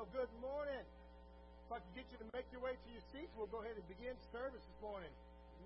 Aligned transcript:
Well, 0.00 0.24
good 0.24 0.32
morning. 0.40 0.80
If 0.80 1.68
I 1.68 1.76
can 1.76 1.92
get 1.92 2.08
you 2.08 2.16
to 2.24 2.28
make 2.32 2.48
your 2.56 2.64
way 2.64 2.72
to 2.72 2.88
your 2.88 3.04
seats, 3.12 3.28
we'll 3.36 3.52
go 3.52 3.60
ahead 3.60 3.76
and 3.76 3.84
begin 3.84 4.16
service 4.32 4.64
this 4.64 4.80
morning. 4.80 5.12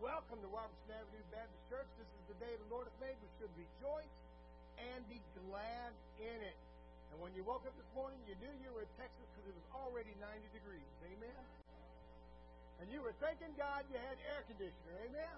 Welcome 0.02 0.42
to 0.42 0.50
Robertson 0.50 0.90
Avenue 0.90 1.22
Baptist 1.30 1.62
Church. 1.70 1.86
This 1.94 2.10
is 2.10 2.34
the 2.34 2.38
day 2.42 2.50
the 2.50 2.66
Lord 2.66 2.90
has 2.90 2.98
made. 2.98 3.14
We 3.14 3.30
should 3.38 3.54
rejoice 3.54 4.16
and 4.90 5.06
be 5.06 5.22
glad 5.38 5.94
in 6.18 6.34
it. 6.50 6.58
And 7.14 7.22
when 7.22 7.30
you 7.38 7.46
woke 7.46 7.62
up 7.62 7.78
this 7.78 7.86
morning, 7.94 8.18
you 8.26 8.34
knew 8.42 8.50
you 8.58 8.74
were 8.74 8.82
in 8.82 8.90
Texas 8.98 9.22
because 9.22 9.46
it 9.46 9.54
was 9.54 9.68
already 9.70 10.10
90 10.18 10.26
degrees. 10.50 10.90
Amen? 11.14 11.42
And 12.82 12.90
you 12.90 13.06
were 13.06 13.14
thanking 13.22 13.54
God 13.54 13.86
you 13.86 14.02
had 14.02 14.18
air 14.34 14.42
conditioner. 14.50 14.98
Amen? 15.14 15.36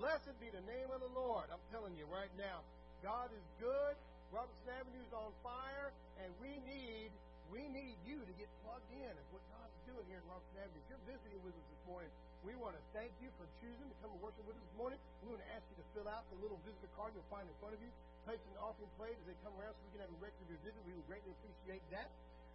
Blessed 0.00 0.32
be 0.40 0.48
the 0.48 0.64
name 0.64 0.88
of 0.88 1.04
the 1.04 1.12
Lord. 1.12 1.52
I'm 1.52 1.60
telling 1.68 1.92
you 2.00 2.08
right 2.08 2.32
now, 2.40 2.64
God 3.04 3.28
is 3.28 3.44
good. 3.60 3.92
Robertson 4.32 4.72
Avenue 4.72 5.04
is 5.04 5.12
on 5.12 5.36
fire, 5.44 5.92
and 6.24 6.32
we 6.40 6.56
need 6.64 7.12
we 7.50 7.66
need 7.66 7.98
you 8.06 8.22
to 8.22 8.34
get 8.38 8.46
plugged 8.62 8.86
in 8.94 9.10
of 9.10 9.26
what 9.34 9.42
God's 9.50 9.74
doing 9.82 10.06
here 10.06 10.22
in 10.22 10.26
Robertson 10.30 10.54
Avenue. 10.62 10.78
If 10.78 10.86
you're 10.86 11.06
visiting 11.10 11.42
with 11.42 11.54
us 11.58 11.66
this 11.66 11.82
morning, 11.82 12.10
we 12.46 12.54
want 12.54 12.78
to 12.78 12.82
thank 12.94 13.10
you 13.18 13.26
for 13.34 13.44
choosing 13.58 13.90
to 13.90 13.96
come 13.98 14.14
and 14.14 14.22
worship 14.22 14.46
with 14.46 14.54
us 14.54 14.62
this 14.62 14.78
morning. 14.78 14.98
We 15.26 15.34
want 15.34 15.42
to 15.42 15.50
ask 15.50 15.66
you 15.66 15.76
to 15.82 15.86
fill 15.90 16.06
out 16.06 16.22
the 16.30 16.38
little 16.38 16.62
visitor 16.62 16.86
card 16.94 17.10
you'll 17.10 17.26
find 17.26 17.44
in 17.50 17.56
front 17.58 17.74
of 17.74 17.82
you. 17.82 17.90
Place 18.22 18.38
an 18.54 18.62
offering 18.62 18.88
plate 18.94 19.18
as 19.18 19.26
they 19.26 19.36
come 19.42 19.50
around 19.58 19.74
so 19.74 19.82
we 19.82 19.98
can 19.98 20.02
have 20.06 20.14
a 20.14 20.20
record 20.22 20.40
of 20.46 20.48
your 20.54 20.62
visit. 20.62 20.78
We 20.86 20.94
would 20.94 21.08
greatly 21.10 21.34
appreciate 21.42 21.82
that. 21.90 22.06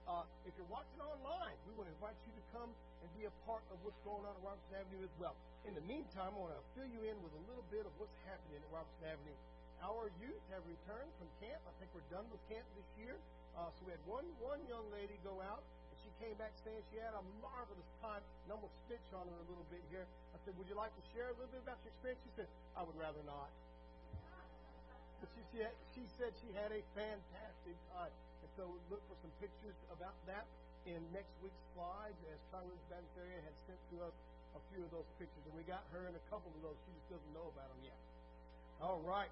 Uh, 0.07 0.23
if 0.47 0.55
you're 0.55 0.71
watching 0.71 1.01
online, 1.03 1.57
we 1.67 1.75
want 1.75 1.91
to 1.91 1.93
invite 1.99 2.15
you 2.23 2.33
to 2.39 2.43
come 2.55 2.71
and 2.71 3.07
be 3.19 3.27
a 3.27 3.33
part 3.43 3.67
of 3.75 3.77
what's 3.83 3.99
going 4.07 4.23
on 4.23 4.31
at 4.31 4.43
Robertson 4.47 4.79
Avenue 4.79 5.03
as 5.03 5.13
well. 5.19 5.35
In 5.67 5.75
the 5.75 5.83
meantime, 5.91 6.31
I 6.31 6.39
want 6.39 6.55
to 6.55 6.63
fill 6.71 6.87
you 6.87 7.03
in 7.03 7.17
with 7.19 7.35
a 7.35 7.43
little 7.51 7.65
bit 7.67 7.83
of 7.83 7.91
what's 7.99 8.15
happening 8.29 8.63
at 8.63 8.69
Robertson 8.71 9.11
Avenue. 9.11 9.37
Our 9.85 10.09
youth 10.17 10.41
have 10.49 10.65
returned 10.65 11.13
from 11.21 11.29
camp. 11.37 11.61
I 11.61 11.73
think 11.77 11.93
we're 11.93 12.09
done 12.09 12.25
with 12.33 12.41
camp 12.49 12.65
this 12.73 12.89
year. 12.97 13.21
Uh, 13.53 13.69
so 13.77 13.85
we 13.85 13.93
had 13.93 14.01
one 14.09 14.25
one 14.41 14.57
young 14.65 14.81
lady 14.89 15.13
go 15.21 15.37
out, 15.45 15.61
and 15.61 15.95
she 16.01 16.09
came 16.17 16.33
back 16.41 16.57
saying 16.65 16.81
she 16.89 16.97
had 16.97 17.13
a 17.13 17.21
marvelous 17.37 17.85
time. 18.01 18.25
And 18.45 18.57
I'm 18.57 18.65
gonna 18.65 18.81
snitch 18.89 19.05
on 19.13 19.29
her 19.29 19.37
a 19.37 19.45
little 19.45 19.67
bit 19.69 19.85
here. 19.93 20.09
I 20.33 20.41
said, 20.41 20.57
"Would 20.57 20.65
you 20.65 20.73
like 20.73 20.89
to 20.97 21.05
share 21.13 21.29
a 21.29 21.35
little 21.37 21.53
bit 21.53 21.61
about 21.61 21.77
your 21.85 21.93
experience?" 21.93 22.17
She 22.25 22.33
said, 22.33 22.49
"I 22.73 22.81
would 22.81 22.97
rather 22.97 23.21
not." 23.29 23.53
But 25.21 25.29
she, 25.37 25.41
she, 25.53 25.57
had, 25.61 25.75
she 25.93 26.03
said 26.17 26.33
she 26.41 26.49
had 26.57 26.73
a 26.73 26.81
fantastic 26.97 27.77
time. 27.93 28.13
And 28.41 28.49
so 28.57 28.65
look 28.89 29.05
for 29.05 29.17
some 29.21 29.33
pictures 29.37 29.77
about 29.93 30.17
that 30.25 30.49
in 30.89 30.97
next 31.13 31.31
week's 31.45 31.61
slides, 31.77 32.17
as 32.33 32.41
Congress 32.49 32.81
Bagdasarian 32.89 33.41
had 33.45 33.57
sent 33.69 33.79
to 33.93 34.01
us 34.01 34.15
a 34.57 34.61
few 34.73 34.81
of 34.81 34.89
those 34.89 35.07
pictures. 35.21 35.45
And 35.45 35.53
we 35.53 35.63
got 35.69 35.85
her 35.93 36.09
in 36.09 36.13
a 36.17 36.23
couple 36.33 36.49
of 36.57 36.61
those. 36.65 36.77
She 36.89 36.91
just 36.97 37.21
doesn't 37.21 37.33
know 37.37 37.47
about 37.53 37.69
them 37.69 37.81
yet. 37.85 37.99
All 38.81 38.99
right. 39.05 39.31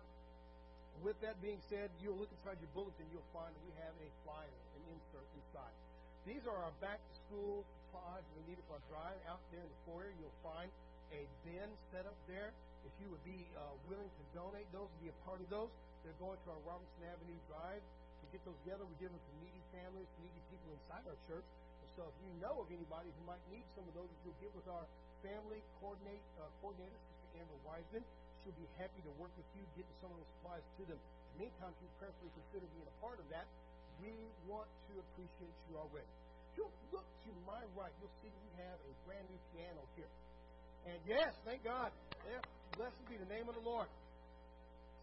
With 1.02 1.18
that 1.26 1.42
being 1.42 1.60
said, 1.72 1.90
you'll 2.00 2.16
look 2.20 2.30
inside 2.30 2.62
your 2.62 2.72
bulletin, 2.78 3.08
you'll 3.10 3.28
find 3.34 3.50
that 3.50 3.64
we 3.66 3.74
have 3.82 3.96
a 3.98 4.10
flyer, 4.28 4.58
an 4.78 4.84
insert 4.94 5.28
inside. 5.40 5.76
These 6.24 6.46
are 6.48 6.56
our 6.56 6.76
back 6.80 7.02
to 7.02 7.14
school 7.28 7.66
supplies 7.90 8.24
we 8.38 8.54
need 8.54 8.60
for 8.70 8.80
our 8.80 8.86
drive. 8.88 9.18
Out 9.28 9.44
there 9.52 9.60
in 9.60 9.68
the 9.68 9.82
foyer, 9.84 10.14
you'll 10.22 10.40
find 10.40 10.72
a 11.12 11.28
bin 11.44 11.68
set 11.92 12.08
up 12.08 12.16
there. 12.30 12.56
If 12.88 12.94
you 13.04 13.12
would 13.12 13.24
be 13.28 13.44
uh, 13.60 13.76
willing 13.92 14.08
to 14.08 14.24
donate 14.32 14.68
those 14.72 14.88
and 14.88 15.00
be 15.04 15.12
a 15.12 15.18
part 15.28 15.44
of 15.44 15.48
those, 15.52 15.72
they're 16.04 16.16
going 16.20 16.40
to 16.40 16.48
our 16.52 16.62
Robertson 16.64 17.04
Avenue 17.08 17.40
Drive. 17.52 17.84
To 17.84 18.26
get 18.32 18.40
those 18.48 18.56
together, 18.64 18.88
we 18.88 18.96
give 19.00 19.12
them 19.12 19.20
to 19.20 19.34
needy 19.44 19.64
families, 19.76 20.08
needy 20.24 20.42
people 20.48 20.72
inside 20.72 21.04
our 21.04 21.20
church. 21.28 21.48
And 21.84 21.90
so 22.00 22.08
if 22.08 22.16
you 22.24 22.32
know 22.40 22.64
of 22.64 22.68
anybody 22.72 23.12
who 23.12 23.24
might 23.28 23.44
need 23.52 23.68
some 23.76 23.84
of 23.84 23.94
those, 23.96 24.08
you'll 24.24 24.40
get 24.40 24.52
with 24.56 24.68
our 24.72 24.88
family 25.20 25.60
coordinate, 25.84 26.24
uh, 26.40 26.48
coordinator, 26.64 26.96
Sister 26.96 27.44
Amber 27.44 27.60
Wiseman. 27.68 28.04
She'll 28.44 28.60
be 28.60 28.68
happy 28.76 29.00
to 29.08 29.12
work 29.24 29.32
with 29.40 29.48
you, 29.56 29.64
getting 29.80 29.96
some 30.04 30.12
of 30.12 30.20
those 30.20 30.32
supplies 30.36 30.66
to 30.76 30.84
them. 30.92 31.00
In 31.00 31.32
the 31.40 31.40
meantime, 31.48 31.72
if 31.72 31.80
you 31.80 31.90
prayerfully 31.96 32.32
consider 32.36 32.68
being 32.76 32.92
a 32.92 32.98
part 33.00 33.16
of 33.16 33.28
that, 33.32 33.48
we 34.04 34.12
want 34.52 34.68
to 34.92 35.00
appreciate 35.00 35.56
you 35.72 35.80
already. 35.80 36.12
If 36.52 36.60
you'll 36.60 36.76
look 36.92 37.08
to 37.08 37.32
my 37.48 37.64
right, 37.80 37.96
you'll 38.04 38.12
see 38.20 38.28
we 38.28 38.52
have 38.60 38.76
a 38.84 38.92
brand 39.08 39.24
new 39.32 39.40
piano 39.56 39.80
here. 39.96 40.12
And 40.92 41.00
yes, 41.08 41.32
thank 41.48 41.64
God. 41.64 41.96
Yeah, 42.28 42.44
blessed 42.76 43.00
be 43.08 43.16
the 43.16 43.32
name 43.32 43.48
of 43.48 43.56
the 43.56 43.64
Lord. 43.64 43.88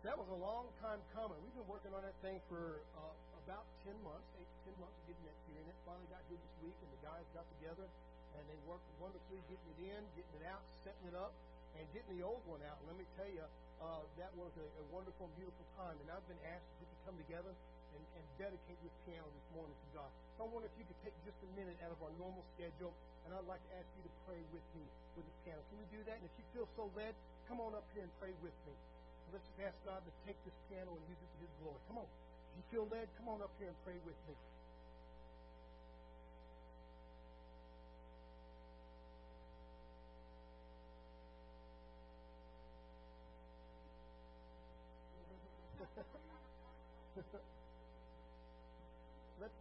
That 0.04 0.20
was 0.20 0.28
a 0.28 0.36
long 0.36 0.68
time 0.84 1.00
coming. 1.16 1.40
We've 1.40 1.56
been 1.56 1.68
working 1.72 1.96
on 1.96 2.04
that 2.04 2.16
thing 2.20 2.44
for 2.52 2.84
uh, 2.92 3.12
about 3.48 3.64
10 3.88 3.96
months, 4.04 4.28
8 4.36 4.44
to 4.44 4.76
10 4.76 4.84
months 4.84 4.96
of 5.00 5.04
getting 5.08 5.24
that 5.24 5.38
here. 5.48 5.64
And 5.64 5.68
it 5.72 5.76
finally 5.88 6.08
got 6.12 6.20
here 6.28 6.36
this 6.36 6.56
week, 6.60 6.76
and 6.76 6.88
the 6.92 7.02
guys 7.08 7.24
got 7.32 7.48
together, 7.56 7.88
and 8.36 8.42
they 8.52 8.60
worked 8.68 8.84
wonderfully 9.00 9.40
getting 9.48 9.68
it 9.80 9.80
in, 9.96 10.00
getting 10.12 10.36
it 10.40 10.44
out, 10.44 10.60
setting 10.84 11.08
it 11.08 11.16
up 11.16 11.32
and 11.78 11.84
getting 11.94 12.18
the 12.18 12.24
old 12.24 12.42
one 12.46 12.62
out. 12.66 12.78
Let 12.86 12.96
me 12.98 13.06
tell 13.14 13.28
you, 13.30 13.44
uh, 13.80 14.02
that 14.20 14.32
was 14.36 14.52
a, 14.60 14.66
a 14.66 14.84
wonderful 14.92 15.26
and 15.28 15.34
beautiful 15.38 15.66
time. 15.78 15.96
And 16.02 16.08
I've 16.12 16.24
been 16.26 16.40
asked 16.50 16.66
if 16.76 16.84
we 16.84 16.86
could 16.90 17.02
come 17.08 17.16
together 17.20 17.52
and, 17.96 18.02
and 18.16 18.24
dedicate 18.38 18.78
this 18.84 18.94
piano 19.06 19.26
this 19.26 19.48
morning 19.56 19.74
to 19.74 19.88
God. 19.96 20.10
So 20.36 20.44
I 20.44 20.46
wonder 20.52 20.68
if 20.68 20.76
you 20.76 20.86
could 20.86 21.00
take 21.04 21.16
just 21.24 21.38
a 21.42 21.50
minute 21.56 21.76
out 21.82 21.92
of 21.92 22.00
our 22.02 22.12
normal 22.20 22.44
schedule, 22.56 22.92
and 23.26 23.34
I'd 23.34 23.48
like 23.48 23.62
to 23.70 23.72
ask 23.76 23.88
you 23.98 24.02
to 24.04 24.12
pray 24.28 24.40
with 24.52 24.66
me 24.76 24.84
with 25.16 25.24
this 25.26 25.38
piano. 25.44 25.60
Can 25.72 25.78
we 25.80 25.88
do 25.90 26.00
that? 26.06 26.16
And 26.20 26.26
if 26.26 26.34
you 26.38 26.44
feel 26.54 26.68
so 26.76 26.88
led, 26.94 27.12
come 27.48 27.58
on 27.60 27.74
up 27.74 27.86
here 27.96 28.04
and 28.04 28.12
pray 28.22 28.32
with 28.44 28.54
me. 28.66 28.74
let's 29.32 29.44
just 29.46 29.60
ask 29.62 29.76
God 29.86 30.00
to 30.02 30.12
take 30.26 30.38
this 30.46 30.56
piano 30.70 30.90
and 30.94 31.02
use 31.10 31.18
it 31.18 31.30
to 31.34 31.38
His 31.44 31.52
glory. 31.62 31.80
Come 31.90 31.98
on. 32.04 32.08
If 32.08 32.54
you 32.58 32.64
feel 32.74 32.86
led, 32.90 33.06
come 33.18 33.28
on 33.30 33.40
up 33.42 33.52
here 33.58 33.70
and 33.70 33.78
pray 33.86 33.98
with 34.02 34.18
me. 34.26 34.34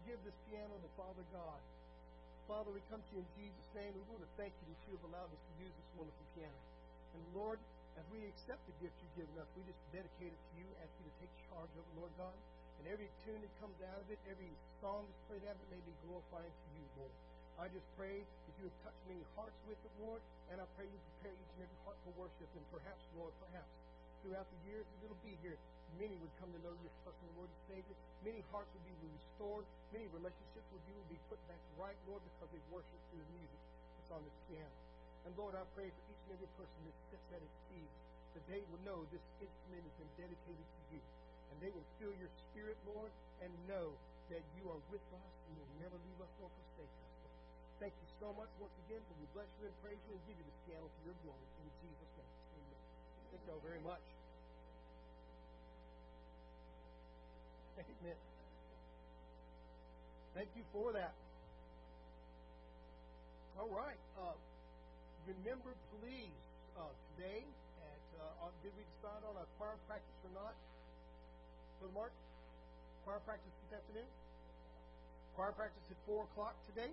Give 0.09 0.25
this 0.25 0.41
piano 0.49 0.73
to 0.73 0.89
Father 0.97 1.21
God. 1.29 1.61
Father, 2.49 2.73
we 2.73 2.81
come 2.89 2.97
to 2.97 3.11
you 3.13 3.21
in 3.21 3.29
Jesus' 3.37 3.69
name. 3.77 3.93
We 3.93 4.01
want 4.09 4.25
to 4.25 4.31
thank 4.41 4.49
you 4.57 4.65
that 4.73 4.81
you 4.89 4.97
have 4.97 5.05
allowed 5.05 5.29
us 5.29 5.37
to 5.37 5.53
use 5.61 5.69
this 5.69 5.89
wonderful 6.01 6.25
piano. 6.33 6.59
And 7.13 7.21
Lord, 7.37 7.61
as 7.93 8.01
we 8.09 8.25
accept 8.25 8.57
the 8.65 8.73
gift 8.81 8.97
you've 9.05 9.21
given 9.21 9.37
us, 9.37 9.45
we 9.53 9.61
just 9.69 9.77
dedicate 9.93 10.33
it 10.33 10.41
to 10.49 10.53
you, 10.57 10.65
ask 10.81 10.89
you 10.97 11.05
to 11.05 11.15
take 11.21 11.29
charge 11.45 11.69
of 11.77 11.85
it, 11.85 11.93
Lord 11.93 12.09
God. 12.17 12.33
And 12.81 12.89
every 12.89 13.05
tune 13.21 13.37
that 13.37 13.53
comes 13.61 13.77
out 13.85 14.01
of 14.01 14.09
it, 14.09 14.17
every 14.25 14.49
song 14.81 15.05
that's 15.05 15.21
played 15.29 15.45
out 15.45 15.53
of 15.53 15.61
it 15.61 15.77
may 15.77 15.83
be 15.85 15.93
glorifying 16.09 16.49
to 16.49 16.67
you, 16.73 16.85
Lord. 16.97 17.13
I 17.61 17.69
just 17.69 17.85
pray 17.93 18.17
that 18.25 18.53
you 18.57 18.65
have 18.65 18.77
touched 18.81 19.03
many 19.05 19.21
hearts 19.37 19.61
with 19.69 19.77
it, 19.77 19.93
Lord, 20.01 20.25
and 20.49 20.57
I 20.57 20.65
pray 20.73 20.89
you 20.89 20.97
prepare 21.21 21.37
each 21.37 21.53
and 21.53 21.69
every 21.69 21.79
heart 21.85 22.01
for 22.01 22.17
worship. 22.17 22.49
And 22.57 22.65
perhaps, 22.73 23.05
Lord, 23.13 23.29
perhaps 23.45 23.69
throughout 24.21 24.47
the 24.47 24.59
years 24.67 24.85
that 24.85 24.99
it'll 25.05 25.23
be 25.25 25.35
here, 25.39 25.55
many 25.97 26.15
would 26.19 26.33
come 26.39 26.51
to 26.51 26.59
know 26.61 26.73
you 26.75 26.85
as 26.87 26.97
personal 27.07 27.31
Lord 27.39 27.49
and 27.49 27.61
Savior. 27.71 27.95
Many 28.23 28.41
hearts 28.51 28.69
would 28.75 28.85
be 28.85 28.95
restored. 29.15 29.65
Many 29.95 30.07
relationships 30.11 30.67
with 30.71 30.83
you 30.87 30.95
would 30.99 31.11
be 31.11 31.21
put 31.31 31.39
back 31.47 31.59
right, 31.79 31.97
Lord, 32.05 32.21
because 32.23 32.49
they've 32.51 32.71
worshiped 32.71 33.03
through 33.11 33.23
the 33.23 33.31
music 33.39 33.61
that's 33.99 34.11
on 34.11 34.21
this 34.27 34.37
piano. 34.51 34.75
And 35.27 35.31
Lord, 35.35 35.55
I 35.55 35.63
pray 35.75 35.87
for 35.87 36.03
each 36.11 36.21
and 36.27 36.31
every 36.39 36.51
person 36.59 36.79
that 36.87 36.95
sits 37.11 37.27
at 37.35 37.41
its 37.43 37.57
keys 37.71 37.91
that 38.35 38.45
they 38.47 38.61
will 38.69 38.81
know 38.85 38.99
this 39.09 39.23
instrument 39.41 39.83
has 39.83 39.95
been 39.97 40.13
dedicated 40.27 40.67
to 40.67 40.81
you. 40.93 41.01
And 41.51 41.55
they 41.59 41.71
will 41.73 41.87
feel 41.97 42.13
your 42.21 42.31
spirit, 42.51 42.77
Lord, 42.85 43.11
and 43.41 43.51
know 43.65 43.91
that 44.29 44.45
you 44.55 44.69
are 44.69 44.81
with 44.93 45.03
us 45.15 45.33
and 45.49 45.51
you'll 45.57 45.75
never 45.81 45.97
leave 45.97 46.19
us 46.21 46.31
nor 46.37 46.51
forsake 46.53 46.93
us. 46.93 47.09
Thank 47.81 47.95
you 47.95 48.07
so 48.21 48.29
much 48.37 48.51
once 48.61 48.75
again 48.85 49.01
for 49.07 49.15
we 49.17 49.27
bless 49.33 49.49
you 49.57 49.65
and 49.65 49.75
praise 49.81 50.01
you 50.05 50.13
and 50.13 50.21
give 50.29 50.37
you 50.37 50.45
this 50.45 50.59
piano 50.67 50.85
for 50.85 51.01
your 51.09 51.17
glory. 51.25 51.47
In 51.63 51.71
Jesus' 51.81 52.13
name. 52.19 52.38
You 53.31 53.37
all 53.53 53.61
very 53.61 53.81
much. 53.85 54.01
Amen. 57.77 58.17
Thank 60.33 60.49
you 60.57 60.63
for 60.73 60.93
that. 60.93 61.13
All 63.59 63.69
right. 63.69 64.01
Uh, 64.17 64.33
remember, 65.27 65.75
please, 66.01 66.33
uh, 66.73 66.89
today 67.13 67.45
at 67.45 68.03
uh, 68.17 68.49
did 68.63 68.73
we 68.73 68.83
decide 68.97 69.21
on 69.29 69.35
a 69.37 69.45
choir 69.57 69.77
practice 69.85 70.19
or 70.25 70.33
not? 70.33 70.55
Brother 71.79 71.93
Mark, 71.93 72.13
choir 73.05 73.21
practice 73.29 73.53
this 73.67 73.77
afternoon. 73.77 74.09
Choir 75.35 75.53
practice 75.53 75.85
at 75.91 75.99
four 76.09 76.25
o'clock 76.33 76.55
today. 76.65 76.91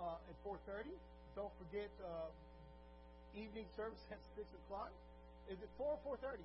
Uh, 0.00 0.16
at 0.16 0.36
four 0.42 0.58
thirty. 0.66 0.96
Don't 1.36 1.52
forget 1.60 1.90
uh, 2.02 2.30
evening 3.36 3.66
service 3.76 4.00
at 4.14 4.18
six 4.34 4.48
o'clock. 4.64 4.90
Is 5.48 5.60
it 5.60 5.68
four 5.76 5.94
or 5.94 6.00
four 6.04 6.16
thirty? 6.18 6.44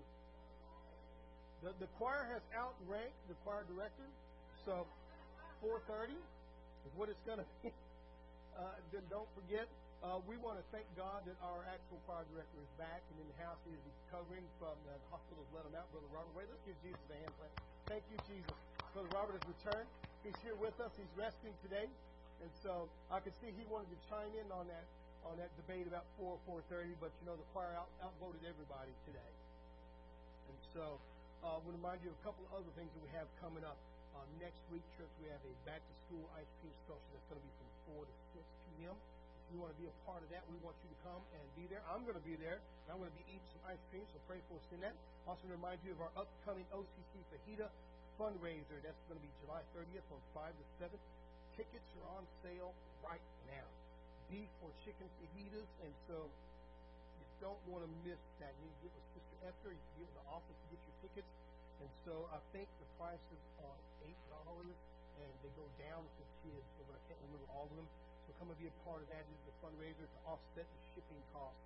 The, 1.63 1.75
the 1.79 1.87
choir 1.99 2.23
has 2.31 2.43
outranked 2.55 3.19
the 3.27 3.35
choir 3.43 3.67
director, 3.67 4.07
so 4.63 4.87
4:30 5.59 6.15
is 6.15 6.91
what 6.95 7.11
it's 7.11 7.19
going 7.27 7.39
to 7.43 7.47
be. 7.59 7.71
Uh, 8.55 8.75
then 8.91 9.03
don't 9.11 9.27
forget, 9.35 9.67
uh, 10.03 10.19
we 10.23 10.39
want 10.39 10.55
to 10.55 10.65
thank 10.71 10.87
God 10.95 11.23
that 11.27 11.35
our 11.43 11.63
actual 11.67 11.99
choir 12.07 12.23
director 12.31 12.59
is 12.59 12.71
back 12.79 13.03
and 13.11 13.23
in 13.23 13.27
the 13.27 13.39
house. 13.43 13.59
He 13.67 13.75
is 13.75 13.83
recovering 14.07 14.43
from 14.59 14.75
the 14.87 14.95
hospital. 15.11 15.43
Let 15.51 15.67
him 15.67 15.75
out, 15.75 15.87
Brother 15.91 16.07
Robert. 16.15 16.31
Wait, 16.35 16.47
let's 16.47 16.63
give 16.63 16.79
Jesus 16.83 17.03
a 17.11 17.17
hand. 17.19 17.31
clap. 17.39 17.51
Thank 17.91 18.03
you, 18.11 18.19
Jesus. 18.27 18.55
Brother 18.95 19.11
Robert 19.11 19.35
has 19.39 19.45
returned. 19.47 19.87
He's 20.23 20.35
here 20.43 20.55
with 20.59 20.75
us. 20.79 20.91
He's 20.95 21.11
resting 21.19 21.51
today, 21.63 21.87
and 22.39 22.51
so 22.63 22.87
I 23.11 23.19
could 23.19 23.35
see 23.43 23.51
he 23.51 23.67
wanted 23.67 23.91
to 23.91 23.99
chime 24.07 24.31
in 24.35 24.47
on 24.51 24.67
that 24.71 24.87
on 25.27 25.36
that 25.38 25.51
debate 25.60 25.88
about 25.88 26.06
4 26.19 26.36
or 26.36 26.62
4:30. 26.69 26.95
But 27.00 27.12
you 27.19 27.25
know, 27.27 27.36
the 27.36 27.48
choir 27.51 27.74
out, 27.75 27.89
outvoted 28.04 28.44
everybody 28.48 28.92
today, 29.07 29.31
and 30.48 30.57
so. 30.75 31.00
Uh, 31.39 31.56
I 31.56 31.63
want 31.63 31.71
to 31.71 31.80
remind 31.80 32.04
you 32.04 32.12
of 32.12 32.19
a 32.19 32.24
couple 32.27 32.44
of 32.51 32.60
other 32.60 32.68
things 32.75 32.92
that 32.92 33.00
we 33.00 33.07
have 33.16 33.24
coming 33.39 33.63
up. 33.63 33.80
Uh, 34.12 34.27
next 34.44 34.60
week, 34.75 34.83
church, 35.00 35.07
we 35.24 35.31
have 35.31 35.39
a 35.39 35.54
back 35.63 35.80
to 35.80 35.94
school 36.04 36.27
ice 36.36 36.51
cream 36.60 36.75
social 36.83 37.00
that's 37.16 37.24
going 37.31 37.39
to 37.39 37.48
be 37.48 37.54
from 37.56 38.04
4 38.04 38.04
to 38.04 38.16
6 38.36 38.44
p.m. 38.75 38.92
If 38.92 39.56
you 39.56 39.63
want 39.63 39.71
to 39.71 39.80
be 39.80 39.88
a 39.88 39.95
part 40.04 40.19
of 40.19 40.27
that, 40.36 40.44
we 40.51 40.60
want 40.60 40.75
you 40.83 40.92
to 40.92 41.00
come 41.00 41.24
and 41.31 41.44
be 41.56 41.63
there. 41.71 41.80
I'm 41.88 42.04
going 42.04 42.19
to 42.19 42.27
be 42.27 42.36
there, 42.36 42.60
and 42.60 42.88
I'm 42.92 43.00
going 43.00 43.07
to 43.07 43.16
be 43.24 43.24
eating 43.31 43.48
some 43.56 43.71
ice 43.71 43.80
cream, 43.88 44.04
so 44.12 44.19
pray 44.27 44.44
for 44.51 44.60
us 44.60 44.68
in 44.75 44.83
that. 44.83 44.92
Also, 45.31 45.48
to 45.48 45.56
remind 45.56 45.80
you 45.88 45.95
of 45.95 46.04
our 46.04 46.12
upcoming 46.19 46.68
OCC 46.75 47.24
Fajita 47.31 47.71
fundraiser. 48.19 48.83
That's 48.83 49.00
going 49.07 49.16
to 49.16 49.24
be 49.24 49.31
July 49.39 49.63
30th 49.71 50.04
from 50.12 50.19
5 50.36 50.51
to 50.51 50.66
7. 50.83 50.92
Tickets 51.56 51.88
are 52.04 52.19
on 52.19 52.27
sale 52.44 52.75
right 53.00 53.24
now. 53.48 53.78
Beef 54.29 54.49
or 54.61 54.69
chicken 54.85 55.09
fajitas, 55.17 55.69
and 55.81 55.93
so 56.05 56.29
you 57.17 57.25
don't 57.41 57.57
want 57.65 57.81
to 57.81 57.91
miss 58.05 58.21
that. 58.37 58.53
You 58.61 58.69
get 58.85 58.93
with 58.93 59.07
Sister 59.17 59.37
Esther. 59.49 59.73
You 59.73 59.81
get 59.97 60.05
with 60.05 60.17
the 60.21 60.27
office 60.29 60.53
to 60.53 60.65
get 60.69 60.81
your 60.85 60.97
tickets. 61.01 61.31
And 61.81 61.89
so 62.05 62.13
I 62.29 62.37
think 62.53 62.69
the 62.77 62.89
prices 63.01 63.41
are 63.65 63.77
eight 64.05 64.21
dollars, 64.29 64.77
and 65.17 65.29
they 65.41 65.49
go 65.57 65.65
down 65.81 66.05
for 66.13 66.25
kids. 66.45 66.61
So 66.77 66.85
I 66.94 67.01
can't 67.09 67.18
remember 67.25 67.49
all 67.57 67.65
of 67.65 67.73
them. 67.73 67.89
So 68.30 68.37
come 68.37 68.54
and 68.54 68.59
be 68.61 68.69
a 68.69 68.77
part 68.85 69.01
of 69.01 69.09
that. 69.09 69.25
Is 69.25 69.49
a 69.49 69.56
fundraiser 69.65 70.06
to 70.06 70.19
offset 70.30 70.68
the 70.69 70.81
shipping 70.94 71.21
costs 71.33 71.65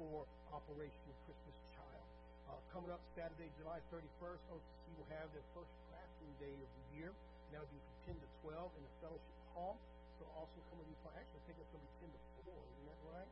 for 0.00 0.24
Operation 0.56 1.10
Christmas 1.28 1.56
Child. 1.76 2.06
Uh, 2.48 2.56
coming 2.72 2.88
up 2.88 3.02
Saturday, 3.12 3.52
July 3.60 3.78
31st, 3.92 4.40
OCC 4.56 4.84
will 4.96 5.10
have 5.20 5.28
their 5.36 5.44
first 5.52 5.70
classroom 5.92 6.32
day 6.40 6.54
of 6.56 6.70
the 6.72 6.84
year. 6.96 7.10
And 7.12 7.48
that'll 7.52 7.68
be 7.68 7.78
from 8.08 8.16
10 8.16 8.24
to 8.24 8.28
12 8.48 8.80
in 8.80 8.82
the 8.88 8.94
fellowship 9.04 9.36
hall. 9.52 9.76
So 10.20 10.28
also 10.36 10.60
come 10.68 10.84
and 10.84 10.88
be 10.92 11.00
part. 11.00 11.16
Actually, 11.16 11.40
think 11.48 11.56
it's 11.56 11.72
going 11.72 11.80
to 11.80 11.88
be 11.88 12.12
10 12.12 12.12
to 12.12 12.20
4. 12.52 12.60
Isn't 12.60 12.88
that 12.92 13.00
right? 13.08 13.30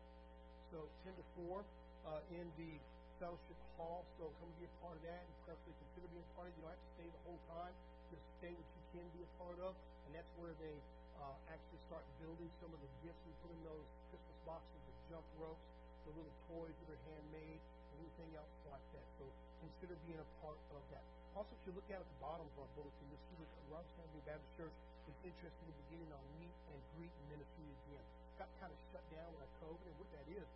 So 0.72 0.78
10 1.04 1.12
to 1.20 1.24
4 1.44 1.60
uh, 1.60 2.36
in 2.40 2.48
the 2.56 2.80
fellowship 3.20 3.60
hall. 3.76 4.08
So 4.16 4.32
come 4.40 4.48
be 4.56 4.64
a 4.64 4.72
part 4.80 4.96
of 4.96 5.04
that 5.04 5.20
and 5.20 5.32
preferably 5.44 5.76
consider 5.84 6.08
being 6.08 6.24
a 6.24 6.32
part 6.32 6.48
of 6.48 6.56
it. 6.56 6.56
You 6.56 6.64
don't 6.64 6.72
have 6.72 6.80
to 6.80 6.92
stay 6.96 7.08
the 7.12 7.22
whole 7.28 7.42
time. 7.52 7.74
Just 8.08 8.24
stay 8.40 8.52
what 8.56 8.68
you 8.72 8.82
can 8.96 9.06
be 9.12 9.20
a 9.20 9.30
part 9.36 9.58
of. 9.60 9.76
And 10.08 10.10
that's 10.16 10.32
where 10.40 10.56
they 10.56 10.76
uh, 11.20 11.36
actually 11.52 11.80
start 11.92 12.08
building 12.24 12.48
some 12.64 12.72
of 12.72 12.80
the 12.80 12.90
gifts. 13.04 13.20
We 13.28 13.36
put 13.44 13.52
in 13.52 13.60
those 13.68 13.84
Christmas 14.08 14.38
boxes, 14.48 14.80
the 14.88 14.96
jump 15.12 15.28
ropes, 15.36 15.68
the 16.08 16.16
little 16.16 16.36
toys 16.48 16.72
that 16.72 16.88
are 16.88 17.02
handmade, 17.04 17.60
and 17.60 17.96
anything 18.00 18.32
else 18.32 18.54
like 18.64 18.86
that. 18.96 19.04
So 19.20 19.28
consider 19.60 19.92
being 20.08 20.16
a 20.16 20.28
part 20.40 20.56
of 20.72 20.80
that. 20.96 21.17
Also, 21.38 21.54
if 21.54 21.70
you 21.70 21.74
look 21.78 21.86
out 21.94 22.02
at 22.02 22.10
the 22.10 22.18
bottom 22.18 22.42
of 22.42 22.54
our 22.58 22.66
bulletin, 22.74 23.06
you'll 23.06 23.26
see 23.30 23.38
that 23.38 23.46
Robertson 23.70 24.02
Avenue 24.02 24.26
Baptist 24.26 24.50
Church 24.58 24.74
is 25.06 25.14
interested 25.22 25.66
in 25.70 25.74
beginning 25.86 26.10
our 26.10 26.26
meet 26.42 26.50
and 26.74 26.78
greet 26.98 27.14
ministry 27.30 27.62
again. 27.78 28.02
Got 28.42 28.50
kind 28.58 28.74
of 28.74 28.78
shut 28.90 29.06
down 29.14 29.30
by 29.38 29.46
COVID, 29.62 29.86
and 29.86 29.96
what 30.02 30.10
that 30.18 30.26
is, 30.34 30.48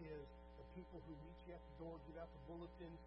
is 0.00 0.24
the 0.56 0.64
people 0.72 0.96
who 1.04 1.12
meet 1.28 1.36
you 1.44 1.52
at 1.52 1.60
the 1.60 1.74
door, 1.84 1.92
give 2.08 2.16
out 2.16 2.32
the 2.32 2.40
bulletins, 2.48 3.00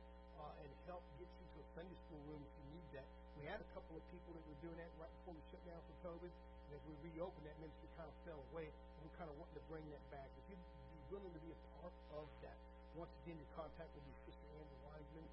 uh, 0.46 0.62
and 0.62 0.70
help 0.86 1.02
get 1.18 1.26
you 1.26 1.46
to 1.58 1.58
a 1.58 1.68
Sunday 1.74 1.98
school 2.06 2.22
room 2.30 2.38
if 2.46 2.54
you 2.54 2.66
need 2.78 2.88
that. 3.02 3.08
We 3.42 3.50
had 3.50 3.58
a 3.58 3.70
couple 3.74 3.98
of 3.98 4.06
people 4.14 4.30
that 4.38 4.46
were 4.46 4.60
doing 4.62 4.78
that 4.78 4.94
right 5.02 5.14
before 5.26 5.34
we 5.34 5.42
shut 5.50 5.64
down 5.66 5.82
for 5.90 6.14
COVID, 6.14 6.30
and 6.30 6.72
as 6.78 6.86
we 6.86 6.94
reopened, 7.18 7.50
that 7.50 7.58
ministry 7.58 7.90
kind 7.98 8.14
of 8.14 8.18
fell 8.30 8.42
away, 8.54 8.70
and 8.70 9.10
we're 9.10 9.18
kind 9.18 9.34
of 9.34 9.42
wanting 9.42 9.58
to 9.58 9.66
bring 9.74 9.82
that 9.90 10.06
back. 10.14 10.30
If 10.38 10.54
you'd 10.54 10.62
be 10.62 11.02
willing 11.10 11.34
to 11.34 11.42
be 11.42 11.50
a 11.50 11.60
part 11.82 11.98
of 12.14 12.30
that, 12.46 12.62
once 12.94 13.10
again, 13.26 13.42
your 13.42 13.52
contact 13.58 13.90
will 13.98 14.06
be 14.06 14.14
Sister 14.22 14.46
Amber 14.54 14.78
Wiseman, 14.86 15.26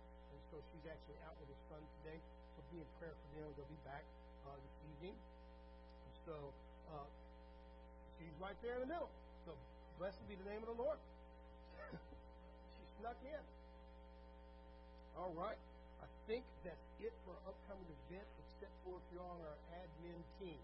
so 0.51 0.59
she's 0.75 0.87
actually 0.91 1.19
out 1.23 1.39
with 1.39 1.47
her 1.47 1.61
son 1.71 1.83
today, 2.03 2.19
so 2.19 2.59
be 2.75 2.83
in 2.83 2.91
prayer 2.99 3.15
for 3.15 3.29
them. 3.39 3.47
They'll 3.55 3.71
be 3.71 3.83
back 3.87 4.03
uh, 4.47 4.59
this 4.59 4.77
evening. 4.91 5.17
So 6.27 6.35
uh, 6.91 7.07
she's 8.19 8.35
right 8.43 8.59
there 8.59 8.83
in 8.83 8.87
the 8.87 8.91
middle. 8.91 9.11
So 9.47 9.55
blessed 10.03 10.19
be 10.27 10.35
the 10.35 10.49
name 10.51 10.63
of 10.67 10.75
the 10.75 10.79
Lord. 10.79 10.99
she 12.75 12.85
snuck 12.99 13.19
in. 13.23 13.43
All 15.15 15.31
right. 15.39 15.59
I 16.03 16.09
think 16.27 16.43
that's 16.67 16.87
it 16.99 17.15
for 17.23 17.35
our 17.35 17.55
upcoming 17.55 17.87
event, 18.11 18.27
except 18.47 18.75
for 18.83 18.99
if 18.99 19.07
you're 19.15 19.27
on 19.27 19.39
our 19.47 19.59
admin 19.79 20.19
team. 20.43 20.59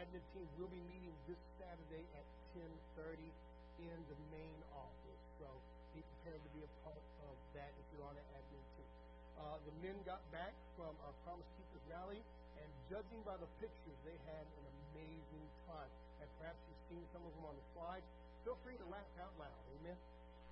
Admin 0.00 0.24
team 0.32 0.48
will 0.56 0.72
be 0.72 0.80
meeting 0.88 1.12
this 1.28 1.40
Saturday 1.60 2.04
at 2.16 2.24
10:30 2.56 3.28
in 3.84 3.98
the 4.08 4.18
main 4.32 4.60
office. 4.72 5.22
So 5.40 5.48
be 5.92 6.00
prepared 6.00 6.40
to 6.40 6.50
be 6.56 6.64
a 6.64 6.70
part 6.84 7.04
of 7.28 7.34
that 7.56 7.72
if 7.76 7.86
you're 7.92 8.04
on 8.04 8.16
the 8.16 8.24
admin 8.36 8.64
team. 8.76 8.99
Uh, 9.40 9.56
the 9.64 9.72
men 9.80 9.96
got 10.04 10.20
back 10.28 10.52
from 10.76 10.92
our 11.00 11.14
Promise 11.24 11.48
Keepers 11.56 11.84
rally, 11.88 12.20
and 12.60 12.68
judging 12.92 13.24
by 13.24 13.40
the 13.40 13.48
pictures, 13.56 13.96
they 14.04 14.16
had 14.28 14.44
an 14.44 14.66
amazing 14.68 15.46
time. 15.64 15.88
And 16.20 16.28
perhaps 16.36 16.60
you've 16.68 16.84
seen 16.92 17.04
some 17.16 17.24
of 17.24 17.32
them 17.32 17.48
on 17.48 17.56
the 17.56 17.66
slides. 17.72 18.04
Feel 18.44 18.60
free 18.60 18.76
to 18.76 18.86
laugh 18.92 19.08
out 19.24 19.32
loud. 19.40 19.60
Amen. 19.80 19.96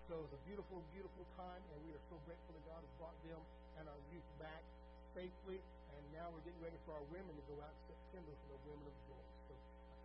So 0.08 0.16
it 0.16 0.24
was 0.24 0.32
a 0.32 0.42
beautiful, 0.48 0.80
beautiful 0.96 1.28
time, 1.36 1.60
and 1.60 1.78
we 1.84 1.92
are 1.92 2.04
so 2.08 2.16
grateful 2.24 2.56
that 2.56 2.64
God 2.64 2.80
has 2.80 2.92
brought 2.96 3.18
them 3.28 3.40
and 3.76 3.84
our 3.92 4.00
youth 4.08 4.24
back 4.40 4.64
safely. 5.12 5.60
And 5.92 6.02
now 6.16 6.32
we're 6.32 6.44
getting 6.48 6.64
ready 6.64 6.80
for 6.88 6.96
our 6.96 7.06
women 7.12 7.36
to 7.36 7.44
go 7.44 7.60
out 7.60 7.76
in 7.76 7.92
September 7.92 8.32
for 8.32 8.56
the 8.56 8.60
Women 8.72 8.88
of 8.88 8.96
Joy. 9.04 9.27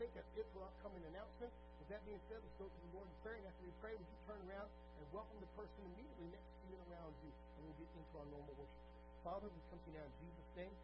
Think 0.02 0.10
that's 0.18 0.34
it 0.36 0.48
for 0.52 0.66
upcoming 0.66 1.06
announcements. 1.16 1.54
With 1.80 1.88
that 1.94 2.02
being 2.04 2.20
said, 2.28 2.42
let's 2.42 2.58
go 2.60 2.66
to 2.66 2.80
the 2.84 2.92
Lord 2.98 3.08
in 3.08 3.16
prayer. 3.22 3.38
And 3.40 3.48
after 3.48 3.64
we 3.64 3.74
pray, 3.80 3.94
would 3.94 4.10
you 4.10 4.20
turn 4.26 4.42
around 4.50 4.68
and 4.68 5.06
welcome 5.14 5.38
the 5.38 5.52
person 5.54 5.80
immediately 5.94 6.34
next 6.34 6.50
to 6.50 6.64
you 6.68 6.76
and 6.76 6.86
around 6.92 7.14
you, 7.24 7.32
and 7.32 7.60
we'll 7.64 7.78
get 7.78 7.88
into 7.94 8.14
our 8.18 8.28
normal 8.34 8.56
worship. 8.58 8.84
Father, 9.24 9.48
we 9.48 9.60
come 9.72 9.80
to 9.80 9.88
you 9.88 9.96
now 9.96 10.04
in 10.04 10.16
Jesus' 10.20 10.52
name. 10.60 10.76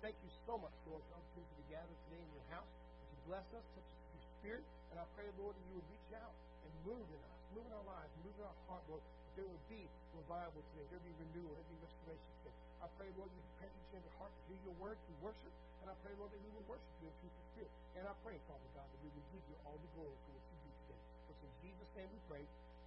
Thank 0.00 0.16
you 0.22 0.30
so 0.48 0.54
much, 0.56 0.72
Lord, 0.88 1.02
for 1.02 1.12
the 1.12 1.18
opportunity 1.18 1.54
to 1.60 1.66
gather 1.68 1.96
today 2.08 2.22
in 2.22 2.30
your 2.32 2.46
house. 2.54 2.70
That 2.72 3.08
you 3.10 3.18
bless 3.28 3.46
us, 3.52 3.64
touch 3.74 3.84
us 3.84 4.00
with 4.00 4.12
your 4.16 4.24
spirit. 4.40 4.64
And 4.94 4.96
I 5.02 5.04
pray, 5.18 5.28
Lord, 5.36 5.52
that 5.58 5.64
you 5.68 5.74
would 5.76 5.88
reach 5.92 6.10
out 6.16 6.34
and 6.64 6.72
move 6.88 7.06
in 7.10 7.20
us, 7.20 7.36
move 7.52 7.66
in 7.68 7.74
our 7.74 7.86
lives, 7.90 8.12
move 8.22 8.36
in 8.38 8.44
our 8.46 8.58
heart, 8.70 8.84
Lord. 8.88 9.04
There 9.34 9.46
would 9.46 9.66
be 9.66 9.82
revival 10.14 10.62
today. 10.70 10.86
There 10.94 10.98
would 11.02 11.10
be 11.10 11.18
renewal. 11.26 11.50
There 11.58 11.66
would 11.66 11.74
be 11.74 11.82
restoration 11.82 12.30
today. 12.38 12.54
I 12.78 12.86
pray, 12.94 13.10
Lord, 13.18 13.30
you 13.34 13.42
grant 13.58 13.74
each 13.74 13.90
and 13.90 13.98
every 13.98 14.14
heart 14.22 14.30
to 14.30 14.42
hear 14.46 14.60
your 14.62 14.76
word 14.78 14.94
through 14.94 15.20
worship. 15.26 15.54
And 15.82 15.90
I 15.90 15.96
pray, 16.06 16.14
Lord, 16.22 16.30
that 16.30 16.38
we 16.38 16.50
will 16.54 16.66
worship 16.70 16.94
you 17.02 17.10
in 17.10 17.14
truth 17.18 17.34
and 17.34 17.46
spirit. 17.50 17.72
And 17.98 18.04
I 18.06 18.14
pray, 18.22 18.38
Father 18.46 18.70
God, 18.78 18.86
that 18.86 19.00
we 19.02 19.10
will 19.10 19.26
give 19.34 19.44
you 19.50 19.56
all 19.66 19.74
the 19.74 19.90
glory 19.98 20.14
for 20.22 20.30
what 20.38 20.44
you 20.54 20.58
do 20.62 20.70
today. 20.86 21.02
For 21.26 21.34
in 21.34 21.54
Jesus' 21.66 21.92
name 21.98 22.10
we 22.14 22.20
pray. 22.30 22.44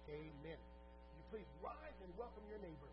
Amen. 0.08 0.60
You 1.20 1.22
please 1.28 1.48
rise 1.60 1.98
and 2.00 2.10
welcome 2.16 2.44
your 2.48 2.60
neighbor. 2.64 2.90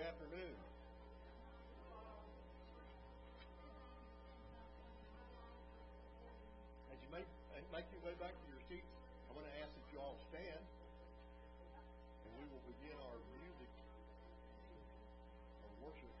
Afternoon. 0.00 0.56
As 6.88 6.98
you 7.04 7.08
make, 7.12 7.28
make 7.68 7.84
your 7.92 8.00
way 8.08 8.16
back 8.16 8.32
to 8.32 8.46
your 8.48 8.64
seats, 8.64 8.88
I'm 9.28 9.36
going 9.36 9.44
to 9.44 9.56
ask 9.60 9.68
that 9.76 9.86
you 9.92 10.00
all 10.00 10.16
stand, 10.32 10.64
and 12.24 12.32
we 12.32 12.44
will 12.48 12.64
begin 12.64 12.96
our 12.96 13.20
music, 13.28 13.70
and 15.68 15.72
worship. 15.84 16.19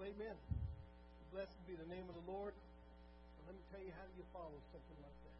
Amen. 0.00 0.32
Blessed 1.28 1.52
be 1.68 1.76
the 1.76 1.84
name 1.92 2.08
of 2.08 2.16
the 2.16 2.24
Lord. 2.24 2.56
let 3.44 3.52
me 3.52 3.60
tell 3.68 3.84
you, 3.84 3.92
how 3.92 4.08
do 4.08 4.14
you 4.16 4.24
follow 4.32 4.56
something 4.72 5.00
like 5.04 5.18
that? 5.28 5.38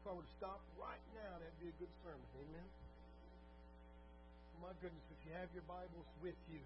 If 0.00 0.02
I 0.08 0.12
were 0.16 0.24
to 0.24 0.34
stop 0.40 0.64
right 0.80 1.04
now, 1.12 1.36
that'd 1.36 1.60
be 1.60 1.68
a 1.68 1.76
good 1.76 1.92
sermon. 2.00 2.24
Amen. 2.40 2.68
My 4.64 4.72
goodness, 4.80 5.04
if 5.12 5.20
you 5.28 5.36
have 5.36 5.52
your 5.52 5.62
Bibles 5.68 6.08
with 6.24 6.40
you, 6.48 6.64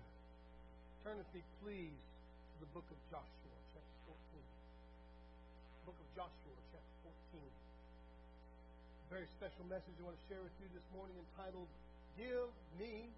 turn 1.03 1.19
with 1.19 1.27
me, 1.35 1.43
please, 1.67 1.99
to 1.99 2.57
the 2.63 2.71
book 2.71 2.87
of 2.95 2.99
Joshua, 3.11 3.57
chapter 3.75 3.99
14. 4.07 5.91
Book 5.91 5.99
of 5.99 6.09
Joshua, 6.15 6.55
chapter 6.71 7.11
14. 7.35 7.43
A 7.43 9.09
very 9.11 9.27
special 9.35 9.67
message 9.67 9.99
I 9.99 10.07
want 10.07 10.15
to 10.15 10.25
share 10.31 10.41
with 10.47 10.55
you 10.63 10.71
this 10.71 10.87
morning 10.95 11.19
entitled, 11.19 11.67
Give 12.15 12.49
Me 12.79 13.11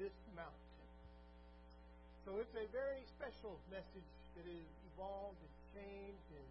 This 0.00 0.16
Mountain. 0.32 0.69
So 2.28 2.36
it's 2.36 2.52
a 2.52 2.68
very 2.68 3.00
special 3.16 3.56
message 3.72 4.12
that 4.36 4.44
has 4.44 4.68
evolved 4.92 5.40
and 5.40 5.54
changed 5.72 6.28
and 6.36 6.48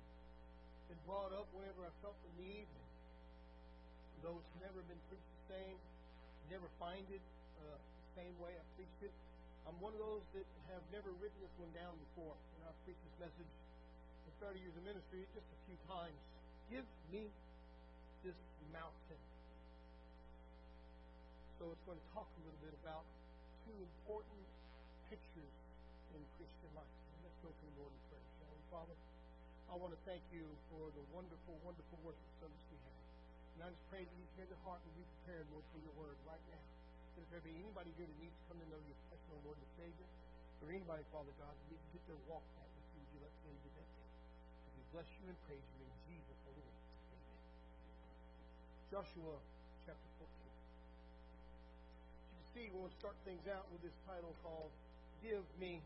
been 0.90 1.02
brought 1.06 1.30
up 1.30 1.46
whenever 1.54 1.86
I 1.86 1.94
felt 2.02 2.18
the 2.26 2.34
need. 2.42 2.66
And 2.66 2.86
those 4.26 4.42
who 4.42 4.56
never 4.66 4.82
been 4.90 4.98
preached 5.14 5.30
the 5.46 5.46
same, 5.54 5.78
never 6.50 6.66
find 6.82 7.06
it 7.14 7.22
uh, 7.62 7.78
the 7.78 8.10
same 8.18 8.34
way 8.42 8.50
I 8.58 8.66
preached 8.82 9.02
it. 9.06 9.14
I'm 9.70 9.78
one 9.78 9.94
of 9.94 10.02
those 10.02 10.26
that 10.34 10.48
have 10.74 10.82
never 10.90 11.14
written 11.22 11.38
this 11.38 11.54
one 11.62 11.70
down 11.78 11.94
before. 12.10 12.34
And 12.34 12.60
I've 12.66 12.80
preached 12.90 13.06
this 13.06 13.30
message 13.30 13.54
in 14.26 14.34
30 14.42 14.58
years 14.58 14.74
of 14.74 14.84
ministry 14.90 15.22
just 15.38 15.46
a 15.46 15.60
few 15.70 15.78
times. 15.86 16.18
Give 16.74 16.88
me 17.14 17.30
this 18.26 18.38
mountain. 18.74 19.22
So 21.62 21.70
it's 21.70 21.86
going 21.86 22.02
to 22.02 22.10
talk 22.18 22.26
a 22.26 22.42
little 22.42 22.62
bit 22.66 22.74
about 22.82 23.06
two 23.70 23.78
important 23.78 24.50
pictures 25.10 25.54
in 26.14 26.22
Christian 26.38 26.70
life. 26.78 26.94
let's 27.26 27.42
go 27.42 27.50
to 27.50 27.64
the 27.66 27.76
Lord 27.82 27.90
in 27.90 28.02
prayer, 28.14 28.26
shall 28.38 28.54
we, 28.54 28.62
Father? 28.70 28.98
I 29.70 29.76
want 29.78 29.90
to 29.90 30.02
thank 30.06 30.22
you 30.30 30.46
for 30.70 30.86
the 30.94 31.02
wonderful, 31.10 31.58
wonderful 31.66 31.98
worship 32.06 32.30
service 32.38 32.62
we 32.70 32.78
had. 32.86 33.02
And 33.58 33.60
I 33.66 33.68
just 33.74 33.86
pray 33.90 34.06
that 34.06 34.18
each 34.22 34.34
hear 34.38 34.46
the 34.46 34.62
heart 34.62 34.82
and 34.86 34.94
be 34.94 35.06
prepared, 35.22 35.50
Lord, 35.50 35.66
for 35.74 35.82
your 35.82 35.94
word 35.98 36.18
right 36.30 36.42
now. 36.54 36.62
That 37.18 37.26
if 37.26 37.30
there 37.34 37.42
be 37.42 37.58
anybody 37.58 37.90
here 37.98 38.06
that 38.06 38.20
needs 38.22 38.38
to 38.38 38.44
come 38.54 38.62
to 38.62 38.68
know 38.70 38.82
your 38.86 38.98
personal 39.10 39.42
Lord 39.50 39.58
and 39.58 39.70
Savior, 39.82 40.10
or 40.62 40.70
anybody, 40.70 41.02
Father 41.10 41.34
God, 41.42 41.54
that 41.58 41.68
needs 41.74 41.86
to 41.90 41.92
get 41.98 42.04
their 42.06 42.22
walk 42.30 42.46
back 42.54 42.70
with 42.70 42.86
you, 42.94 43.02
would 43.02 43.10
you 43.18 43.20
let 43.26 43.34
them 43.42 43.58
do 43.66 43.70
that 43.82 43.90
day? 43.90 44.10
So 44.62 44.68
we 44.78 44.84
bless 44.94 45.10
you 45.18 45.26
and 45.26 45.38
praise 45.50 45.66
you 45.74 45.80
in 45.90 45.94
Jesus' 46.06 46.40
holy 46.46 46.66
name. 46.66 46.86
Amen. 47.18 47.40
Joshua 48.94 49.36
chapter 49.90 50.10
14. 50.22 50.30
As 50.30 52.26
you 52.26 52.38
can 52.38 52.46
see, 52.54 52.66
we'll 52.74 52.94
start 53.02 53.18
things 53.26 53.46
out 53.50 53.66
with 53.74 53.82
this 53.82 53.98
title 54.06 54.38
called 54.46 54.74
Give 55.20 55.44
Me 55.60 55.84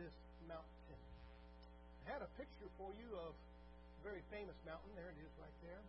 this 0.00 0.16
mountain. 0.48 1.00
I 2.08 2.16
had 2.16 2.22
a 2.24 2.30
picture 2.40 2.70
for 2.80 2.88
you 2.96 3.08
of 3.20 3.36
a 3.36 4.00
very 4.00 4.24
famous 4.32 4.56
mountain. 4.64 4.88
There 4.96 5.12
it 5.12 5.20
is 5.20 5.32
right 5.36 5.58
there. 5.60 5.82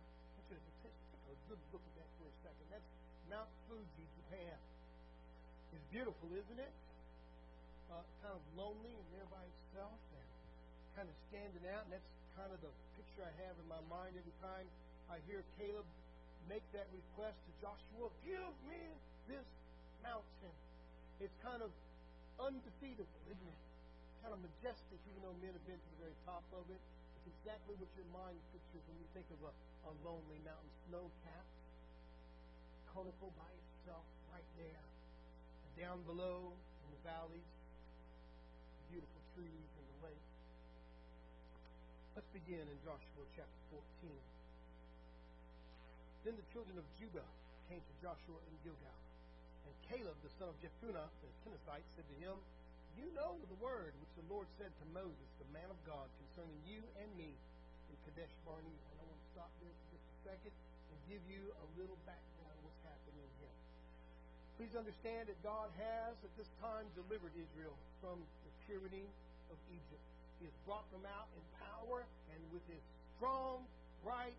Take 0.52 0.92
a 1.32 1.36
good 1.48 1.60
look 1.72 1.80
at 1.80 1.94
that 1.96 2.10
for 2.20 2.28
a 2.28 2.36
second. 2.44 2.66
That's 2.68 2.90
Mount 3.32 3.48
Fuji, 3.68 4.04
Japan. 4.20 4.56
It's 5.72 5.88
beautiful, 5.88 6.28
isn't 6.32 6.60
it? 6.60 6.74
Uh, 7.88 8.04
kind 8.20 8.36
of 8.36 8.44
lonely 8.52 8.92
and 8.92 9.08
there 9.16 9.28
by 9.32 9.40
itself 9.40 9.96
and 10.12 10.28
kind 10.92 11.08
of 11.08 11.16
standing 11.32 11.64
out. 11.72 11.88
And 11.88 11.96
that's 11.96 12.10
kind 12.36 12.52
of 12.52 12.60
the 12.60 12.72
picture 13.00 13.24
I 13.24 13.32
have 13.48 13.56
in 13.56 13.66
my 13.68 13.80
mind 13.88 14.12
every 14.12 14.36
time 14.44 14.68
I 15.08 15.16
hear 15.24 15.40
Caleb 15.56 15.88
make 16.48 16.64
that 16.72 16.88
request 16.92 17.36
to 17.44 17.50
Joshua, 17.60 18.08
give 18.24 18.52
me 18.68 18.80
this 19.28 19.44
mountain. 20.00 20.54
It's 21.20 21.34
kind 21.44 21.60
of 21.60 21.72
undefeatable, 22.38 23.20
isn't 23.30 23.48
it? 23.48 23.60
kind 24.28 24.34
of 24.34 24.44
majestic, 24.44 24.98
even 25.08 25.24
though 25.24 25.32
men 25.40 25.56
have 25.56 25.64
been 25.64 25.78
to 25.78 25.88
the 25.96 26.00
very 26.04 26.18
top 26.28 26.44
of 26.52 26.68
it. 26.68 26.76
It's 27.16 27.28
exactly 27.40 27.72
what 27.80 27.88
your 27.96 28.04
mind 28.12 28.36
pictures 28.52 28.84
when 28.84 29.00
you 29.00 29.08
think 29.16 29.24
of 29.32 29.40
a, 29.40 29.52
a 29.88 29.92
lonely 30.04 30.36
mountain, 30.44 30.68
snow 30.84 31.08
capped, 31.24 31.56
conical 32.92 33.32
by 33.40 33.48
itself, 33.48 34.04
right 34.28 34.44
there. 34.60 34.84
And 34.84 35.72
down 35.80 35.98
below 36.04 36.52
in 36.52 36.88
the 36.92 37.00
valleys, 37.08 37.48
beautiful 38.92 39.22
trees 39.32 39.70
and 39.80 39.86
the 39.96 40.12
lake. 40.12 40.28
Let's 42.20 42.28
begin 42.36 42.68
in 42.68 42.78
Joshua 42.84 43.24
chapter 43.32 43.60
14. 43.72 44.12
Then 46.28 46.34
the 46.36 46.44
children 46.52 46.76
of 46.76 46.84
Judah 47.00 47.24
came 47.72 47.80
to 47.80 47.94
Joshua 48.04 48.36
in 48.44 48.54
Gilgal. 48.60 49.07
And 49.68 49.76
Caleb, 49.92 50.16
the 50.24 50.32
son 50.40 50.48
of 50.48 50.56
Jephunneh, 50.64 51.08
the 51.20 51.28
Kenizzite, 51.44 51.84
said 51.92 52.08
to 52.08 52.16
him, 52.24 52.40
you 52.96 53.04
know 53.12 53.36
the 53.52 53.60
word 53.60 53.92
which 54.00 54.10
the 54.16 54.26
Lord 54.32 54.48
said 54.56 54.72
to 54.72 54.84
Moses, 54.96 55.28
the 55.36 55.46
man 55.52 55.68
of 55.68 55.76
God, 55.84 56.08
concerning 56.24 56.56
you 56.64 56.80
and 57.04 57.10
me 57.20 57.36
in 57.92 57.96
Kadesh 58.08 58.32
Barnea. 58.48 58.64
And 58.64 58.96
I 58.96 59.04
want 59.04 59.20
to 59.20 59.30
stop 59.36 59.52
there 59.60 59.70
for 59.70 59.86
just 59.92 60.08
a 60.08 60.16
second 60.24 60.54
and 60.56 60.96
give 61.06 61.20
you 61.28 61.52
a 61.52 61.66
little 61.76 62.00
background 62.08 62.56
of 62.58 62.64
what's 62.64 62.80
happening 62.88 63.28
here. 63.38 63.56
Please 64.56 64.74
understand 64.74 65.28
that 65.28 65.38
God 65.44 65.68
has 65.76 66.16
at 66.24 66.32
this 66.40 66.48
time 66.64 66.88
delivered 66.96 67.36
Israel 67.36 67.76
from 68.00 68.18
the 68.48 68.52
tyranny 68.66 69.06
of 69.52 69.58
Egypt. 69.68 70.04
He 70.40 70.48
has 70.48 70.56
brought 70.64 70.88
them 70.90 71.04
out 71.06 71.28
in 71.36 71.44
power 71.60 72.08
and 72.34 72.40
with 72.50 72.64
his 72.72 72.82
strong 73.14 73.62
right 74.02 74.34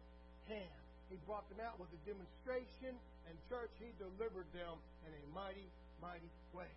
hand. 0.49 0.88
He 1.09 1.17
brought 1.25 1.49
them 1.49 1.57
out 1.65 1.81
with 1.81 1.89
a 1.89 2.01
demonstration, 2.05 2.93
and 3.25 3.33
church, 3.49 3.73
he 3.81 3.89
delivered 3.97 4.45
them 4.53 4.77
in 5.09 5.11
a 5.11 5.23
mighty, 5.33 5.65
mighty 5.97 6.29
way. 6.53 6.69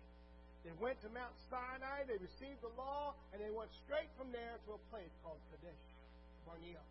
They 0.65 0.73
went 0.81 0.97
to 1.05 1.09
Mount 1.13 1.37
Sinai, 1.53 2.09
they 2.09 2.17
received 2.17 2.65
the 2.65 2.73
law, 2.73 3.13
and 3.29 3.37
they 3.37 3.53
went 3.53 3.69
straight 3.85 4.09
from 4.17 4.33
there 4.33 4.57
to 4.65 4.79
a 4.79 4.81
place 4.89 5.11
called 5.21 5.37
Kadesh 5.53 5.85
Barnea. 6.49 6.81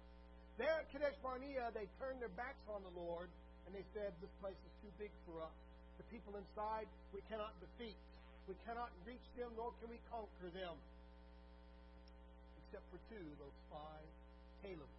There 0.55 0.70
at 0.70 0.86
Kadesh 0.95 1.18
Barnea, 1.18 1.74
they 1.74 1.90
turned 1.99 2.22
their 2.22 2.32
backs 2.38 2.62
on 2.70 2.84
the 2.86 2.95
Lord, 2.95 3.26
and 3.66 3.74
they 3.74 3.82
said, 3.90 4.14
This 4.22 4.30
place 4.38 4.59
is 4.62 4.74
too 4.84 4.93
big 5.01 5.11
for 5.26 5.43
us. 5.43 5.57
The 5.99 6.07
people 6.14 6.38
inside, 6.38 6.86
we 7.11 7.24
cannot 7.26 7.59
defeat. 7.59 7.99
We 8.47 8.55
cannot 8.68 8.93
reach 9.03 9.24
them, 9.34 9.51
nor 9.59 9.74
can 9.80 9.90
we 9.90 9.99
conquer 10.12 10.53
them. 10.53 10.76
Except 12.62 12.84
for 12.93 13.01
two, 13.09 13.24
those 13.40 13.59
five, 13.72 14.07
Caleb 14.62 14.93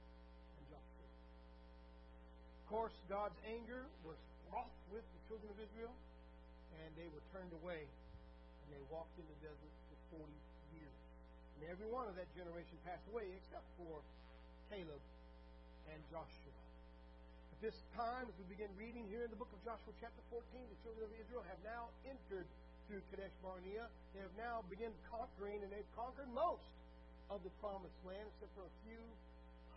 course, 2.74 2.98
God's 3.06 3.38
anger 3.46 3.86
was 4.02 4.18
wroth 4.50 4.74
with 4.90 5.06
the 5.06 5.22
children 5.30 5.46
of 5.54 5.62
Israel, 5.62 5.94
and 6.82 6.90
they 6.98 7.06
were 7.14 7.22
turned 7.30 7.54
away 7.62 7.86
and 7.86 8.68
they 8.74 8.82
walked 8.90 9.14
in 9.14 9.26
the 9.30 9.40
desert 9.46 9.74
for 10.10 10.26
40 10.26 10.26
years. 10.74 10.98
And 11.54 11.70
every 11.70 11.86
one 11.86 12.10
of 12.10 12.18
that 12.18 12.26
generation 12.34 12.74
passed 12.82 13.06
away 13.14 13.30
except 13.38 13.70
for 13.78 14.02
Caleb 14.74 14.98
and 15.94 16.02
Joshua. 16.10 16.54
At 17.54 17.60
this 17.62 17.78
time, 17.94 18.26
as 18.26 18.34
we 18.42 18.50
begin 18.50 18.74
reading 18.74 19.06
here 19.06 19.22
in 19.22 19.30
the 19.30 19.38
book 19.38 19.54
of 19.54 19.62
Joshua, 19.62 19.94
chapter 20.02 20.26
14, 20.34 20.42
the 20.42 20.80
children 20.82 21.06
of 21.06 21.14
Israel 21.14 21.46
have 21.46 21.62
now 21.62 21.94
entered 22.10 22.50
through 22.90 23.06
Kadesh 23.14 23.38
Barnea. 23.46 23.86
They 24.18 24.26
have 24.26 24.34
now 24.34 24.66
begun 24.74 24.98
conquering, 25.14 25.62
and 25.62 25.70
they've 25.70 25.94
conquered 25.94 26.32
most 26.34 26.66
of 27.30 27.46
the 27.46 27.54
promised 27.62 28.02
land, 28.02 28.26
except 28.34 28.50
for 28.58 28.66
a 28.66 28.76
few 28.90 29.04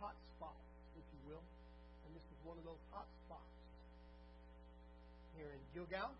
hot 0.01 0.17
spots, 0.33 0.65
if 0.97 1.05
you 1.13 1.21
will. 1.29 1.45
One 2.47 2.55
of 2.55 2.63
those 2.63 2.79
hot 2.95 3.11
spots 3.27 3.59
here 5.35 5.51
in 5.51 5.59
Gilgal 5.75 6.15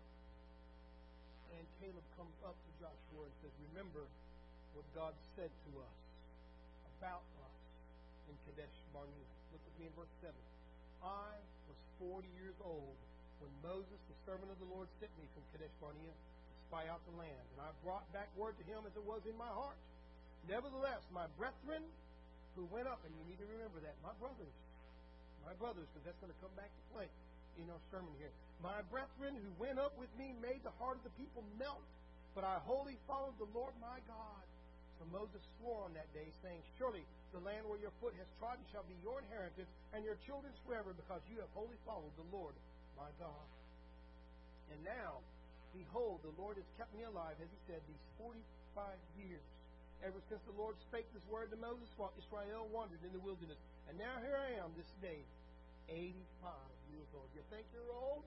and 1.56 1.64
Caleb 1.80 2.04
comes 2.20 2.36
up 2.44 2.52
to 2.52 2.70
Joshua 2.76 3.24
and 3.24 3.34
says, 3.40 3.54
Remember 3.72 4.04
what 4.76 4.84
God 4.92 5.16
said 5.34 5.48
to 5.48 5.70
us 5.80 5.98
about 7.00 7.24
us 7.48 7.56
in 8.28 8.36
Kadesh 8.44 8.76
Barnea. 8.92 9.28
Look 9.56 9.62
with 9.64 9.76
me 9.80 9.88
in 9.88 9.94
verse 9.96 10.12
7. 10.20 10.36
I 11.00 11.32
was 11.64 11.78
40 11.96 12.28
years 12.36 12.58
old 12.60 12.96
when 13.40 13.52
Moses, 13.64 13.96
the 14.12 14.18
servant 14.28 14.52
of 14.52 14.60
the 14.60 14.68
Lord, 14.68 14.90
sent 15.00 15.10
me 15.16 15.24
from 15.32 15.42
Kadesh 15.56 15.72
Barnea 15.80 16.12
to 16.12 16.56
spy 16.68 16.84
out 16.92 17.00
the 17.08 17.16
land. 17.16 17.44
And 17.56 17.64
I 17.64 17.72
brought 17.80 18.04
back 18.12 18.28
word 18.36 18.52
to 18.60 18.64
him 18.68 18.84
as 18.84 18.92
it 18.92 19.06
was 19.08 19.24
in 19.24 19.34
my 19.40 19.48
heart. 19.48 19.80
Nevertheless, 20.44 21.00
my 21.08 21.24
brethren 21.40 21.80
who 22.52 22.68
went 22.68 22.84
up, 22.84 23.00
and 23.06 23.16
you 23.16 23.24
need 23.32 23.40
to 23.40 23.48
remember 23.48 23.80
that, 23.80 23.96
my 24.04 24.12
brothers, 24.20 24.52
my 25.46 25.54
brothers, 25.58 25.86
because 25.90 26.04
that's 26.08 26.20
going 26.22 26.32
to 26.32 26.40
come 26.42 26.54
back 26.54 26.70
to 26.70 26.82
play 26.94 27.08
in 27.58 27.66
our 27.70 27.82
sermon 27.90 28.10
here. 28.18 28.30
My 28.62 28.82
brethren 28.90 29.34
who 29.38 29.50
went 29.58 29.78
up 29.78 29.94
with 29.98 30.10
me 30.18 30.34
made 30.38 30.62
the 30.62 30.74
heart 30.78 30.98
of 30.98 31.04
the 31.06 31.14
people 31.18 31.42
melt, 31.58 31.82
but 32.34 32.42
I 32.46 32.62
wholly 32.62 32.98
followed 33.06 33.34
the 33.38 33.50
Lord 33.54 33.74
my 33.82 33.98
God. 34.06 34.44
So 34.98 35.06
Moses 35.14 35.42
swore 35.58 35.86
on 35.86 35.94
that 35.94 36.10
day, 36.10 36.26
saying, 36.42 36.58
Surely 36.78 37.06
the 37.30 37.42
land 37.42 37.62
where 37.70 37.78
your 37.78 37.94
foot 38.02 38.14
has 38.18 38.26
trodden 38.42 38.62
shall 38.74 38.86
be 38.90 38.98
your 39.02 39.22
inheritance, 39.22 39.70
and 39.94 40.02
your 40.02 40.18
children's 40.26 40.58
forever, 40.66 40.90
because 40.94 41.22
you 41.30 41.38
have 41.38 41.50
wholly 41.54 41.78
followed 41.86 42.14
the 42.18 42.26
Lord 42.34 42.54
my 42.98 43.10
God. 43.22 43.46
And 44.74 44.80
now, 44.82 45.22
behold, 45.70 46.22
the 46.26 46.34
Lord 46.34 46.58
has 46.58 46.66
kept 46.76 46.90
me 46.98 47.06
alive, 47.06 47.38
as 47.38 47.46
he 47.46 47.60
said, 47.70 47.78
these 47.86 48.04
45 48.18 48.98
years. 49.22 49.46
Ever 50.06 50.20
since 50.30 50.40
the 50.46 50.54
Lord 50.54 50.78
spake 50.86 51.06
this 51.10 51.26
word 51.26 51.50
to 51.50 51.58
Moses 51.58 51.90
while 51.98 52.14
Israel 52.14 52.70
wandered 52.70 53.02
in 53.02 53.10
the 53.10 53.22
wilderness. 53.22 53.58
And 53.90 53.98
now 53.98 54.14
here 54.22 54.38
I 54.38 54.62
am 54.62 54.70
this 54.78 54.88
day, 55.02 55.18
85 55.90 56.54
years 56.94 57.10
old. 57.18 57.26
You 57.34 57.42
think 57.50 57.66
you're 57.74 57.90
old? 57.90 58.22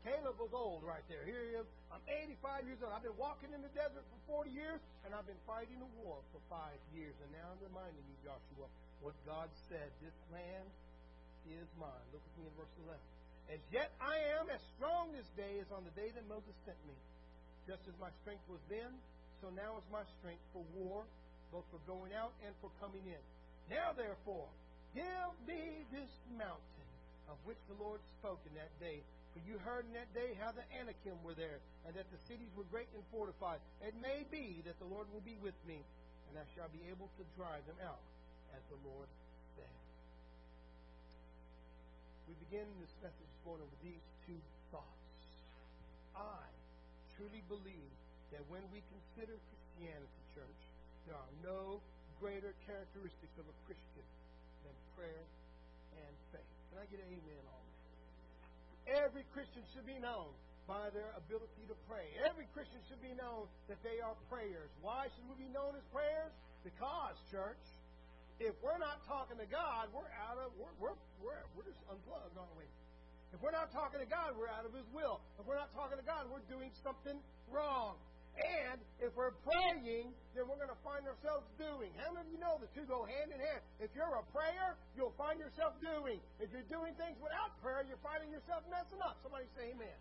Caleb 0.00 0.40
was 0.40 0.48
old 0.56 0.80
right 0.80 1.04
there. 1.12 1.20
Here 1.28 1.44
he 1.44 1.52
is. 1.60 1.68
I'm 1.92 2.00
85 2.08 2.64
years 2.64 2.80
old. 2.80 2.96
I've 2.96 3.04
been 3.04 3.20
walking 3.20 3.52
in 3.52 3.60
the 3.60 3.72
desert 3.76 4.00
for 4.00 4.48
40 4.48 4.48
years, 4.48 4.80
and 5.04 5.12
I've 5.12 5.28
been 5.28 5.42
fighting 5.44 5.76
a 5.76 5.90
war 6.00 6.24
for 6.32 6.40
five 6.48 6.80
years. 6.96 7.12
And 7.20 7.28
now 7.36 7.52
I'm 7.52 7.60
reminding 7.60 8.00
you, 8.08 8.16
Joshua, 8.24 8.64
what 9.04 9.12
God 9.28 9.52
said. 9.68 9.92
This 10.00 10.16
land 10.32 10.68
is 11.52 11.68
mine. 11.76 12.06
Look 12.16 12.24
at 12.24 12.32
me 12.40 12.48
in 12.48 12.54
verse 12.56 12.72
11. 12.88 12.96
As 13.52 13.62
yet 13.68 13.92
I 14.00 14.16
am 14.40 14.48
as 14.48 14.62
strong 14.78 15.12
this 15.12 15.28
day 15.36 15.60
as 15.60 15.68
on 15.74 15.84
the 15.84 15.92
day 15.92 16.08
that 16.16 16.24
Moses 16.30 16.54
sent 16.64 16.78
me. 16.88 16.96
Just 17.68 17.84
as 17.84 17.96
my 18.00 18.08
strength 18.24 18.46
was 18.48 18.62
then, 18.72 18.88
so 19.40 19.48
now 19.56 19.80
is 19.80 19.86
my 19.88 20.04
strength 20.20 20.44
for 20.52 20.60
war, 20.76 21.02
both 21.48 21.64
for 21.72 21.80
going 21.88 22.12
out 22.12 22.36
and 22.44 22.52
for 22.60 22.68
coming 22.78 23.02
in. 23.08 23.22
Now, 23.72 23.96
therefore, 23.96 24.46
give 24.92 25.32
me 25.48 25.82
this 25.90 26.12
mountain 26.36 26.88
of 27.32 27.40
which 27.48 27.58
the 27.72 27.78
Lord 27.80 28.04
spoke 28.20 28.40
in 28.44 28.54
that 28.60 28.70
day. 28.78 29.00
For 29.32 29.40
you 29.46 29.62
heard 29.62 29.86
in 29.86 29.94
that 29.94 30.10
day 30.10 30.34
how 30.42 30.50
the 30.50 30.66
Anakim 30.74 31.14
were 31.22 31.38
there, 31.38 31.62
and 31.86 31.94
that 31.94 32.10
the 32.10 32.20
cities 32.26 32.50
were 32.58 32.66
great 32.68 32.90
and 32.92 33.02
fortified. 33.14 33.62
It 33.80 33.94
may 34.02 34.26
be 34.26 34.58
that 34.66 34.74
the 34.82 34.90
Lord 34.90 35.06
will 35.14 35.22
be 35.22 35.38
with 35.38 35.54
me, 35.70 35.78
and 36.28 36.34
I 36.34 36.44
shall 36.58 36.68
be 36.74 36.82
able 36.90 37.06
to 37.14 37.22
drive 37.38 37.62
them 37.70 37.78
out, 37.86 38.02
as 38.58 38.62
the 38.68 38.80
Lord 38.82 39.06
said. 39.54 39.76
We 42.26 42.34
begin 42.50 42.66
this 42.82 42.90
message 42.98 43.22
this 43.22 43.44
morning 43.46 43.70
with 43.70 43.82
these 43.86 44.04
two 44.26 44.42
thoughts. 44.74 45.14
I 46.18 46.42
truly 47.14 47.46
believe 47.46 47.90
that 48.32 48.42
when 48.46 48.62
we 48.70 48.82
consider 48.90 49.34
Christianity, 49.34 50.22
church, 50.34 50.62
there 51.06 51.18
are 51.18 51.32
no 51.42 51.82
greater 52.22 52.52
characteristics 52.68 53.34
of 53.40 53.46
a 53.48 53.56
Christian 53.66 54.06
than 54.62 54.74
prayer 54.94 55.24
and 55.96 56.12
faith. 56.30 56.52
Can 56.70 56.78
I 56.78 56.86
get 56.92 57.00
an 57.02 57.10
amen 57.10 57.44
on 57.48 57.62
that? 57.64 59.04
Every 59.08 59.24
Christian 59.34 59.64
should 59.74 59.86
be 59.86 59.98
known 59.98 60.30
by 60.70 60.92
their 60.94 61.10
ability 61.18 61.66
to 61.66 61.76
pray. 61.90 62.06
Every 62.22 62.46
Christian 62.54 62.78
should 62.86 63.02
be 63.02 63.16
known 63.18 63.50
that 63.66 63.82
they 63.82 63.98
are 63.98 64.14
prayers. 64.30 64.70
Why 64.84 65.10
should 65.10 65.26
we 65.26 65.34
be 65.34 65.50
known 65.50 65.74
as 65.74 65.82
prayers? 65.90 66.30
Because, 66.62 67.18
church, 67.32 67.58
if 68.38 68.54
we're 68.62 68.78
not 68.78 69.02
talking 69.04 69.36
to 69.36 69.48
God, 69.50 69.90
we're 69.92 70.08
out 70.16 70.38
of 70.40 70.54
we're 70.56 70.72
we're 70.80 70.96
we're, 71.20 71.44
we're 71.56 71.68
just 71.68 71.80
unplugged, 71.90 72.36
aren't 72.38 72.56
we? 72.56 72.68
If 73.32 73.38
we're 73.42 73.54
not 73.54 73.70
talking 73.70 74.00
to 74.00 74.08
God, 74.08 74.34
we're 74.34 74.50
out 74.50 74.66
of 74.66 74.72
His 74.74 74.86
will. 74.90 75.20
If 75.38 75.46
we're 75.46 75.60
not 75.60 75.70
talking 75.74 75.98
to 75.98 76.06
God, 76.06 76.26
we're 76.30 76.44
doing 76.50 76.70
something 76.82 77.18
wrong. 77.52 77.98
And 78.38 78.78
if 79.02 79.10
we're 79.18 79.34
praying, 79.42 80.14
then 80.32 80.46
we're 80.46 80.60
going 80.60 80.72
to 80.72 80.82
find 80.86 81.02
ourselves 81.04 81.44
doing. 81.58 81.90
How 81.98 82.14
many 82.14 82.28
of 82.28 82.30
you 82.32 82.40
know 82.40 82.56
the 82.62 82.70
two 82.72 82.86
go 82.86 83.02
hand 83.04 83.34
in 83.34 83.40
hand? 83.42 83.60
If 83.82 83.90
you're 83.92 84.14
a 84.14 84.24
prayer, 84.30 84.78
you'll 84.94 85.16
find 85.18 85.36
yourself 85.42 85.74
doing. 85.82 86.22
If 86.38 86.54
you're 86.54 86.66
doing 86.70 86.94
things 86.96 87.18
without 87.20 87.52
prayer, 87.60 87.82
you're 87.84 88.00
finding 88.00 88.30
yourself 88.30 88.62
messing 88.70 89.02
up. 89.02 89.18
Somebody 89.20 89.50
say 89.58 89.74
amen. 89.74 89.98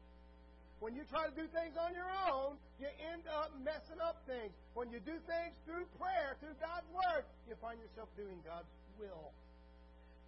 When 0.79 0.95
you 0.95 1.03
try 1.11 1.27
to 1.27 1.35
do 1.35 1.43
things 1.51 1.75
on 1.75 1.91
your 1.91 2.07
own, 2.31 2.55
you 2.79 2.87
end 3.11 3.27
up 3.27 3.51
messing 3.59 3.99
up 3.99 4.23
things. 4.23 4.55
When 4.79 4.87
you 4.87 5.03
do 5.03 5.19
things 5.27 5.51
through 5.67 5.83
prayer, 5.99 6.39
through 6.39 6.55
God's 6.63 6.87
Word, 6.95 7.27
you 7.51 7.59
find 7.59 7.75
yourself 7.83 8.07
doing 8.15 8.39
God's 8.47 8.71
will. 8.95 9.35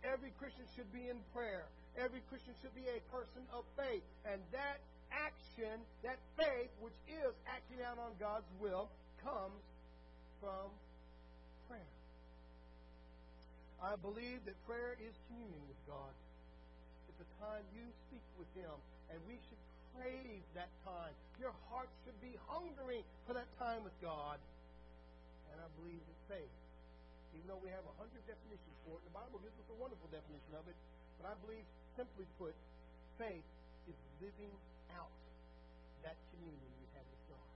Every 0.03 0.35
Christian 0.35 0.67
should 0.75 0.91
be 0.91 1.07
in 1.07 1.23
prayer. 1.31 1.71
Every 1.95 2.19
Christian 2.27 2.51
should 2.59 2.75
be 2.75 2.83
a 2.83 2.99
person 3.07 3.47
of 3.55 3.63
faith. 3.79 4.03
And 4.27 4.43
that 4.51 4.83
action, 5.11 5.77
that 6.03 6.17
faith, 6.39 6.71
which 6.79 6.97
is 7.07 7.33
acting 7.47 7.83
out 7.83 7.99
on 7.99 8.15
God's 8.17 8.47
will, 8.57 8.89
comes 9.21 9.61
from 10.39 10.71
prayer. 11.69 11.93
I 13.83 13.93
believe 13.99 14.41
that 14.47 14.57
prayer 14.65 14.97
is 14.97 15.13
communion 15.29 15.61
with 15.69 15.81
God. 15.85 16.13
It's 17.11 17.21
a 17.21 17.29
time 17.43 17.61
you 17.75 17.85
speak 18.07 18.25
with 18.39 18.49
Him, 18.57 18.73
and 19.13 19.17
we 19.27 19.37
should 19.37 19.61
crave 19.93 20.41
that 20.55 20.71
time. 20.87 21.13
Your 21.37 21.53
heart 21.69 21.89
should 22.05 22.17
be 22.21 22.33
hungering 22.47 23.03
for 23.27 23.33
that 23.33 23.49
time 23.59 23.83
with 23.83 23.93
God. 24.01 24.39
And 25.51 25.57
I 25.59 25.67
believe 25.81 25.99
that 25.99 26.19
faith, 26.37 26.55
even 27.35 27.45
though 27.51 27.61
we 27.61 27.69
have 27.69 27.83
a 27.83 27.95
hundred 27.99 28.23
definitions 28.23 28.77
for 28.87 28.97
it, 28.97 29.03
the 29.03 29.13
Bible 29.13 29.37
gives 29.43 29.57
us 29.59 29.67
a 29.69 29.77
wonderful 29.77 30.07
definition 30.09 30.53
of 30.55 30.63
it, 30.69 30.77
but 31.19 31.29
I 31.29 31.35
believe, 31.43 31.65
simply 31.99 32.25
put, 32.39 32.55
faith 33.19 33.43
is 33.89 33.97
living 34.21 34.53
out 34.97 35.11
that 36.03 36.17
communion 36.33 36.71
you 36.81 36.87
had 36.93 37.05
with 37.05 37.23
God. 37.29 37.51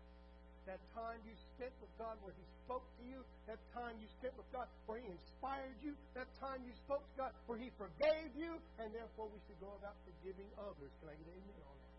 That 0.65 0.81
time 0.97 1.21
you 1.25 1.33
spent 1.57 1.73
with 1.81 1.93
God 2.01 2.17
where 2.25 2.33
He 2.33 2.45
spoke 2.65 2.85
to 2.97 3.03
you, 3.05 3.21
that 3.45 3.61
time 3.73 3.97
you 4.01 4.09
spent 4.17 4.33
with 4.37 4.49
God 4.49 4.65
where 4.89 4.97
He 4.97 5.07
inspired 5.09 5.77
you, 5.81 5.93
that 6.17 6.29
time 6.41 6.61
you 6.65 6.73
spoke 6.85 7.05
to 7.05 7.15
God 7.17 7.31
where 7.45 7.57
He 7.61 7.69
forgave 7.77 8.33
you, 8.33 8.57
and 8.81 8.89
therefore 8.89 9.29
we 9.29 9.37
should 9.45 9.59
go 9.61 9.73
about 9.77 9.93
forgiving 10.05 10.49
others. 10.57 10.89
Can 11.01 11.13
I 11.13 11.15
get 11.17 11.29
amen 11.29 11.61
on 11.65 11.75
that? 11.77 11.93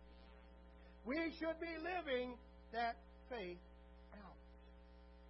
We 1.07 1.31
should 1.39 1.59
be 1.63 1.71
living 1.79 2.35
that 2.75 2.99
faith 3.31 3.63
out. 4.19 4.39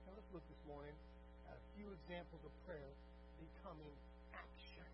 Now 0.08 0.16
let's 0.16 0.30
look 0.32 0.44
this 0.48 0.64
morning 0.64 0.96
at 1.44 1.56
a 1.60 1.64
few 1.76 1.92
examples 1.92 2.40
of 2.40 2.52
prayer 2.64 2.92
becoming 3.36 3.92
action. 4.32 4.88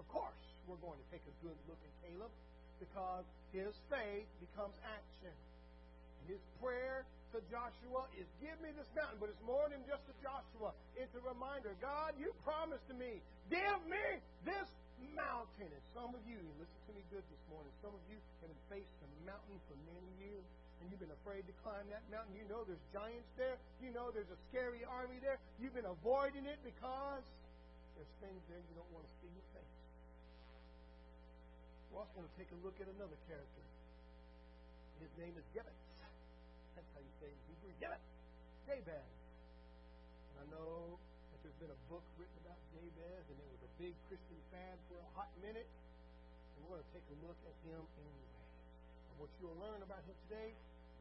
Of 0.00 0.08
course, 0.08 0.40
we're 0.64 0.80
going 0.80 0.96
to 0.96 1.08
take 1.12 1.24
a 1.28 1.36
good 1.44 1.56
look 1.68 1.76
at 1.84 1.92
Caleb 2.00 2.32
because 2.84 3.24
his 3.56 3.72
faith 3.88 4.28
becomes 4.44 4.76
action. 4.84 5.32
And 5.32 6.36
his 6.36 6.42
prayer 6.60 7.08
to 7.32 7.40
Joshua 7.48 8.06
is, 8.14 8.28
Give 8.38 8.54
me 8.60 8.70
this 8.76 8.88
mountain. 8.92 9.16
But 9.18 9.32
it's 9.32 9.44
more 9.48 9.66
than 9.72 9.80
just 9.88 10.04
to 10.06 10.14
Joshua. 10.20 10.76
It's 10.94 11.12
a 11.16 11.22
reminder 11.24 11.72
God, 11.80 12.14
you 12.20 12.30
promised 12.44 12.84
to 12.92 12.94
me, 12.94 13.24
give 13.48 13.80
me 13.88 14.20
this 14.44 14.68
mountain. 15.16 15.68
And 15.70 15.84
some 15.96 16.12
of 16.12 16.22
you, 16.28 16.38
listen 16.60 16.80
to 16.88 16.92
me 16.92 17.02
good 17.08 17.24
this 17.26 17.44
morning, 17.48 17.72
some 17.80 17.92
of 17.92 18.02
you 18.06 18.16
have 18.20 18.50
been 18.52 18.60
faced 18.68 18.94
a 19.00 19.08
mountain 19.24 19.58
for 19.66 19.76
many 19.88 20.12
years. 20.20 20.44
And 20.82 20.92
you've 20.92 21.00
been 21.00 21.16
afraid 21.24 21.48
to 21.48 21.54
climb 21.64 21.86
that 21.88 22.04
mountain. 22.12 22.36
You 22.36 22.44
know 22.44 22.60
there's 22.68 22.82
giants 22.92 23.30
there. 23.40 23.56
You 23.80 23.88
know 23.96 24.12
there's 24.12 24.28
a 24.28 24.40
scary 24.52 24.84
army 24.84 25.16
there. 25.24 25.40
You've 25.56 25.72
been 25.72 25.88
avoiding 25.88 26.44
it 26.44 26.60
because 26.60 27.24
there's 27.96 28.14
things 28.20 28.36
there 28.52 28.60
you 28.60 28.74
don't 28.76 28.92
want 28.92 29.08
to 29.08 29.12
see 29.24 29.30
your 29.32 29.48
face. 29.56 29.73
We're 31.94 32.02
also 32.02 32.18
going 32.18 32.26
to 32.26 32.34
take 32.34 32.50
a 32.50 32.58
look 32.66 32.74
at 32.82 32.90
another 32.90 33.14
character. 33.30 33.62
His 34.98 35.14
name 35.14 35.30
is 35.38 35.46
Gibbet. 35.54 35.78
That's 36.74 36.90
how 36.90 36.98
you 36.98 37.12
say 37.22 37.30
it 37.30 37.38
in 37.38 37.54
Hebrew. 37.54 37.70
Gibbet. 37.78 38.02
Jabez. 38.66 39.10
And 40.34 40.36
I 40.42 40.46
know 40.58 40.98
that 40.98 41.38
there's 41.46 41.54
been 41.62 41.70
a 41.70 41.82
book 41.86 42.02
written 42.18 42.34
about 42.42 42.58
Jabez, 42.74 43.22
and 43.30 43.38
it 43.38 43.46
was 43.46 43.62
a 43.62 43.72
big 43.78 43.94
Christian 44.10 44.34
fad 44.50 44.74
for 44.90 44.98
a 44.98 45.08
hot 45.14 45.30
minute. 45.38 45.70
And 45.70 46.66
we're 46.66 46.74
going 46.74 46.82
to 46.82 46.92
take 46.98 47.06
a 47.14 47.18
look 47.22 47.38
at 47.46 47.54
him 47.62 47.78
anyway. 47.78 48.42
And 48.42 49.14
what 49.22 49.30
you'll 49.38 49.54
learn 49.62 49.78
about 49.86 50.02
him 50.02 50.18
today 50.26 50.50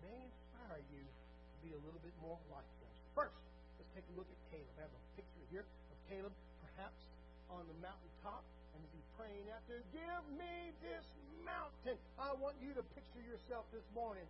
may 0.06 0.14
inspire 0.30 0.78
you 0.94 1.02
to 1.02 1.56
be 1.66 1.74
a 1.74 1.82
little 1.90 2.06
bit 2.06 2.14
more 2.22 2.38
like 2.54 2.70
him. 2.86 2.94
First, 3.18 3.42
let's 3.82 3.90
take 3.98 4.06
a 4.14 4.16
look 4.22 4.30
at 4.30 4.38
Caleb. 4.54 4.70
I 4.78 4.86
have 4.86 4.94
a 4.94 5.04
picture 5.18 5.42
here 5.50 5.66
of 5.66 5.98
Caleb, 6.06 6.38
perhaps 6.62 7.02
on 7.50 7.66
the 7.66 7.78
mountaintop 7.82 8.46
and 8.74 8.82
as 8.84 8.92
he's 8.94 9.10
praying 9.18 9.46
there, 9.46 9.62
give 9.94 10.26
me 10.38 10.74
this 10.82 11.06
mountain. 11.46 11.98
I 12.18 12.34
want 12.38 12.58
you 12.62 12.74
to 12.74 12.84
picture 12.98 13.24
yourself 13.24 13.66
this 13.72 13.86
morning 13.94 14.26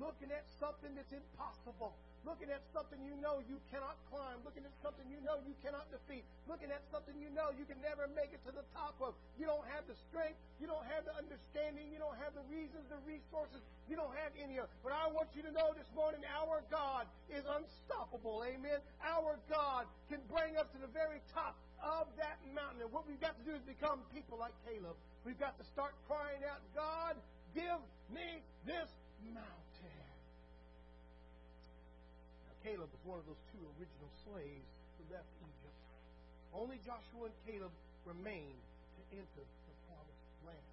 looking 0.00 0.30
at 0.34 0.42
something 0.58 0.90
that's 0.98 1.12
impossible, 1.14 1.94
looking 2.26 2.50
at 2.50 2.62
something 2.74 2.98
you 3.06 3.14
know 3.22 3.38
you 3.46 3.60
cannot 3.70 3.94
climb, 4.10 4.42
looking 4.42 4.66
at 4.66 4.74
something 4.82 5.06
you 5.06 5.20
know 5.22 5.38
you 5.46 5.54
cannot 5.62 5.86
defeat, 5.92 6.26
looking 6.50 6.70
at 6.72 6.82
something 6.90 7.14
you 7.22 7.30
know 7.30 7.54
you 7.54 7.62
can 7.68 7.78
never 7.84 8.10
make 8.16 8.34
it 8.34 8.42
to 8.48 8.50
the 8.50 8.64
top 8.74 8.96
of. 8.98 9.14
You 9.38 9.46
don't 9.46 9.66
have 9.70 9.86
the 9.86 9.94
strength, 10.10 10.38
you 10.58 10.66
don't 10.66 10.84
have 10.90 11.06
the 11.06 11.14
understanding, 11.14 11.86
you 11.94 12.00
don't 12.02 12.16
have 12.18 12.34
the 12.34 12.42
reasons, 12.50 12.82
the 12.90 12.98
resources, 13.06 13.62
you 13.86 13.94
don't 13.94 14.14
have 14.18 14.34
any 14.34 14.58
of 14.58 14.66
it. 14.66 14.74
But 14.82 14.96
I 14.96 15.06
want 15.14 15.30
you 15.36 15.46
to 15.46 15.52
know 15.54 15.70
this 15.78 15.88
morning 15.94 16.22
our 16.26 16.64
God 16.70 17.06
is 17.30 17.44
unstoppable. 17.46 18.42
Amen. 18.42 18.82
Our 19.04 19.38
God 19.46 19.86
can 20.10 20.18
bring 20.26 20.58
us 20.58 20.66
to 20.74 20.78
the 20.82 20.90
very 20.90 21.22
top 21.30 21.54
of 21.84 22.08
that 22.16 22.40
mountain. 22.56 22.80
And 22.80 22.92
what 22.92 23.04
we've 23.04 23.20
got 23.20 23.36
to 23.36 23.44
do 23.44 23.52
is 23.52 23.60
become 23.68 24.00
people 24.16 24.40
like 24.40 24.56
Caleb. 24.64 24.96
We've 25.28 25.38
got 25.38 25.60
to 25.60 25.64
start 25.68 25.92
crying 26.08 26.40
out, 26.48 26.64
God, 26.72 27.16
give 27.52 27.80
me 28.08 28.40
this 28.64 28.88
mountain. 29.32 30.08
Now, 32.48 32.56
Caleb 32.64 32.88
was 32.88 33.04
one 33.04 33.18
of 33.20 33.26
those 33.28 33.44
two 33.52 33.60
original 33.76 34.10
slaves 34.24 34.68
who 34.96 35.04
left 35.12 35.28
Egypt. 35.44 35.78
Only 36.56 36.80
Joshua 36.84 37.28
and 37.28 37.36
Caleb 37.44 37.72
remained 38.08 38.64
to 38.96 39.02
enter 39.16 39.44
the 39.44 39.74
promised 39.88 40.28
land. 40.48 40.68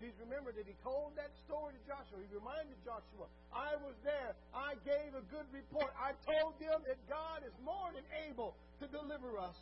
Please 0.00 0.16
remember 0.16 0.48
that 0.56 0.64
he 0.64 0.72
told 0.80 1.12
that 1.20 1.28
story 1.44 1.76
to 1.76 1.82
Joshua. 1.84 2.16
He 2.24 2.28
reminded 2.32 2.72
Joshua, 2.88 3.28
I 3.52 3.76
was 3.84 3.92
there. 4.00 4.32
I 4.56 4.80
gave 4.88 5.12
a 5.12 5.20
good 5.28 5.44
report. 5.52 5.92
I 5.92 6.16
told 6.24 6.56
them 6.56 6.80
that 6.88 6.96
God 7.04 7.44
is 7.44 7.52
more 7.60 7.92
than 7.92 8.04
able 8.24 8.56
to 8.80 8.88
deliver 8.88 9.36
us. 9.36 9.60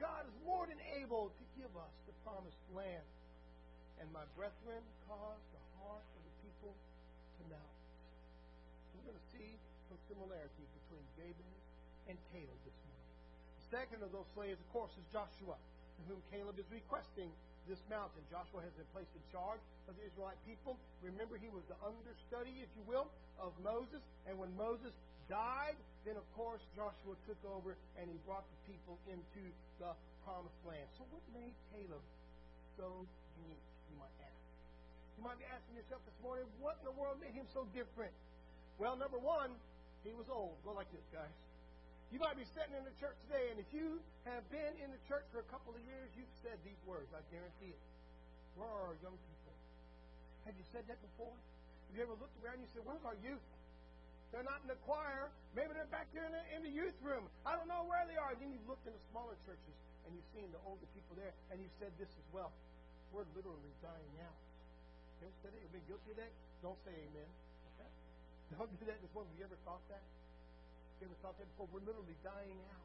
God 0.00 0.26
is 0.26 0.36
more 0.42 0.66
than 0.66 0.80
able 0.98 1.30
to 1.30 1.44
give 1.54 1.70
us 1.76 1.94
the 2.06 2.14
promised 2.26 2.60
land. 2.74 3.06
And 4.02 4.10
my 4.10 4.26
brethren 4.34 4.82
caused 5.06 5.48
the 5.54 5.64
heart 5.78 6.02
of 6.02 6.20
the 6.26 6.34
people 6.42 6.74
to 6.74 7.42
melt. 7.46 7.74
So 8.90 8.98
we're 8.98 9.14
going 9.14 9.22
to 9.22 9.30
see 9.30 9.50
some 9.86 10.00
similarities 10.10 10.70
between 10.82 11.04
Jabez 11.14 11.58
and 12.10 12.16
Caleb 12.34 12.58
this 12.66 12.78
morning. 12.90 13.10
The 13.62 13.66
second 13.70 14.00
of 14.02 14.10
those 14.10 14.26
slaves, 14.34 14.58
of 14.58 14.68
course, 14.74 14.90
is 14.98 15.06
Joshua, 15.14 15.54
to 15.54 16.02
whom 16.10 16.20
Caleb 16.34 16.58
is 16.58 16.66
requesting 16.74 17.30
this 17.70 17.80
mountain. 17.88 18.20
Joshua 18.28 18.60
has 18.60 18.74
been 18.76 18.88
placed 18.92 19.14
in 19.16 19.24
charge 19.32 19.62
of 19.88 19.96
the 19.96 20.04
Israelite 20.04 20.36
people. 20.44 20.76
Remember, 21.00 21.40
he 21.40 21.48
was 21.48 21.64
the 21.70 21.78
understudy, 21.80 22.60
if 22.60 22.68
you 22.76 22.84
will, 22.84 23.08
of 23.40 23.56
Moses. 23.64 24.02
And 24.28 24.36
when 24.36 24.52
Moses 24.58 24.92
died, 25.28 25.76
then 26.04 26.16
of 26.20 26.26
course 26.36 26.60
Joshua 26.76 27.16
took 27.24 27.40
over 27.48 27.76
and 27.96 28.06
he 28.08 28.16
brought 28.28 28.44
the 28.44 28.60
people 28.68 28.96
into 29.08 29.42
the 29.80 29.92
promised 30.24 30.60
land. 30.68 30.84
So, 30.96 31.04
what 31.12 31.24
made 31.32 31.54
Caleb 31.72 32.04
so 32.76 33.04
unique, 33.40 33.68
you 33.88 33.96
might 34.00 34.12
ask? 34.20 34.40
You 35.16 35.22
might 35.24 35.38
be 35.40 35.48
asking 35.48 35.76
yourself 35.78 36.02
this 36.04 36.18
morning, 36.20 36.44
what 36.60 36.76
in 36.82 36.84
the 36.88 36.96
world 36.96 37.20
made 37.20 37.32
him 37.32 37.46
so 37.52 37.64
different? 37.72 38.12
Well, 38.76 38.98
number 38.98 39.20
one, 39.20 39.54
he 40.02 40.12
was 40.12 40.26
old. 40.28 40.58
Go 40.66 40.74
like 40.74 40.90
this, 40.90 41.06
guys. 41.14 41.32
You 42.12 42.20
might 42.20 42.36
be 42.38 42.46
sitting 42.54 42.74
in 42.76 42.84
the 42.84 42.94
church 43.00 43.16
today, 43.26 43.50
and 43.50 43.58
if 43.58 43.66
you 43.74 43.98
have 44.28 44.44
been 44.52 44.74
in 44.78 44.92
the 44.92 45.02
church 45.08 45.24
for 45.32 45.40
a 45.40 45.48
couple 45.50 45.74
of 45.74 45.82
years, 45.82 46.06
you've 46.14 46.30
said 46.44 46.60
these 46.62 46.78
words. 46.84 47.08
I 47.10 47.22
guarantee 47.32 47.74
it. 47.74 47.82
Where 48.54 48.70
are 48.70 48.94
our 48.94 48.98
young 49.02 49.16
people? 49.18 49.54
Have 50.46 50.54
you 50.54 50.66
said 50.70 50.86
that 50.86 51.00
before? 51.00 51.34
Have 51.34 51.94
you 51.96 52.02
ever 52.06 52.14
looked 52.14 52.36
around 52.42 52.62
and 52.62 52.66
you 52.68 52.70
said, 52.76 52.86
Where's 52.86 53.02
our 53.02 53.18
youth? 53.24 53.42
They're 54.34 54.42
not 54.42 54.66
in 54.66 54.68
the 54.74 54.80
choir. 54.82 55.30
Maybe 55.54 55.70
they're 55.78 55.94
back 55.94 56.10
there 56.10 56.26
in 56.26 56.34
the, 56.34 56.42
in 56.58 56.60
the 56.66 56.74
youth 56.74 56.98
room. 57.06 57.30
I 57.46 57.54
don't 57.54 57.70
know 57.70 57.86
where 57.86 58.02
they 58.10 58.18
are. 58.18 58.34
Then 58.34 58.50
you've 58.50 58.66
looked 58.66 58.82
in 58.82 58.90
the 58.90 59.04
smaller 59.14 59.38
churches 59.46 59.78
and 60.02 60.10
you've 60.10 60.26
seen 60.34 60.50
the 60.50 60.58
older 60.66 60.84
people 60.90 61.14
there, 61.16 61.32
and 61.48 61.62
you've 61.62 61.72
said 61.80 61.94
this 61.96 62.10
as 62.10 62.26
well. 62.34 62.50
We're 63.14 63.24
literally 63.32 63.72
dying 63.78 64.14
out. 64.26 64.36
You 65.22 65.30
ever 65.30 65.38
said 65.38 65.54
it? 65.54 65.62
You've 65.62 65.72
been 65.78 65.86
guilty 65.86 66.10
of 66.12 66.18
that? 66.18 66.32
Don't 66.60 66.76
say 66.82 66.92
amen. 66.92 67.30
Okay? 67.78 67.90
Don't 68.58 68.74
do 68.74 68.84
that 68.90 68.98
this 68.98 69.12
morning. 69.14 69.30
Have 69.32 69.38
you 69.38 69.46
ever 69.48 69.60
thought 69.62 69.86
that? 69.86 70.02
You 70.98 71.08
ever 71.08 71.18
thought 71.22 71.38
that 71.38 71.46
before? 71.54 71.70
We're 71.70 71.86
literally 71.86 72.18
dying 72.26 72.58
out. 72.74 72.84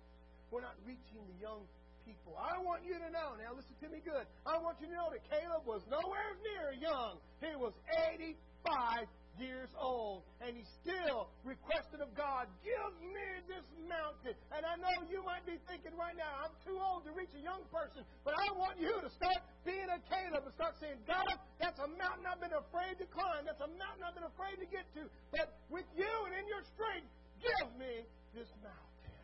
We're 0.54 0.64
not 0.64 0.78
reaching 0.86 1.26
the 1.34 1.38
young 1.42 1.66
people. 2.06 2.38
I 2.38 2.62
want 2.62 2.86
you 2.86 2.94
to 3.02 3.10
know, 3.10 3.36
now 3.42 3.58
listen 3.58 3.74
to 3.84 3.90
me 3.90 4.00
good. 4.06 4.30
I 4.46 4.62
want 4.62 4.78
you 4.80 4.88
to 4.88 4.96
know 4.96 5.10
that 5.12 5.26
Caleb 5.28 5.66
was 5.66 5.82
nowhere 5.90 6.32
near 6.46 6.78
young. 6.78 7.20
He 7.42 7.52
was 7.58 7.74
85 7.90 9.10
years 9.38 9.70
old, 9.78 10.26
and 10.42 10.58
he 10.58 10.66
still 10.82 11.30
requested 11.46 12.02
of 12.02 12.10
God, 12.18 12.50
Give 12.66 12.94
me 13.14 13.28
this 13.46 13.68
mountain. 13.86 14.34
And 14.56 14.66
I 14.66 14.76
know 14.82 15.06
you 15.08 15.22
might 15.22 15.46
be 15.46 15.62
thinking 15.70 15.94
right 15.94 16.18
now, 16.18 16.48
I'm 16.48 16.56
too 16.66 16.80
old 16.82 17.06
to 17.06 17.14
reach 17.14 17.32
a 17.38 17.44
young 17.44 17.62
person, 17.70 18.02
but 18.26 18.34
I 18.34 18.50
want 18.58 18.82
you 18.82 18.92
to 18.98 19.10
start 19.14 19.40
being 19.62 19.88
a 19.88 20.00
Caleb 20.10 20.48
and 20.48 20.54
start 20.58 20.76
saying, 20.82 20.98
God, 21.06 21.30
that's 21.62 21.78
a 21.78 21.90
mountain 22.00 22.26
I've 22.26 22.42
been 22.42 22.56
afraid 22.56 22.98
to 22.98 23.08
climb. 23.14 23.46
That's 23.46 23.62
a 23.62 23.72
mountain 23.78 24.02
I've 24.02 24.18
been 24.18 24.28
afraid 24.28 24.58
to 24.64 24.68
get 24.68 24.90
to. 24.98 25.06
But 25.30 25.54
with 25.70 25.86
you 25.94 26.10
and 26.26 26.34
in 26.34 26.46
your 26.50 26.66
strength, 26.74 27.08
Give 27.40 27.72
me 27.80 28.04
this 28.36 28.52
mountain. 28.60 29.16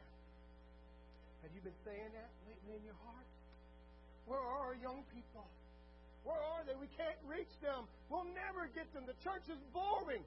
Have 1.43 1.51
you 1.51 1.60
been 1.60 1.76
saying 1.84 2.12
that 2.16 2.32
lately 2.47 2.80
in 2.80 2.84
your 2.88 2.99
heart? 3.03 3.28
Where 4.26 4.39
are 4.39 4.72
our 4.72 4.78
young 4.80 5.03
people? 5.12 5.43
Where 6.26 6.41
are 6.41 6.65
they? 6.65 6.73
We 6.82 6.89
can't 6.97 7.17
reach 7.30 7.53
them. 7.61 7.86
We'll 8.09 8.28
never 8.34 8.65
get 8.73 8.89
them. 8.97 9.05
The 9.05 9.17
church 9.21 9.45
is 9.47 9.61
boring. 9.69 10.26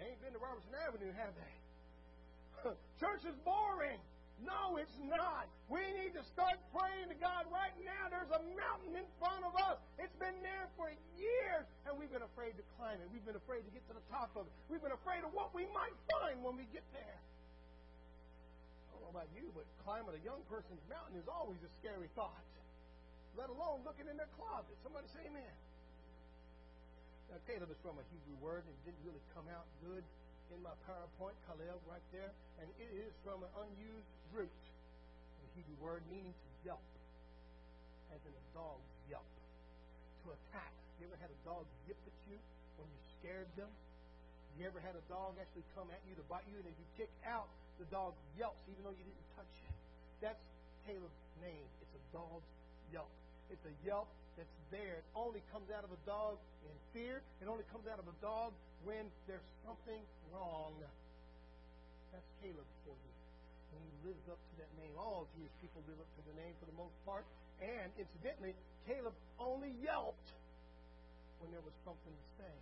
They 0.00 0.10
ain't 0.10 0.20
been 0.24 0.32
to 0.32 0.42
Robertson 0.42 0.72
Avenue, 0.88 1.12
have 1.14 1.36
they? 1.36 1.52
church 3.04 3.22
is 3.28 3.36
boring. 3.44 4.00
No, 4.42 4.80
it's 4.82 4.98
not. 5.06 5.46
We 5.70 5.84
need 5.94 6.16
to 6.18 6.24
start 6.34 6.58
praying 6.74 7.12
to 7.12 7.18
God 7.22 7.46
right 7.54 7.76
now. 7.86 8.10
There's 8.10 8.32
a 8.34 8.42
mountain 8.58 8.98
in 8.98 9.06
front 9.22 9.46
of 9.46 9.54
us. 9.54 9.78
It's 10.00 10.16
been 10.18 10.34
there 10.42 10.66
for 10.74 10.90
years, 11.14 11.64
and 11.86 11.94
we've 11.94 12.10
been 12.10 12.26
afraid 12.26 12.58
to 12.58 12.64
climb 12.74 12.98
it. 12.98 13.06
We've 13.14 13.22
been 13.22 13.38
afraid 13.38 13.62
to 13.62 13.70
get 13.70 13.86
to 13.92 13.94
the 13.94 14.06
top 14.10 14.34
of 14.34 14.50
it. 14.50 14.52
We've 14.66 14.82
been 14.82 14.96
afraid 14.96 15.22
of 15.22 15.30
what 15.36 15.54
we 15.54 15.70
might 15.70 15.94
find 16.18 16.42
when 16.42 16.58
we 16.58 16.66
get 16.74 16.82
there. 16.90 17.18
I 18.90 18.98
don't 18.98 19.06
know 19.06 19.14
about 19.14 19.30
you, 19.38 19.54
but 19.54 19.70
climbing 19.86 20.18
a 20.18 20.22
young 20.26 20.42
person's 20.50 20.82
mountain 20.90 21.14
is 21.14 21.30
always 21.30 21.62
a 21.62 21.70
scary 21.78 22.10
thought, 22.18 22.42
let 23.34 23.50
alone 23.50 23.82
looking 23.82 24.06
in 24.06 24.16
their 24.16 24.30
closet. 24.38 24.74
Somebody 24.82 25.10
say 25.10 25.26
amen. 25.26 25.54
Now, 27.30 27.42
Caleb 27.50 27.70
is 27.74 27.80
from 27.82 27.98
a 27.98 28.04
Hebrew 28.14 28.38
word, 28.38 28.62
and 28.62 28.70
it 28.70 28.82
didn't 28.86 29.02
really 29.02 29.24
come 29.34 29.46
out 29.50 29.66
good 29.82 30.04
in 30.54 30.60
my 30.62 30.74
PowerPoint, 30.86 31.34
Kalel, 31.50 31.80
right 31.90 32.04
there, 32.14 32.30
and 32.62 32.68
it 32.78 32.90
is 32.94 33.10
from 33.26 33.42
an 33.42 33.50
unused 33.58 34.12
root, 34.30 34.52
the 35.42 35.48
Hebrew 35.58 35.78
word 35.82 36.02
meaning 36.12 36.30
to 36.30 36.48
yelp, 36.62 36.84
as 38.14 38.22
in 38.22 38.30
a 38.30 38.44
dog's 38.54 38.92
yelp, 39.10 39.26
to 40.22 40.30
attack. 40.30 40.70
You 41.02 41.10
ever 41.10 41.18
had 41.18 41.32
a 41.32 41.40
dog 41.42 41.66
yip 41.90 41.98
at 42.06 42.16
you 42.30 42.38
when 42.78 42.86
you 42.86 43.00
scared 43.18 43.50
them? 43.58 43.72
You 44.54 44.70
ever 44.70 44.78
had 44.78 44.94
a 44.94 45.02
dog 45.10 45.34
actually 45.42 45.66
come 45.74 45.90
at 45.90 45.98
you 46.06 46.14
to 46.14 46.24
bite 46.30 46.46
you, 46.46 46.54
and 46.62 46.68
if 46.70 46.76
you 46.78 46.86
kick 46.94 47.10
out, 47.26 47.50
the 47.82 47.88
dog 47.90 48.14
yelps 48.38 48.62
even 48.70 48.86
though 48.86 48.94
you 48.94 49.02
didn't 49.02 49.30
touch 49.34 49.54
it? 49.66 49.74
That's 50.22 50.44
Caleb's 50.86 51.18
name. 51.42 51.66
It's 51.82 51.94
a 51.98 52.02
dog's 52.14 52.46
yelp. 52.94 53.10
It's 53.54 53.70
a 53.70 53.76
yelp 53.86 54.10
that's 54.34 54.58
there. 54.74 54.98
It 54.98 55.06
only 55.14 55.38
comes 55.54 55.70
out 55.70 55.86
of 55.86 55.94
a 55.94 56.00
dog 56.02 56.42
in 56.66 56.74
fear. 56.90 57.22
It 57.38 57.46
only 57.46 57.62
comes 57.70 57.86
out 57.86 58.02
of 58.02 58.10
a 58.10 58.16
dog 58.18 58.50
when 58.82 59.06
there's 59.30 59.46
something 59.62 60.02
wrong. 60.34 60.74
That's 62.10 62.26
Caleb 62.42 62.66
for 62.82 62.98
you. 62.98 63.12
And 63.70 63.78
he 63.78 64.10
lives 64.10 64.26
up 64.26 64.42
to 64.42 64.54
that 64.58 64.66
name. 64.74 64.90
All 64.98 65.30
Jewish 65.38 65.54
people 65.62 65.86
live 65.86 66.02
up 66.02 66.10
to 66.18 66.22
the 66.26 66.34
name 66.34 66.50
for 66.58 66.66
the 66.66 66.74
most 66.74 66.98
part. 67.06 67.22
And 67.62 67.94
incidentally, 67.94 68.58
Caleb 68.90 69.14
only 69.38 69.70
yelped 69.78 70.34
when 71.38 71.54
there 71.54 71.62
was 71.62 71.78
something 71.86 72.10
to 72.10 72.26
say. 72.42 72.54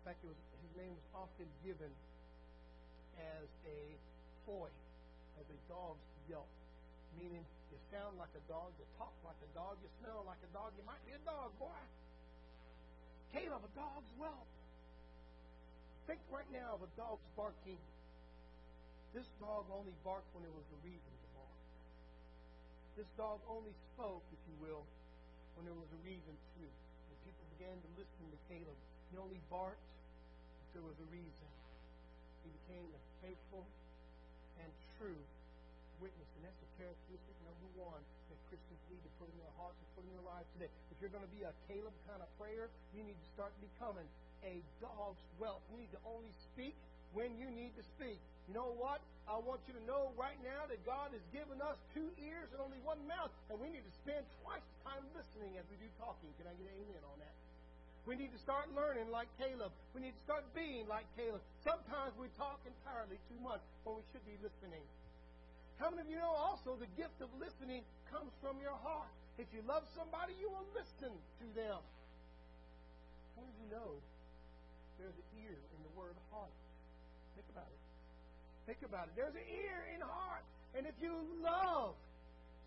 fact, 0.08 0.24
was, 0.24 0.40
his 0.64 0.72
name 0.80 0.96
was 0.96 1.28
often 1.28 1.44
given 1.68 1.92
as 3.20 3.48
a 3.68 3.80
foy, 4.48 4.72
as 5.36 5.44
a 5.52 5.58
dog's 5.68 6.00
yelp, 6.32 6.48
meaning 7.20 7.44
you 7.70 7.78
sound 7.94 8.18
like 8.18 8.34
a 8.34 8.44
dog, 8.50 8.74
you 8.78 8.86
talk 8.98 9.14
like 9.22 9.38
a 9.38 9.50
dog, 9.54 9.78
you 9.78 9.90
smell 10.02 10.26
like 10.26 10.42
a 10.42 10.50
dog, 10.50 10.74
you 10.74 10.82
might 10.82 11.02
be 11.06 11.14
a 11.14 11.22
dog, 11.22 11.54
boy. 11.58 11.80
Caleb, 13.30 13.62
a 13.62 13.72
dog's 13.78 14.10
whelp. 14.18 14.50
Think 16.10 16.18
right 16.34 16.50
now 16.50 16.74
of 16.74 16.82
a 16.82 16.90
dog's 16.98 17.22
barking. 17.38 17.78
This 19.14 19.26
dog 19.38 19.70
only 19.70 19.94
barked 20.02 20.26
when 20.34 20.42
there 20.42 20.54
was 20.54 20.66
a 20.74 20.78
reason 20.82 21.12
to 21.14 21.28
bark. 21.38 21.58
This 22.98 23.10
dog 23.14 23.38
only 23.46 23.74
spoke, 23.94 24.26
if 24.34 24.42
you 24.50 24.56
will, 24.58 24.82
when 25.54 25.66
there 25.66 25.78
was 25.78 25.86
a 25.94 26.00
reason 26.02 26.34
to. 26.34 26.62
When 26.66 27.18
people 27.22 27.46
began 27.54 27.74
to 27.78 27.88
listen 27.94 28.24
to 28.34 28.38
Caleb, 28.50 28.78
he 29.10 29.18
only 29.18 29.38
barked 29.46 29.86
if 30.66 30.68
there 30.74 30.86
was 30.86 30.98
a 30.98 31.08
reason. 31.14 31.48
He 32.42 32.50
became 32.66 32.86
a 32.90 33.02
faithful 33.22 33.62
and 34.58 34.70
true 34.98 35.22
witness. 36.00 36.28
And 36.36 36.42
that's 36.48 36.58
the 36.58 36.70
characteristic 36.80 37.36
number 37.44 37.68
one 37.78 38.02
that 38.32 38.38
Christians 38.48 38.80
need 38.88 39.04
to 39.04 39.12
put 39.20 39.28
in 39.28 39.36
their 39.38 39.54
hearts 39.60 39.76
and 39.78 39.88
put 39.94 40.02
in 40.08 40.12
their 40.16 40.26
lives 40.26 40.48
today. 40.56 40.72
If 40.90 40.96
you're 40.98 41.12
going 41.12 41.24
to 41.24 41.34
be 41.36 41.44
a 41.44 41.52
Caleb 41.68 41.94
kind 42.08 42.24
of 42.24 42.28
prayer, 42.40 42.72
you 42.96 43.04
need 43.04 43.16
to 43.16 43.28
start 43.36 43.52
becoming 43.60 44.08
a 44.42 44.64
dog's 44.80 45.20
whelp. 45.36 45.60
You 45.70 45.84
need 45.84 45.92
to 45.92 46.02
only 46.08 46.32
speak 46.50 46.74
when 47.12 47.36
you 47.36 47.52
need 47.52 47.76
to 47.76 47.84
speak. 47.96 48.18
You 48.48 48.56
know 48.56 48.72
what? 48.74 49.04
I 49.30 49.38
want 49.38 49.62
you 49.70 49.76
to 49.78 49.84
know 49.86 50.10
right 50.18 50.38
now 50.42 50.66
that 50.66 50.82
God 50.82 51.14
has 51.14 51.22
given 51.30 51.62
us 51.62 51.78
two 51.94 52.08
ears 52.18 52.50
and 52.50 52.58
only 52.58 52.82
one 52.82 52.98
mouth, 53.06 53.30
and 53.46 53.60
we 53.62 53.70
need 53.70 53.86
to 53.86 53.94
spend 54.02 54.26
twice 54.42 54.64
the 54.64 54.90
time 54.90 55.04
listening 55.14 55.54
as 55.54 55.62
we 55.70 55.78
do 55.78 55.86
talking. 56.02 56.34
Can 56.34 56.50
I 56.50 56.54
get 56.58 56.66
an 56.66 56.82
amen 56.82 57.02
on 57.06 57.18
that? 57.22 57.34
We 58.08 58.16
need 58.18 58.32
to 58.34 58.40
start 58.42 58.66
learning 58.74 59.12
like 59.12 59.30
Caleb. 59.38 59.70
We 59.94 60.02
need 60.02 60.16
to 60.16 60.24
start 60.26 60.42
being 60.56 60.88
like 60.88 61.06
Caleb. 61.14 61.44
Sometimes 61.62 62.10
we 62.18 62.26
talk 62.34 62.58
entirely 62.66 63.20
too 63.30 63.38
much 63.38 63.60
when 63.84 64.00
we 64.00 64.04
should 64.10 64.24
be 64.26 64.34
listening. 64.42 64.82
How 65.80 65.88
many 65.88 66.04
of 66.04 66.12
you 66.12 66.20
know 66.20 66.36
also 66.36 66.76
the 66.76 66.92
gift 67.00 67.24
of 67.24 67.32
listening 67.40 67.80
comes 68.12 68.28
from 68.44 68.60
your 68.60 68.76
heart? 68.84 69.08
If 69.40 69.48
you 69.56 69.64
love 69.64 69.88
somebody, 69.96 70.36
you 70.36 70.52
will 70.52 70.68
listen 70.76 71.08
to 71.08 71.46
them. 71.56 71.80
How 73.32 73.40
many 73.40 73.48
of 73.48 73.60
you 73.64 73.68
know 73.72 73.90
there's 75.00 75.16
an 75.16 75.28
ear 75.40 75.56
in 75.56 75.80
the 75.80 75.92
word 75.96 76.12
heart? 76.28 76.52
Think 77.32 77.48
about 77.48 77.72
it. 77.72 77.82
Think 78.68 78.84
about 78.84 79.08
it. 79.08 79.16
There's 79.16 79.32
an 79.32 79.48
ear 79.48 79.80
in 79.96 80.04
heart. 80.04 80.44
And 80.76 80.84
if 80.84 80.92
you 81.00 81.16
love 81.40 81.96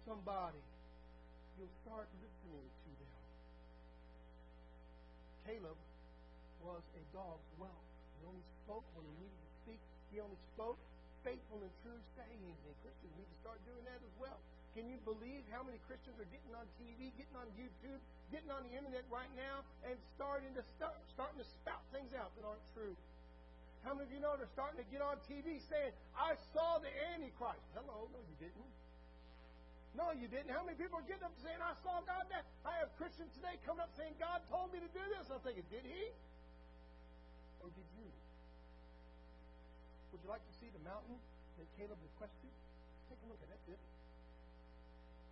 somebody, 0.10 0.66
you'll 1.62 1.78
start 1.86 2.10
listening 2.18 2.66
to 2.66 2.92
them. 2.98 3.22
Caleb 5.46 5.78
was 6.66 6.82
a 6.98 7.04
dog's 7.14 7.46
whelp. 7.62 7.86
He 8.18 8.26
only 8.26 8.42
spoke 8.66 8.84
when 8.98 9.06
he 9.06 9.14
needed 9.22 9.38
to 9.38 9.52
speak. 9.62 9.82
He 10.10 10.18
only 10.18 10.42
spoke 10.58 10.82
faithful 11.24 11.64
and 11.64 11.74
true 11.82 12.00
sayings, 12.20 12.60
and 12.68 12.76
Christians 12.84 13.12
need 13.16 13.28
to 13.32 13.40
start 13.40 13.58
doing 13.64 13.84
that 13.88 14.00
as 14.04 14.16
well. 14.20 14.38
Can 14.76 14.92
you 14.92 15.00
believe 15.08 15.48
how 15.54 15.64
many 15.64 15.80
Christians 15.88 16.20
are 16.20 16.30
getting 16.30 16.52
on 16.52 16.68
TV, 16.82 17.16
getting 17.16 17.38
on 17.40 17.48
YouTube, 17.56 18.00
getting 18.34 18.52
on 18.52 18.68
the 18.68 18.74
internet 18.76 19.08
right 19.08 19.30
now, 19.40 19.64
and 19.88 19.96
starting 20.18 20.52
to 20.58 20.64
start, 20.76 20.98
starting 21.14 21.40
to 21.40 21.48
spout 21.62 21.82
things 21.96 22.12
out 22.18 22.34
that 22.36 22.44
aren't 22.44 22.68
true? 22.76 22.94
How 23.88 23.94
many 23.94 24.08
of 24.08 24.12
you 24.16 24.20
know 24.24 24.36
they're 24.40 24.52
starting 24.56 24.80
to 24.80 24.88
get 24.90 25.04
on 25.04 25.20
TV 25.28 25.60
saying, 25.68 25.94
"I 26.16 26.36
saw 26.56 26.80
the 26.80 26.92
Antichrist"? 27.14 27.68
Hello, 27.76 28.08
no, 28.12 28.20
you 28.20 28.38
didn't. 28.40 28.72
No, 29.94 30.10
you 30.10 30.28
didn't. 30.28 30.50
How 30.50 30.64
many 30.66 30.74
people 30.74 30.98
are 31.00 31.06
getting 31.06 31.28
up 31.28 31.36
saying, 31.44 31.62
"I 31.62 31.76
saw 31.86 32.02
God"? 32.02 32.26
There? 32.32 32.42
I 32.66 32.80
have 32.82 32.90
Christians 32.98 33.30
today 33.38 33.60
coming 33.68 33.84
up 33.84 33.94
saying, 33.94 34.16
"God 34.18 34.42
told 34.50 34.74
me 34.74 34.80
to 34.80 34.90
do 34.90 35.04
this." 35.14 35.30
I'm 35.30 35.40
thinking, 35.46 35.68
did 35.70 35.86
He? 35.86 36.10
Or 37.62 37.70
did 37.70 37.88
you? 38.00 38.10
Would 40.24 40.32
you 40.32 40.40
like 40.40 40.48
to 40.48 40.56
see 40.64 40.72
the 40.72 40.80
mountain 40.88 41.20
that 41.60 41.68
Caleb 41.76 42.00
requested? 42.00 42.48
Take 43.12 43.20
a 43.20 43.28
look 43.28 43.44
at 43.44 43.52
that. 43.52 43.60
It. 43.68 43.76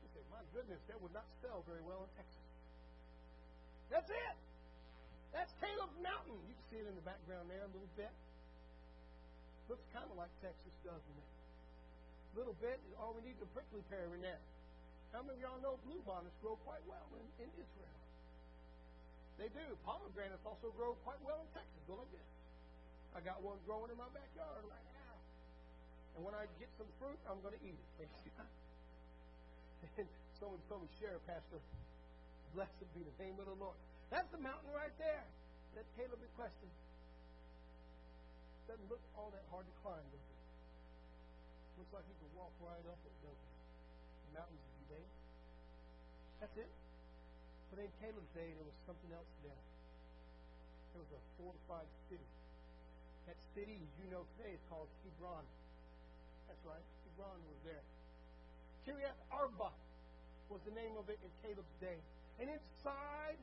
It's 0.03 0.19
a 0.19 0.23
My 0.27 0.43
goodness, 0.51 0.83
that 0.91 0.99
would 0.99 1.15
not 1.15 1.23
sell 1.39 1.63
very 1.63 1.79
well 1.87 2.03
in 2.03 2.11
Texas. 2.19 2.43
That's 3.87 4.11
it. 4.11 4.35
That's 5.31 5.47
Caleb's 5.63 5.95
mountain. 6.03 6.43
You 6.43 6.51
can 6.59 6.65
see 6.67 6.79
it 6.83 6.91
in 6.91 6.95
the 6.99 7.07
background 7.07 7.47
there 7.47 7.63
a 7.63 7.71
little 7.71 7.87
bit. 7.95 8.11
Looks 9.71 9.87
kind 9.95 10.11
of 10.11 10.19
like 10.19 10.27
Texas, 10.43 10.75
doesn't 10.83 10.99
it? 11.23 11.31
A 12.35 12.43
little 12.43 12.57
bit. 12.59 12.75
All 12.99 13.15
we 13.15 13.23
need 13.23 13.39
is 13.39 13.47
a 13.47 13.51
prickly 13.55 13.79
pear 13.87 14.11
in 14.11 14.19
there. 14.19 14.43
How 15.15 15.23
many 15.23 15.39
of 15.39 15.55
y'all 15.55 15.63
know 15.63 15.79
bluebonnets 15.87 16.35
grow 16.43 16.59
quite 16.67 16.83
well 16.83 17.07
in, 17.15 17.47
in 17.47 17.49
Israel? 17.55 17.95
They 19.39 19.47
do. 19.55 19.63
Pomegranates 19.87 20.43
also 20.43 20.75
grow 20.75 20.99
quite 21.07 21.23
well 21.23 21.39
in 21.39 21.47
Texas. 21.55 21.79
Go 21.87 21.95
like 21.95 22.11
this. 22.11 22.40
I 23.11 23.19
got 23.19 23.43
one 23.43 23.59
growing 23.67 23.91
in 23.91 23.99
my 23.99 24.07
backyard 24.15 24.63
right 24.63 24.87
ah. 24.87 24.99
now. 25.03 25.15
And 26.15 26.21
when 26.23 26.35
I 26.35 26.47
get 26.59 26.71
some 26.79 26.87
fruit, 26.99 27.19
I'm 27.27 27.39
going 27.43 27.55
to 27.55 27.63
eat 27.63 27.75
it. 27.75 28.07
and 29.99 30.07
someone 30.39 30.59
told 30.71 30.87
me, 30.87 30.89
share, 30.99 31.19
Pastor, 31.27 31.59
blessed 32.55 32.87
be 32.95 33.03
the 33.03 33.15
name 33.19 33.35
of 33.39 33.47
the 33.47 33.57
Lord. 33.59 33.75
That's 34.11 34.27
the 34.31 34.39
mountain 34.39 34.71
right 34.75 34.91
there 34.99 35.23
that 35.75 35.87
Caleb 35.95 36.19
requested. 36.19 36.71
Doesn't 38.67 38.87
look 38.91 39.03
all 39.15 39.31
that 39.35 39.43
hard 39.51 39.67
to 39.67 39.75
climb, 39.83 40.03
does 40.11 40.23
it? 40.23 40.39
Looks 41.79 41.91
like 41.95 42.07
he 42.07 42.15
could 42.19 42.33
walk 42.35 42.51
right 42.63 42.85
up 42.87 42.99
it, 43.03 43.15
doesn't 43.23 43.35
it? 43.35 43.55
The 44.27 44.31
mountains 44.39 44.63
Judea. 44.83 45.07
That's 46.43 46.55
it. 46.59 46.71
But 47.71 47.87
in 47.87 47.91
Caleb's 48.03 48.31
day, 48.35 48.51
there 48.51 48.67
was 48.67 48.75
something 48.83 49.11
else 49.15 49.31
there. 49.47 49.63
There 50.91 51.01
was 51.03 51.11
a 51.15 51.21
fortified 51.39 51.87
city. 52.11 52.27
That 53.27 53.37
city, 53.53 53.77
you 54.01 54.07
know 54.09 54.25
today, 54.37 54.53
is 54.55 54.63
called 54.69 54.89
Hebron. 55.05 55.45
That's 56.47 56.63
right. 56.65 56.85
Hebron 57.11 57.39
was 57.47 57.59
there. 57.63 57.83
Kiriath 58.87 59.21
Arba 59.29 59.69
was 60.49 60.61
the 60.65 60.73
name 60.73 60.97
of 60.97 61.07
it 61.07 61.21
in 61.21 61.31
Caleb's 61.45 61.75
day. 61.79 61.97
And 62.41 62.49
inside 62.49 63.39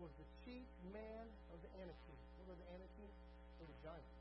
was 0.00 0.12
the 0.16 0.26
chief 0.44 0.66
man 0.92 1.26
of 1.52 1.58
the 1.60 1.70
Anakim. 1.76 2.18
What 2.40 2.52
were 2.52 2.58
the 2.58 2.68
Anakim? 2.72 3.10
They 3.60 3.66
were 3.68 3.80
giants. 3.84 4.16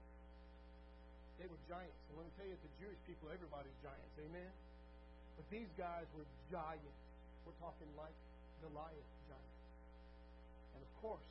They 1.39 1.47
were 1.47 1.61
giants. 1.67 1.99
And 2.11 2.19
let 2.19 2.27
me 2.27 2.33
tell 2.35 2.47
you, 2.47 2.55
the 2.59 2.73
Jewish 2.79 2.99
people, 3.07 3.31
everybody's 3.31 3.75
giants. 3.83 4.13
Amen? 4.19 4.51
But 5.35 5.45
these 5.51 5.71
guys 5.75 6.07
were 6.15 6.27
giants. 6.47 6.99
We're 7.43 7.59
talking 7.59 7.87
like 7.99 8.15
Goliath 8.63 9.11
giants. 9.27 9.59
And 10.75 10.81
of 10.83 10.91
course, 11.03 11.27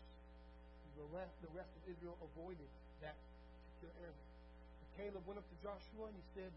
the 0.97 1.09
rest, 1.11 1.35
the 1.43 1.53
rest 1.57 1.73
of 1.75 1.83
Israel 1.91 2.17
avoided 2.23 2.71
that 3.03 3.17
And 3.87 4.15
Caleb 4.97 5.23
went 5.27 5.39
up 5.39 5.49
to 5.49 5.59
Joshua 5.61 6.09
and 6.09 6.17
he 6.17 6.27
said, 6.35 6.53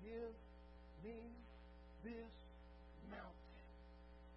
Give 0.00 0.32
me 1.04 1.18
this 2.04 2.34
mountain. 3.12 3.56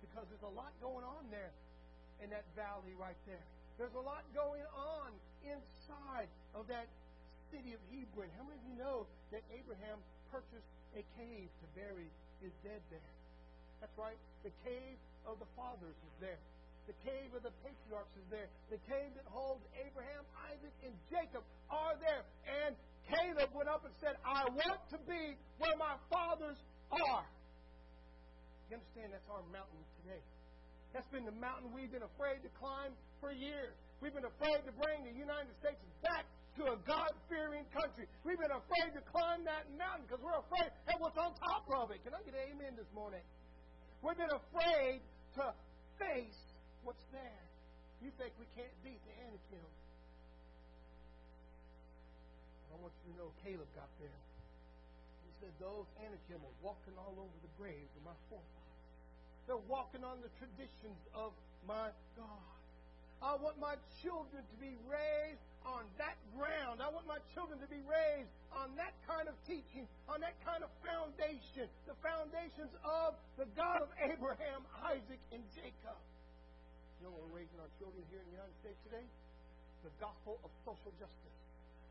Because 0.03 0.27
there's 0.27 0.47
a 0.47 0.55
lot 0.55 0.71
going 0.83 1.05
on 1.07 1.23
there 1.31 1.51
in 2.19 2.29
that 2.31 2.43
valley 2.55 2.93
right 2.99 3.17
there. 3.25 3.43
There's 3.79 3.95
a 3.95 4.05
lot 4.05 4.21
going 4.35 4.63
on 4.75 5.09
inside 5.43 6.29
of 6.53 6.67
that 6.67 6.85
city 7.49 7.73
of 7.73 7.81
Hebron. 7.89 8.29
How 8.37 8.45
many 8.45 8.59
of 8.59 8.65
you 8.69 8.75
know 8.77 9.07
that 9.31 9.41
Abraham 9.53 9.97
purchased 10.29 10.69
a 10.93 11.01
cave 11.17 11.49
to 11.49 11.65
bury 11.73 12.07
his 12.43 12.53
dead 12.61 12.81
there? 12.93 13.11
That's 13.81 13.95
right. 13.97 14.19
The 14.45 14.53
cave 14.63 14.97
of 15.25 15.39
the 15.39 15.49
fathers 15.57 15.97
is 15.97 16.15
there. 16.21 16.39
The 16.87 16.97
cave 16.99 17.31
of 17.31 17.43
the 17.47 17.55
patriarchs 17.63 18.11
is 18.19 18.27
there. 18.27 18.51
The 18.67 18.81
cave 18.89 19.11
that 19.15 19.27
holds 19.31 19.63
Abraham, 19.79 20.27
Isaac, 20.51 20.75
and 20.83 20.93
Jacob 21.07 21.43
are 21.71 21.95
there. 22.03 22.27
And 22.43 22.75
Caleb 23.07 23.51
went 23.55 23.71
up 23.71 23.87
and 23.87 23.95
said, 24.03 24.19
I 24.23 24.43
want 24.51 24.81
to 24.91 24.99
be 25.07 25.39
where 25.59 25.75
my 25.79 25.95
fathers 26.11 26.59
are. 26.91 27.27
You 28.67 28.79
understand 28.79 29.15
that's 29.15 29.27
our 29.31 29.43
mountain 29.51 29.83
today. 30.03 30.19
That's 30.91 31.07
been 31.09 31.25
the 31.25 31.35
mountain 31.39 31.71
we've 31.73 31.91
been 31.91 32.05
afraid 32.05 32.43
to 32.43 32.51
climb 32.59 32.93
for 33.23 33.31
years. 33.31 33.73
We've 34.03 34.13
been 34.13 34.27
afraid 34.27 34.61
to 34.67 34.73
bring 34.75 35.07
the 35.07 35.15
United 35.15 35.55
States 35.63 35.79
back 36.03 36.27
to 36.59 36.75
a 36.75 36.77
God 36.85 37.11
fearing 37.31 37.65
country. 37.73 38.05
We've 38.21 38.37
been 38.37 38.53
afraid 38.53 38.93
to 38.93 39.01
climb 39.09 39.41
that 39.47 39.65
mountain 39.73 40.05
because 40.05 40.21
we're 40.21 40.37
afraid 40.37 40.69
of 40.69 40.95
what's 41.01 41.17
on 41.17 41.33
top 41.39 41.65
of 41.71 41.89
it. 41.89 42.03
Can 42.05 42.13
I 42.13 42.21
get 42.21 42.37
an 42.37 42.45
amen 42.53 42.77
this 42.77 42.91
morning? 42.93 43.23
We've 44.05 44.19
been 44.19 44.37
afraid 44.37 45.01
to 45.39 45.55
face 45.97 46.52
what's 46.83 47.03
there. 47.11 47.43
You 48.03 48.11
think 48.19 48.35
we 48.39 48.47
can't 48.55 48.75
beat 48.83 48.99
the 49.07 49.15
Anakim. 49.23 49.69
I 52.71 52.75
want 52.81 52.91
you 53.05 53.15
to 53.15 53.17
know 53.19 53.29
Caleb 53.45 53.69
got 53.77 53.87
there. 54.01 54.21
He 55.23 55.31
said, 55.39 55.53
Those 55.59 55.87
Anakim 56.03 56.43
are 56.43 56.57
walking 56.59 56.95
all 56.99 57.15
over 57.15 57.37
the 57.39 57.53
graves 57.55 57.91
of 57.95 58.03
my 58.03 58.17
forefathers. 58.27 58.63
They're 59.47 59.67
walking 59.71 60.03
on 60.03 60.19
the 60.19 60.31
traditions 60.39 60.99
of 61.15 61.31
my 61.67 61.91
God. 62.19 62.53
I 63.23 63.39
want 63.39 63.55
my 63.55 63.79
children 64.03 64.43
to 64.43 64.57
be 64.59 64.75
raised 64.83 65.39
on 65.63 65.87
that 65.95 66.19
ground. 66.35 66.83
I 66.83 66.91
want 66.91 67.07
my 67.07 67.23
children 67.31 67.55
to 67.63 67.69
be 67.71 67.79
raised 67.87 68.27
on 68.51 68.75
that 68.75 68.91
kind 69.07 69.31
of 69.31 69.35
teaching, 69.47 69.87
on 70.11 70.19
that 70.19 70.35
kind 70.43 70.59
of 70.59 70.67
foundation, 70.83 71.71
the 71.87 71.95
foundations 72.03 72.71
of 72.83 73.15
the 73.39 73.47
God 73.55 73.79
of 73.79 73.89
Abraham, 73.95 74.67
Isaac, 74.83 75.23
and 75.31 75.39
Jacob. 75.55 75.95
Know 77.03 77.11
we're 77.19 77.43
raising 77.43 77.59
our 77.59 77.67
children 77.83 77.99
here 78.07 78.23
in 78.23 78.31
the 78.31 78.39
United 78.39 78.55
States 78.63 78.79
today? 78.87 79.03
The 79.83 79.91
gospel 79.99 80.39
of 80.39 80.47
social 80.63 80.95
justice, 80.95 81.35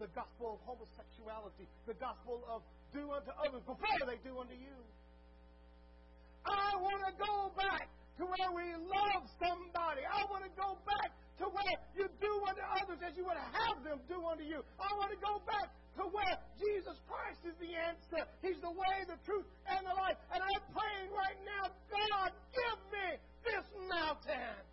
the 0.01 0.09
gospel 0.17 0.57
of 0.57 0.65
homosexuality, 0.65 1.69
the 1.85 1.93
gospel 2.01 2.41
of 2.49 2.65
do 2.97 3.05
unto 3.13 3.29
others 3.37 3.61
before 3.69 4.01
they 4.09 4.17
do 4.25 4.41
unto 4.41 4.57
you. 4.57 4.79
I 6.49 6.81
want 6.81 7.05
to 7.05 7.13
go 7.21 7.53
back 7.61 7.93
to 7.93 8.25
where 8.25 8.51
we 8.57 8.73
love 8.89 9.29
somebody. 9.37 10.01
I 10.01 10.25
want 10.33 10.49
to 10.49 10.53
go 10.57 10.81
back 10.89 11.13
to 11.13 11.47
where 11.53 11.77
you 11.93 12.09
do 12.17 12.33
unto 12.49 12.65
others 12.81 13.05
as 13.05 13.13
you 13.13 13.29
would 13.29 13.37
have 13.37 13.85
them 13.85 14.01
do 14.09 14.17
unto 14.25 14.49
you. 14.49 14.65
I 14.81 14.97
want 14.97 15.13
to 15.13 15.21
go 15.21 15.45
back 15.45 15.77
to 16.01 16.09
where 16.09 16.41
Jesus 16.57 16.97
Christ 17.05 17.45
is 17.45 17.57
the 17.61 17.77
answer. 17.77 18.25
He's 18.41 18.57
the 18.65 18.73
way, 18.73 18.97
the 19.05 19.21
truth, 19.29 19.45
and 19.69 19.85
the 19.85 19.93
life. 19.93 20.17
And 20.33 20.41
I'm 20.41 20.65
praying 20.73 21.13
right 21.13 21.37
now, 21.45 21.69
God, 21.93 22.33
give 22.57 22.81
me 22.89 23.21
this 23.45 23.67
mountain. 23.93 24.72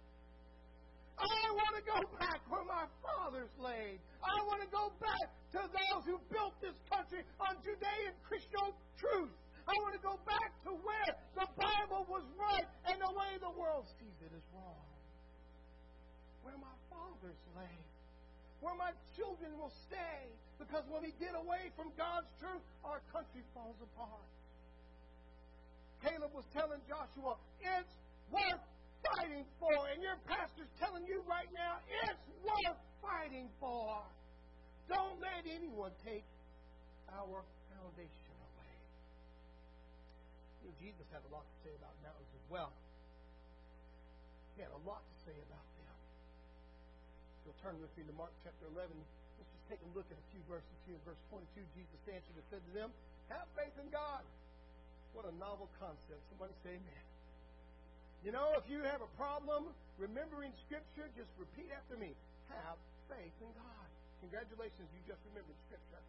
I 1.20 1.52
want 1.52 1.74
to 1.76 1.84
go 1.84 2.00
back 2.16 2.40
where 2.48 2.64
my 2.64 2.88
fathers 3.04 3.52
laid. 3.60 4.00
I 4.24 4.40
want 4.48 4.64
to 4.64 4.72
go 4.72 4.96
back 5.04 5.28
to 5.52 5.60
those 5.68 6.04
who 6.08 6.16
built 6.32 6.56
this 6.64 6.76
country 6.88 7.28
on 7.44 7.60
Judean 7.60 8.16
Christian 8.24 8.72
truth. 8.96 9.36
I 9.68 9.76
want 9.84 9.94
to 10.00 10.02
go 10.02 10.16
back 10.24 10.56
to 10.66 10.72
where 10.80 11.12
the 11.36 11.48
Bible 11.60 12.08
was 12.08 12.24
right 12.40 12.68
and 12.88 12.98
the 12.98 13.12
way 13.12 13.32
the 13.38 13.54
world 13.54 13.86
sees 14.00 14.18
it 14.24 14.32
is 14.32 14.46
wrong. 14.56 14.88
Where 16.42 16.58
my 16.58 16.76
fathers 16.88 17.38
lay. 17.54 17.78
Where 18.64 18.76
my 18.80 18.96
children 19.14 19.54
will 19.60 19.76
stay. 19.92 20.32
Because 20.58 20.84
when 20.88 21.04
we 21.04 21.14
get 21.20 21.36
away 21.36 21.70
from 21.76 21.92
God's 22.00 22.28
truth, 22.40 22.64
our 22.84 23.04
country 23.12 23.44
falls 23.54 23.78
apart. 23.80 24.28
Caleb 26.00 26.32
was 26.32 26.48
telling 26.56 26.80
Joshua, 26.88 27.36
it's 27.60 27.94
worth 28.32 28.64
fighting 29.04 29.46
for. 29.60 29.76
And 29.92 30.00
your 30.04 30.18
pastor's 30.28 30.72
telling 30.80 31.06
you 31.08 31.24
right 31.28 31.50
now, 31.56 31.80
it's 31.88 32.26
worth 32.44 32.80
fighting 33.02 33.48
for. 33.60 34.04
Don't 34.90 35.22
let 35.22 35.46
anyone 35.46 35.94
take 36.02 36.26
our 37.14 37.46
foundation. 37.70 38.34
Away. 38.34 38.76
You 40.62 40.70
know, 40.70 40.76
Jesus 40.82 41.06
had 41.14 41.22
a 41.26 41.32
lot 41.32 41.46
to 41.46 41.56
say 41.62 41.74
about 41.78 41.94
mountains 42.02 42.34
as 42.34 42.46
well. 42.50 42.72
He 44.58 44.66
had 44.66 44.74
a 44.74 44.84
lot 44.84 45.06
to 45.06 45.16
say 45.24 45.38
about 45.48 45.68
them. 45.80 45.98
So 47.46 47.56
turn 47.64 47.78
with 47.80 47.94
me 47.96 48.04
to 48.10 48.16
Mark 48.18 48.34
chapter 48.44 48.68
11. 48.76 48.92
Let's 48.92 49.50
just 49.56 49.66
take 49.72 49.82
a 49.82 49.90
look 49.96 50.06
at 50.12 50.18
a 50.18 50.26
few 50.34 50.44
verses 50.52 50.78
here. 50.84 51.00
Verse 51.08 51.22
22, 51.32 51.64
Jesus 51.78 52.02
answered 52.12 52.36
and 52.36 52.48
said 52.52 52.62
to 52.66 52.72
them, 52.76 52.90
Have 53.32 53.48
faith 53.56 53.74
in 53.80 53.88
God. 53.94 54.26
What 55.14 55.26
a 55.26 55.34
novel 55.40 55.70
concept. 55.80 56.22
Somebody 56.30 56.54
say 56.62 56.78
amen. 56.78 57.09
You 58.24 58.36
know, 58.36 58.60
if 58.60 58.68
you 58.68 58.84
have 58.84 59.00
a 59.00 59.12
problem 59.16 59.72
remembering 59.96 60.52
Scripture, 60.68 61.08
just 61.16 61.32
repeat 61.40 61.72
after 61.72 61.96
me. 61.96 62.12
Have 62.52 62.76
faith 63.08 63.36
in 63.40 63.52
God. 63.56 63.88
Congratulations, 64.20 64.88
you 64.92 65.02
just 65.08 65.24
remembered 65.32 65.56
Scripture. 65.72 66.04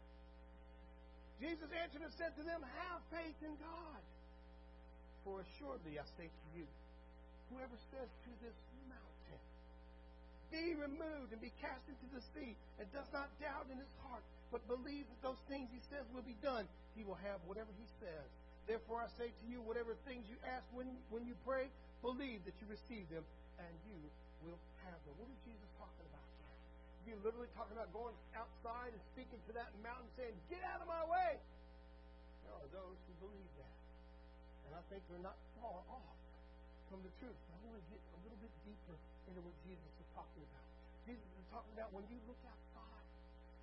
Jesus 1.38 1.70
answered 1.72 2.02
and 2.02 2.12
said 2.18 2.34
to 2.36 2.42
them, 2.42 2.60
Have 2.60 3.00
faith 3.14 3.38
in 3.40 3.54
God. 3.62 4.02
For 5.22 5.40
assuredly 5.40 5.96
I 5.96 6.04
say 6.18 6.26
to 6.26 6.46
you, 6.58 6.66
whoever 7.52 7.76
says 7.94 8.08
to 8.08 8.30
this 8.42 8.56
mountain, 8.90 9.42
Be 10.50 10.74
removed 10.74 11.30
and 11.30 11.40
be 11.40 11.52
cast 11.62 11.84
into 11.86 12.08
the 12.10 12.24
sea, 12.34 12.58
and 12.82 12.90
does 12.90 13.08
not 13.14 13.30
doubt 13.38 13.70
in 13.70 13.78
his 13.78 13.94
heart, 14.02 14.24
but 14.50 14.66
believes 14.66 15.06
that 15.06 15.22
those 15.22 15.40
things 15.46 15.70
he 15.70 15.80
says 15.88 16.02
will 16.10 16.26
be 16.26 16.36
done, 16.42 16.66
he 16.98 17.06
will 17.06 17.20
have 17.22 17.38
whatever 17.46 17.70
he 17.78 17.86
says. 18.02 18.26
Therefore 18.66 19.00
I 19.00 19.08
say 19.16 19.30
to 19.30 19.44
you, 19.46 19.62
whatever 19.62 19.94
things 20.04 20.26
you 20.28 20.36
ask 20.44 20.64
when, 20.74 20.88
when 21.08 21.24
you 21.24 21.34
pray, 21.46 21.70
believe 22.00 22.44
that 22.48 22.56
you 22.60 22.66
receive 22.68 23.06
them, 23.08 23.24
and 23.60 23.72
you 23.88 23.98
will 24.44 24.60
have 24.88 24.98
them. 25.04 25.14
What 25.20 25.28
is 25.28 25.40
Jesus 25.44 25.68
talking 25.76 26.06
about 26.08 26.20
he 27.10 27.18
literally 27.26 27.50
talking 27.58 27.74
about 27.74 27.90
going 27.90 28.14
outside 28.38 28.94
and 28.94 29.02
speaking 29.10 29.42
to 29.48 29.52
that 29.58 29.74
mountain 29.82 30.06
saying, 30.14 30.30
Get 30.46 30.62
out 30.62 30.78
of 30.78 30.86
my 30.86 31.02
way? 31.10 31.42
There 32.46 32.54
are 32.54 32.70
those 32.70 32.98
who 33.08 33.12
believe 33.26 33.50
that. 33.58 33.74
And 34.68 34.78
I 34.78 34.82
think 34.86 35.02
they're 35.10 35.26
not 35.26 35.34
far 35.58 35.80
off 35.90 36.14
from 36.86 37.02
the 37.02 37.10
truth. 37.18 37.34
I 37.34 37.56
want 37.66 37.82
to 37.82 37.84
get 37.90 37.98
a 37.98 38.18
little 38.22 38.38
bit 38.38 38.54
deeper 38.62 38.96
into 39.26 39.40
what 39.42 39.56
Jesus 39.66 39.90
is 39.98 40.08
talking 40.14 40.38
about. 40.38 40.66
Jesus 41.02 41.30
is 41.34 41.46
talking 41.50 41.74
about 41.74 41.90
when 41.90 42.06
you 42.06 42.18
look 42.30 42.38
outside 42.46 42.99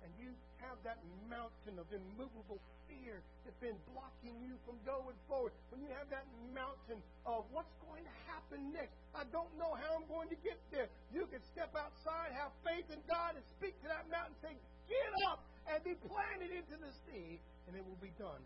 and 0.02 0.10
you 0.18 0.30
have 0.62 0.78
that 0.84 0.98
mountain 1.30 1.78
of 1.78 1.86
immovable 1.90 2.58
fear 2.88 3.20
that's 3.44 3.58
been 3.62 3.76
blocking 3.94 4.34
you 4.42 4.54
from 4.66 4.76
going 4.82 5.16
forward, 5.26 5.52
when 5.70 5.80
you 5.82 5.90
have 5.94 6.08
that 6.10 6.26
mountain 6.54 6.98
of 7.26 7.46
what's 7.52 7.72
going 7.84 8.02
to 8.02 8.14
happen 8.26 8.60
next, 8.74 8.94
I 9.14 9.24
don't 9.30 9.50
know 9.58 9.74
how 9.74 9.98
I'm 10.00 10.08
going 10.08 10.28
to 10.30 10.38
get 10.40 10.58
there. 10.70 10.88
You 11.14 11.26
can 11.30 11.42
step 11.52 11.72
outside, 11.76 12.34
have 12.34 12.52
faith 12.66 12.86
in 12.90 13.00
God, 13.06 13.36
and 13.36 13.44
speak 13.58 13.76
to 13.84 13.88
that 13.88 14.06
mountain, 14.10 14.34
and 14.38 14.42
say, 14.42 14.54
Get 14.88 15.12
up 15.28 15.44
and 15.68 15.78
be 15.84 15.94
planted 16.08 16.48
into 16.48 16.76
the 16.80 16.92
sea, 17.04 17.36
and 17.68 17.76
it 17.76 17.84
will 17.84 18.00
be 18.00 18.12
done 18.16 18.40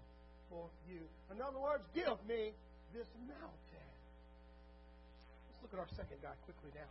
for 0.51 0.67
you. 0.91 1.01
In 1.31 1.39
other 1.39 1.63
words, 1.63 1.87
give 1.95 2.19
me 2.27 2.51
this 2.91 3.07
mountain. 3.31 3.89
Let's 5.49 5.61
look 5.63 5.73
at 5.73 5.81
our 5.81 5.93
second 5.95 6.19
guy 6.19 6.35
quickly 6.43 6.75
now. 6.75 6.91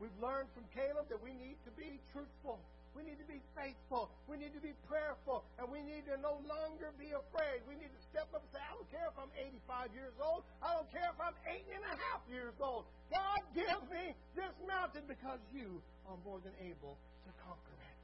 We've 0.00 0.16
learned 0.20 0.48
from 0.56 0.64
Caleb 0.72 1.08
that 1.12 1.20
we 1.20 1.32
need 1.36 1.56
to 1.68 1.72
be 1.76 2.00
truthful. 2.12 2.60
We 2.96 3.04
need 3.04 3.20
to 3.20 3.28
be 3.28 3.44
faithful. 3.52 4.08
We 4.24 4.40
need 4.40 4.56
to 4.56 4.62
be 4.64 4.72
prayerful. 4.88 5.44
And 5.60 5.68
we 5.68 5.84
need 5.84 6.08
to 6.08 6.16
no 6.24 6.40
longer 6.48 6.96
be 6.96 7.12
afraid. 7.12 7.60
We 7.68 7.76
need 7.76 7.92
to 7.92 8.02
step 8.08 8.32
up 8.32 8.40
and 8.40 8.50
say, 8.56 8.62
I 8.64 8.72
don't 8.72 8.88
care 8.88 9.04
if 9.04 9.16
I'm 9.20 9.28
85 9.36 9.92
years 9.92 10.16
old. 10.16 10.48
I 10.64 10.72
don't 10.72 10.88
care 10.88 11.04
if 11.12 11.20
I'm 11.20 11.36
eight 11.44 11.68
and 11.68 11.84
a 11.84 11.94
half 12.08 12.24
years 12.32 12.56
old. 12.56 12.88
God, 13.12 13.44
give 13.52 13.84
me 13.92 14.16
this 14.32 14.56
mountain 14.64 15.04
because 15.04 15.44
you 15.52 15.84
are 16.08 16.16
more 16.24 16.40
than 16.40 16.56
able 16.64 16.96
to 17.28 17.30
conquer 17.44 17.76
it. 17.84 17.96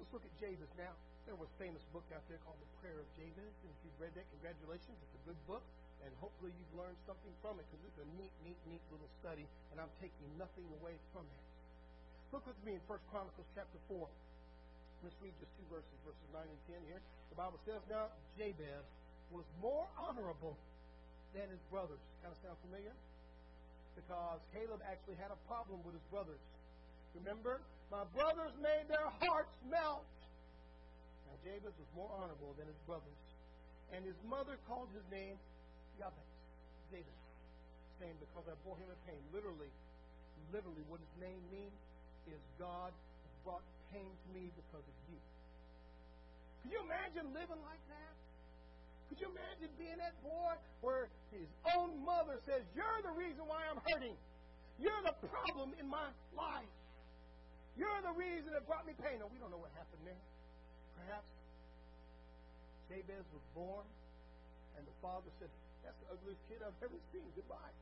Let's 0.00 0.12
look 0.16 0.24
at 0.24 0.32
Jabez 0.40 0.72
now. 0.80 0.96
There 1.28 1.36
was 1.36 1.52
a 1.52 1.58
famous 1.60 1.84
book 1.92 2.08
out 2.16 2.24
there 2.32 2.40
called 2.48 2.56
The 2.56 2.72
Prayer 2.80 2.96
of 2.96 3.08
Jabez. 3.20 3.52
And 3.60 3.68
if 3.68 3.78
you've 3.84 4.00
read 4.00 4.16
that, 4.16 4.24
congratulations. 4.40 4.96
It's 4.96 5.16
a 5.20 5.24
good 5.28 5.40
book. 5.44 5.64
And 6.00 6.08
hopefully 6.24 6.56
you've 6.56 6.72
learned 6.72 6.96
something 7.04 7.34
from 7.44 7.60
it 7.60 7.68
because 7.68 7.84
it's 7.84 8.00
a 8.00 8.08
neat, 8.16 8.32
neat, 8.48 8.56
neat 8.64 8.80
little 8.88 9.12
study. 9.20 9.44
And 9.74 9.76
I'm 9.76 9.92
taking 10.00 10.24
nothing 10.40 10.64
away 10.80 10.96
from 11.12 11.28
it. 11.28 11.55
Look 12.34 12.42
with 12.42 12.58
me 12.66 12.74
in 12.74 12.82
1 12.90 12.98
Chronicles 13.14 13.46
chapter 13.54 13.78
4. 13.86 14.02
Let's 15.06 15.14
read 15.22 15.34
just 15.38 15.52
two 15.54 15.66
verses, 15.70 15.94
verses 16.02 16.28
9 16.34 16.42
and 16.42 16.60
10 16.66 16.82
here. 16.90 16.98
The 17.30 17.38
Bible 17.38 17.60
says, 17.62 17.78
Now 17.86 18.10
Jabez 18.34 18.82
was 19.30 19.46
more 19.62 19.86
honorable 19.94 20.58
than 21.30 21.46
his 21.46 21.62
brothers. 21.70 22.02
Kind 22.24 22.34
of 22.34 22.40
sound 22.42 22.58
familiar? 22.66 22.94
Because 23.94 24.42
Caleb 24.50 24.82
actually 24.82 25.14
had 25.22 25.30
a 25.30 25.38
problem 25.46 25.78
with 25.86 25.94
his 25.94 26.06
brothers. 26.10 26.42
Remember? 27.14 27.62
My 27.94 28.02
brothers 28.10 28.50
made 28.58 28.90
their 28.90 29.06
hearts 29.22 29.54
melt. 29.70 30.02
Now 31.30 31.36
Jabez 31.46 31.74
was 31.78 31.90
more 31.94 32.10
honorable 32.10 32.58
than 32.58 32.66
his 32.66 32.80
brothers. 32.90 33.20
And 33.94 34.02
his 34.02 34.18
mother 34.26 34.58
called 34.66 34.90
his 34.90 35.06
name 35.14 35.38
Jabez. 35.94 36.26
Jabez. 36.90 37.20
Saying, 38.02 38.18
Because 38.18 38.50
I 38.50 38.58
bore 38.66 38.74
him 38.74 38.90
in 38.90 38.98
pain. 39.06 39.22
Literally, 39.30 39.70
literally, 40.50 40.82
what 40.90 40.98
his 40.98 41.14
name 41.22 41.38
means 41.54 41.78
is 42.30 42.42
God 42.58 42.90
brought 43.46 43.62
pain 43.94 44.10
to 44.10 44.28
me 44.34 44.50
because 44.58 44.82
of 44.82 44.96
you. 45.06 45.18
Could 46.62 46.70
you 46.74 46.82
imagine 46.82 47.30
living 47.30 47.62
like 47.62 47.82
that? 47.88 48.14
Could 49.06 49.22
you 49.22 49.28
imagine 49.30 49.70
being 49.78 49.98
that 50.02 50.18
boy 50.26 50.58
where 50.82 51.06
his 51.30 51.46
own 51.78 51.94
mother 52.02 52.42
says, 52.42 52.66
You're 52.74 53.00
the 53.06 53.14
reason 53.14 53.46
why 53.46 53.62
I'm 53.70 53.78
hurting. 53.86 54.18
You're 54.82 55.02
the 55.06 55.14
problem 55.30 55.72
in 55.78 55.86
my 55.86 56.10
life. 56.34 56.74
You're 57.78 58.02
the 58.02 58.16
reason 58.18 58.50
that 58.50 58.66
brought 58.66 58.84
me 58.84 58.98
pain. 58.98 59.22
Now, 59.22 59.30
we 59.30 59.38
don't 59.38 59.54
know 59.54 59.62
what 59.62 59.70
happened 59.78 60.02
there. 60.04 60.24
Perhaps 60.98 61.30
Jabez 62.90 63.24
was 63.30 63.44
born, 63.54 63.86
and 64.74 64.82
the 64.82 64.96
father 64.98 65.30
said, 65.38 65.52
That's 65.86 65.96
the 66.02 66.18
ugliest 66.18 66.42
kid 66.50 66.60
I've 66.66 66.76
ever 66.82 66.98
seen. 67.14 67.24
Goodbye. 67.38 67.74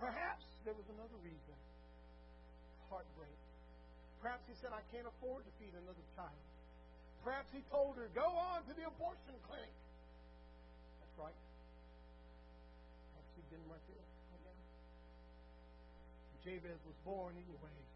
Perhaps 0.00 0.48
there 0.64 0.72
was 0.72 0.88
another 0.88 1.20
reason 1.20 1.56
heartbreak. 2.90 3.38
Perhaps 4.20 4.44
he 4.50 4.54
said, 4.60 4.74
I 4.76 4.84
can't 4.92 5.08
afford 5.08 5.46
to 5.48 5.52
feed 5.56 5.72
another 5.72 6.04
child. 6.18 6.44
Perhaps 7.24 7.48
he 7.54 7.64
told 7.72 7.96
her, 7.96 8.10
go 8.12 8.26
on 8.26 8.66
to 8.68 8.72
the 8.76 8.84
abortion 8.84 9.36
clinic. 9.48 9.72
That's 11.00 11.16
right. 11.16 11.38
Perhaps 13.14 13.30
he'd 13.38 13.48
been 13.48 13.64
right 13.70 13.86
there. 13.88 14.10
Jabez 16.44 16.80
was 16.88 16.96
born 17.04 17.36
anyways. 17.36 17.88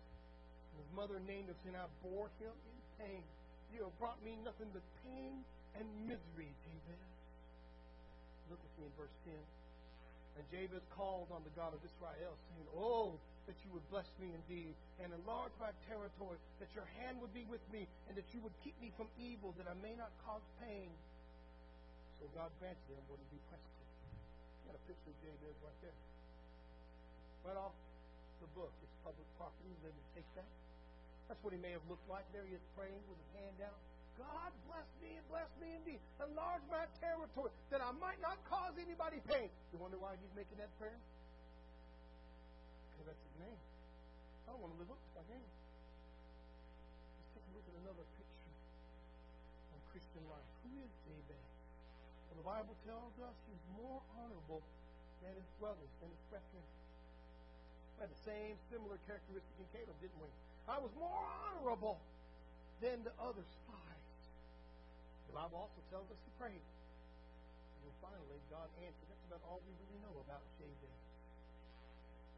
And 0.73 0.77
his 0.77 0.93
mother 0.93 1.17
named 1.25 1.49
him, 1.49 1.57
and 1.65 1.77
I 1.77 1.89
bore 2.05 2.29
him 2.41 2.53
in 2.53 2.77
pain. 3.01 3.23
You 3.73 3.89
have 3.89 3.97
brought 3.97 4.21
me 4.21 4.37
nothing 4.45 4.69
but 4.71 4.85
pain 5.03 5.41
and 5.75 5.87
misery, 6.05 6.53
Jabez. 6.65 7.09
Look 8.53 8.61
with 8.61 8.75
me 8.77 8.85
in 8.87 8.95
verse 9.01 9.17
10. 9.25 9.33
And 10.37 10.45
Jabez 10.53 10.85
called 10.93 11.33
on 11.33 11.41
the 11.47 11.55
God 11.57 11.73
of 11.73 11.81
Israel, 11.81 12.37
saying, 12.53 12.69
Oh, 12.77 13.17
that 13.47 13.57
you 13.61 13.71
would 13.77 13.85
bless 13.93 14.09
me 14.17 14.33
indeed 14.33 14.73
and 15.03 15.13
enlarge 15.13 15.53
my 15.61 15.71
territory, 15.89 16.41
that 16.61 16.71
your 16.73 16.89
hand 17.01 17.21
would 17.21 17.33
be 17.37 17.45
with 17.49 17.63
me, 17.69 17.85
and 18.09 18.17
that 18.17 18.25
you 18.33 18.41
would 18.41 18.55
keep 18.65 18.75
me 18.81 18.89
from 18.97 19.09
evil, 19.21 19.53
that 19.61 19.69
I 19.69 19.77
may 19.85 19.93
not 19.97 20.09
cause 20.25 20.45
pain. 20.65 20.89
So 22.21 22.29
God 22.33 22.49
granted 22.57 22.81
him 22.89 23.05
what 23.09 23.21
he 23.21 23.29
requested. 23.37 23.75
Got 24.65 24.81
a 24.81 24.83
picture 24.89 25.13
of 25.13 25.17
Jabez 25.21 25.57
right 25.61 25.81
there. 25.85 25.99
Right 27.45 27.59
off 27.61 27.77
the 28.41 28.49
book. 28.57 28.73
It's 28.81 28.97
public 29.05 29.29
property. 29.37 29.73
Let 29.85 29.93
him 29.93 30.09
take 30.17 30.29
that. 30.41 30.49
That's 31.29 31.41
what 31.45 31.53
he 31.53 31.61
may 31.61 31.73
have 31.77 31.85
looked 31.89 32.09
like. 32.09 32.25
There 32.33 32.45
he 32.49 32.57
is 32.57 32.65
praying 32.77 33.01
with 33.09 33.21
his 33.21 33.33
hand 33.45 33.59
out. 33.65 33.77
God 34.17 34.53
bless 34.71 34.87
me 35.03 35.11
and 35.19 35.27
bless 35.27 35.51
me 35.59 35.69
indeed. 35.75 36.01
Enlarge 36.23 36.63
my 36.71 36.87
territory 37.03 37.51
that 37.75 37.83
I 37.83 37.91
might 37.99 38.21
not 38.23 38.39
cause 38.47 38.73
anybody 38.79 39.19
pain. 39.27 39.51
You 39.75 39.83
wonder 39.83 39.99
why 39.99 40.15
he's 40.17 40.33
making 40.39 40.63
that 40.63 40.71
prayer? 40.79 40.97
Name. 43.43 43.61
I 44.47 44.55
don't 44.55 44.63
want 44.63 44.73
to 44.75 44.81
live 44.81 44.91
up 44.95 45.01
to 45.03 45.11
my 45.19 45.25
name. 45.27 45.51
Let's 47.19 47.31
take 47.35 47.47
a 47.51 47.53
look 47.59 47.67
at 47.67 47.77
another 47.83 48.07
picture 48.15 48.55
of 49.75 49.81
Christian 49.91 50.23
life. 50.31 50.47
Who 50.63 50.71
is 50.87 50.93
Jabez? 51.03 51.51
Well, 52.31 52.39
the 52.39 52.47
Bible 52.47 52.77
tells 52.87 53.15
us 53.27 53.35
he's 53.51 53.65
more 53.75 53.99
honorable 54.15 54.63
than 55.19 55.35
his 55.35 55.51
brothers, 55.59 55.91
than 55.99 56.15
his 56.15 56.23
brethren. 56.31 56.63
We 57.99 58.07
had 58.07 58.11
the 58.15 58.23
same 58.23 58.55
similar 58.71 58.99
characteristic 59.11 59.55
in 59.59 59.67
Caleb, 59.75 59.99
didn't 59.99 60.21
we? 60.23 60.31
I 60.71 60.79
was 60.79 60.95
more 60.95 61.19
honorable 61.51 61.99
than 62.79 63.03
the 63.03 63.15
other 63.19 63.43
spies. 63.43 64.19
The 65.31 65.35
Bible 65.35 65.59
also 65.67 65.81
tells 65.91 66.07
us 66.07 66.19
he 66.23 66.33
prayed. 66.39 66.55
And 66.55 67.81
then 67.83 67.95
finally, 67.99 68.39
God 68.47 68.71
answered. 68.79 69.09
That's 69.11 69.27
about 69.27 69.43
all 69.51 69.59
we 69.67 69.75
really 69.75 69.99
know 70.07 70.17
about 70.23 70.43
Jabez 70.59 71.04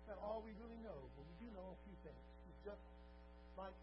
not 0.07 0.19
all 0.23 0.41
we 0.47 0.55
really 0.63 0.81
know, 0.87 1.01
but 1.19 1.25
we 1.27 1.35
do 1.43 1.49
know 1.55 1.67
a 1.75 1.79
few 1.83 1.97
things. 2.07 2.23
He's 2.47 2.61
just 2.71 2.83
like 3.59 3.75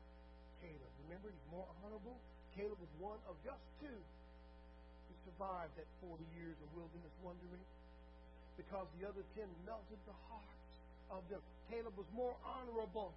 Caleb. 0.64 0.92
Remember, 1.08 1.28
he's 1.28 1.50
more 1.52 1.68
honorable. 1.84 2.16
Caleb 2.56 2.80
was 2.80 2.94
one 3.00 3.20
of 3.28 3.36
just 3.44 3.60
two 3.84 4.00
who 4.00 5.14
survived 5.28 5.76
that 5.76 5.88
40 6.00 6.24
years 6.40 6.56
of 6.64 6.68
wilderness 6.72 7.12
wandering 7.20 7.66
because 8.56 8.88
the 9.02 9.04
other 9.10 9.24
10 9.36 9.50
melted 9.66 10.00
the 10.06 10.16
hearts 10.30 10.72
of 11.12 11.22
them. 11.28 11.42
Caleb 11.68 11.96
was 11.98 12.08
more 12.14 12.38
honorable 12.46 13.12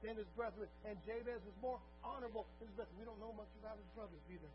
than 0.00 0.16
his 0.16 0.28
brethren, 0.38 0.70
and 0.86 0.94
Jabez 1.04 1.42
was 1.42 1.56
more 1.60 1.80
honorable 2.04 2.46
than 2.62 2.70
his 2.70 2.76
brethren. 2.78 2.96
We 2.96 3.04
don't 3.04 3.18
know 3.18 3.34
much 3.34 3.50
about 3.60 3.76
his 3.76 3.90
brothers 3.98 4.22
either. 4.30 4.52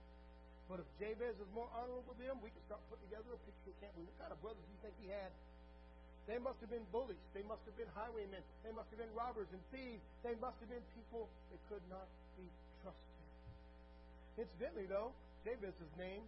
But 0.72 0.80
if 0.80 0.88
Jabez 1.04 1.36
is 1.36 1.52
more 1.52 1.68
honorable 1.76 2.16
than 2.16 2.32
them, 2.32 2.40
we 2.40 2.50
can 2.50 2.64
start 2.72 2.80
putting 2.88 3.04
together 3.12 3.36
a 3.36 3.40
picture, 3.44 3.76
can't 3.84 3.92
we? 4.00 4.08
What 4.08 4.18
kind 4.24 4.32
of 4.32 4.40
brothers 4.40 4.64
do 4.64 4.72
you 4.72 4.80
think 4.80 4.96
he 5.04 5.12
had? 5.12 5.32
They 6.30 6.38
must 6.38 6.62
have 6.62 6.70
been 6.70 6.86
bullies. 6.94 7.20
They 7.34 7.44
must 7.44 7.66
have 7.66 7.76
been 7.76 7.90
highwaymen. 7.98 8.40
They 8.62 8.72
must 8.72 8.88
have 8.94 9.02
been 9.02 9.12
robbers 9.18 9.50
and 9.52 9.62
thieves. 9.74 10.04
They 10.22 10.38
must 10.38 10.56
have 10.62 10.70
been 10.70 10.86
people 10.94 11.28
that 11.50 11.60
could 11.68 11.84
not 11.90 12.06
be 12.38 12.46
trusted. 12.86 13.26
Incidentally, 14.38 14.88
though, 14.88 15.12
Jabez's 15.44 15.94
name 15.98 16.24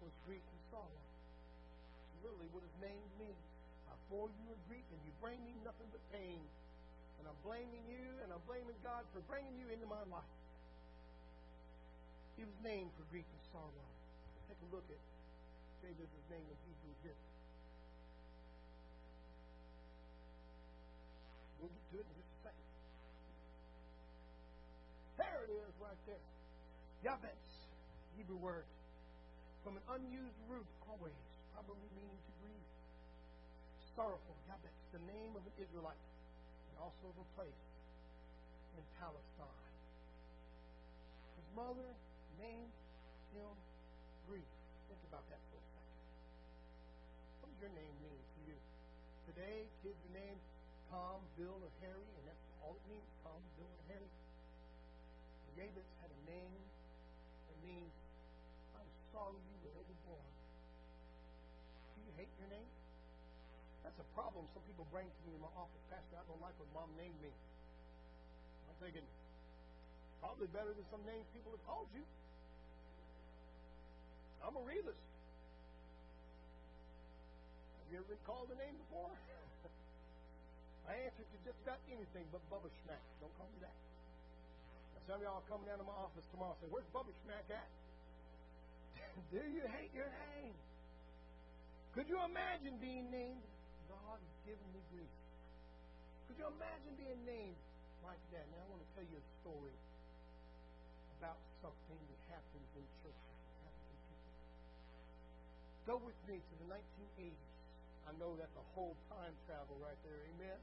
was 0.00 0.12
Greek 0.24 0.40
and 0.40 0.60
sorrow. 0.70 1.02
Literally 2.22 2.48
what 2.54 2.62
his 2.62 2.76
name 2.80 3.02
means. 3.18 3.42
I 3.90 3.94
bore 4.08 4.30
you 4.30 4.44
in 4.48 4.60
grief, 4.70 4.86
and 4.94 5.00
you 5.02 5.12
bring 5.18 5.38
me 5.44 5.52
nothing 5.66 5.90
but 5.90 6.00
pain. 6.14 6.40
And 7.18 7.26
I'm 7.26 7.40
blaming 7.42 7.84
you, 7.90 8.06
and 8.22 8.30
I'm 8.30 8.42
blaming 8.46 8.78
God 8.86 9.02
for 9.10 9.20
bringing 9.26 9.58
you 9.58 9.66
into 9.74 9.84
my 9.90 10.00
life. 10.08 10.32
He 12.38 12.44
was 12.44 12.58
named 12.62 12.92
for 12.94 13.04
grief 13.10 13.26
and 13.26 13.42
sorrow. 13.50 13.88
Take 14.46 14.60
a 14.62 14.68
look 14.70 14.86
at 14.88 15.00
Jabez's 15.82 16.26
name 16.30 16.46
in 16.46 16.58
Hebrew 16.64 16.94
here. 17.02 17.18
We'll 21.60 21.72
get 21.72 21.84
to 21.90 21.96
it 22.00 22.06
in 22.06 22.14
just 22.16 22.32
a 22.32 22.40
second. 22.46 22.68
There 25.16 25.40
it 25.48 25.52
is 25.52 25.72
right 25.80 26.00
there. 26.04 26.26
Yabetz, 27.04 27.46
Hebrew 28.16 28.36
word. 28.36 28.66
From 29.64 29.76
an 29.80 29.84
unused 29.98 30.40
root, 30.46 30.68
always, 30.86 31.16
probably 31.54 31.88
meaning 31.96 32.20
to 32.20 32.32
grieve. 32.38 32.70
Sorrowful, 33.96 34.36
Yabetz, 34.46 34.78
the 34.92 35.02
name 35.08 35.32
of 35.34 35.42
an 35.42 35.54
Israelite, 35.58 36.04
and 36.70 36.76
also 36.78 37.10
of 37.10 37.18
a 37.18 37.28
place 37.34 37.62
in 38.76 38.84
Palestine. 39.00 39.74
His 41.40 41.48
mother 41.56 41.90
named 42.38 42.74
him 43.32 43.56
Grief. 44.28 44.50
Think 44.90 44.98
about 45.06 45.22
that 45.30 45.38
for 45.50 45.56
a 45.56 45.66
second. 45.70 45.98
What 47.40 47.46
does 47.54 47.60
your 47.62 47.74
name 47.78 47.94
mean? 48.02 48.18
To 48.18 48.40
you? 48.50 48.58
Today, 49.30 49.70
kids 49.86 49.98
are 50.02 50.14
named 50.18 50.42
Tom, 50.90 51.18
Bill, 51.34 51.58
or 51.58 51.72
Harry, 51.82 52.08
and 52.18 52.24
that's 52.26 52.44
all 52.62 52.74
it 52.78 52.84
means 52.86 53.08
Tom, 53.26 53.40
Bill, 53.58 53.68
or 53.68 53.84
Harry. 53.90 54.10
Jabez 55.56 55.88
had 56.04 56.10
a 56.12 56.20
name 56.28 56.52
that 57.48 57.58
means, 57.64 57.92
I'm 58.76 58.90
sorry 59.10 59.40
you 59.40 59.56
were 59.64 59.72
ever 59.72 59.96
born. 60.04 60.30
Do 61.96 61.98
you 62.04 62.12
hate 62.20 62.28
your 62.36 62.52
name? 62.52 62.70
That's 63.80 63.96
a 63.96 64.08
problem 64.12 64.44
some 64.52 64.60
people 64.68 64.84
bring 64.92 65.08
to 65.08 65.20
me 65.24 65.32
in 65.32 65.40
my 65.40 65.52
office. 65.56 65.80
Pastor, 65.88 66.20
I 66.20 66.24
don't 66.28 66.42
like 66.44 66.52
what 66.60 66.68
mom 66.76 66.92
named 67.00 67.16
me. 67.24 67.32
I'm 68.68 68.76
thinking, 68.82 69.06
probably 70.20 70.50
better 70.52 70.76
than 70.76 70.84
some 70.92 71.00
names 71.08 71.24
people 71.32 71.56
have 71.56 71.64
called 71.64 71.88
you. 71.96 72.04
I'm 74.44 74.54
a 74.58 74.64
realist. 74.66 75.00
Have 77.80 77.88
you 77.88 77.96
ever 78.02 78.08
been 78.12 78.24
called 78.26 78.52
a 78.52 78.58
name 78.60 78.76
before? 78.76 79.14
I 80.86 80.94
answer 81.02 81.26
to 81.26 81.36
just 81.42 81.58
about 81.66 81.82
anything 81.90 82.26
but 82.30 82.38
Bubba 82.46 82.70
Schmack. 82.82 83.02
Don't 83.18 83.34
call 83.34 83.50
me 83.50 83.58
that. 83.66 83.74
Now, 84.94 85.02
some 85.10 85.16
of 85.18 85.22
y'all 85.26 85.42
are 85.42 85.48
coming 85.50 85.66
down 85.66 85.82
to 85.82 85.86
my 85.86 85.98
office 85.98 86.22
tomorrow 86.30 86.54
and 86.54 86.60
say, 86.62 86.70
Where's 86.70 86.86
Bubba 86.94 87.10
Schmack 87.26 87.46
at? 87.50 87.68
Do 89.34 89.42
you 89.42 89.66
hate 89.66 89.90
your 89.90 90.06
name? 90.06 90.54
Could 91.90 92.06
you 92.06 92.22
imagine 92.22 92.78
being 92.78 93.10
named 93.10 93.42
God 93.90 94.20
has 94.20 94.36
given 94.46 94.68
me 94.70 94.80
grief? 94.94 95.14
Could 96.30 96.38
you 96.38 96.46
imagine 96.54 96.92
being 97.00 97.18
named 97.26 97.58
like 98.06 98.20
that? 98.30 98.46
Now 98.54 98.62
I 98.62 98.66
want 98.70 98.82
to 98.84 98.90
tell 98.94 99.06
you 99.10 99.18
a 99.18 99.26
story 99.42 99.74
about 101.18 101.40
something 101.64 101.98
that 101.98 102.20
happens 102.30 102.68
in 102.78 102.84
church. 103.02 103.22
Go 105.88 105.98
with 106.02 106.18
me 106.26 106.38
to 106.42 106.54
the 106.62 106.68
1980s. 106.68 107.42
I 108.06 108.12
know 108.18 108.34
that's 108.38 108.54
a 108.54 108.66
whole 108.74 108.94
time 109.08 109.34
travel 109.46 109.78
right 109.82 109.98
there. 110.04 110.18
Amen. 110.34 110.58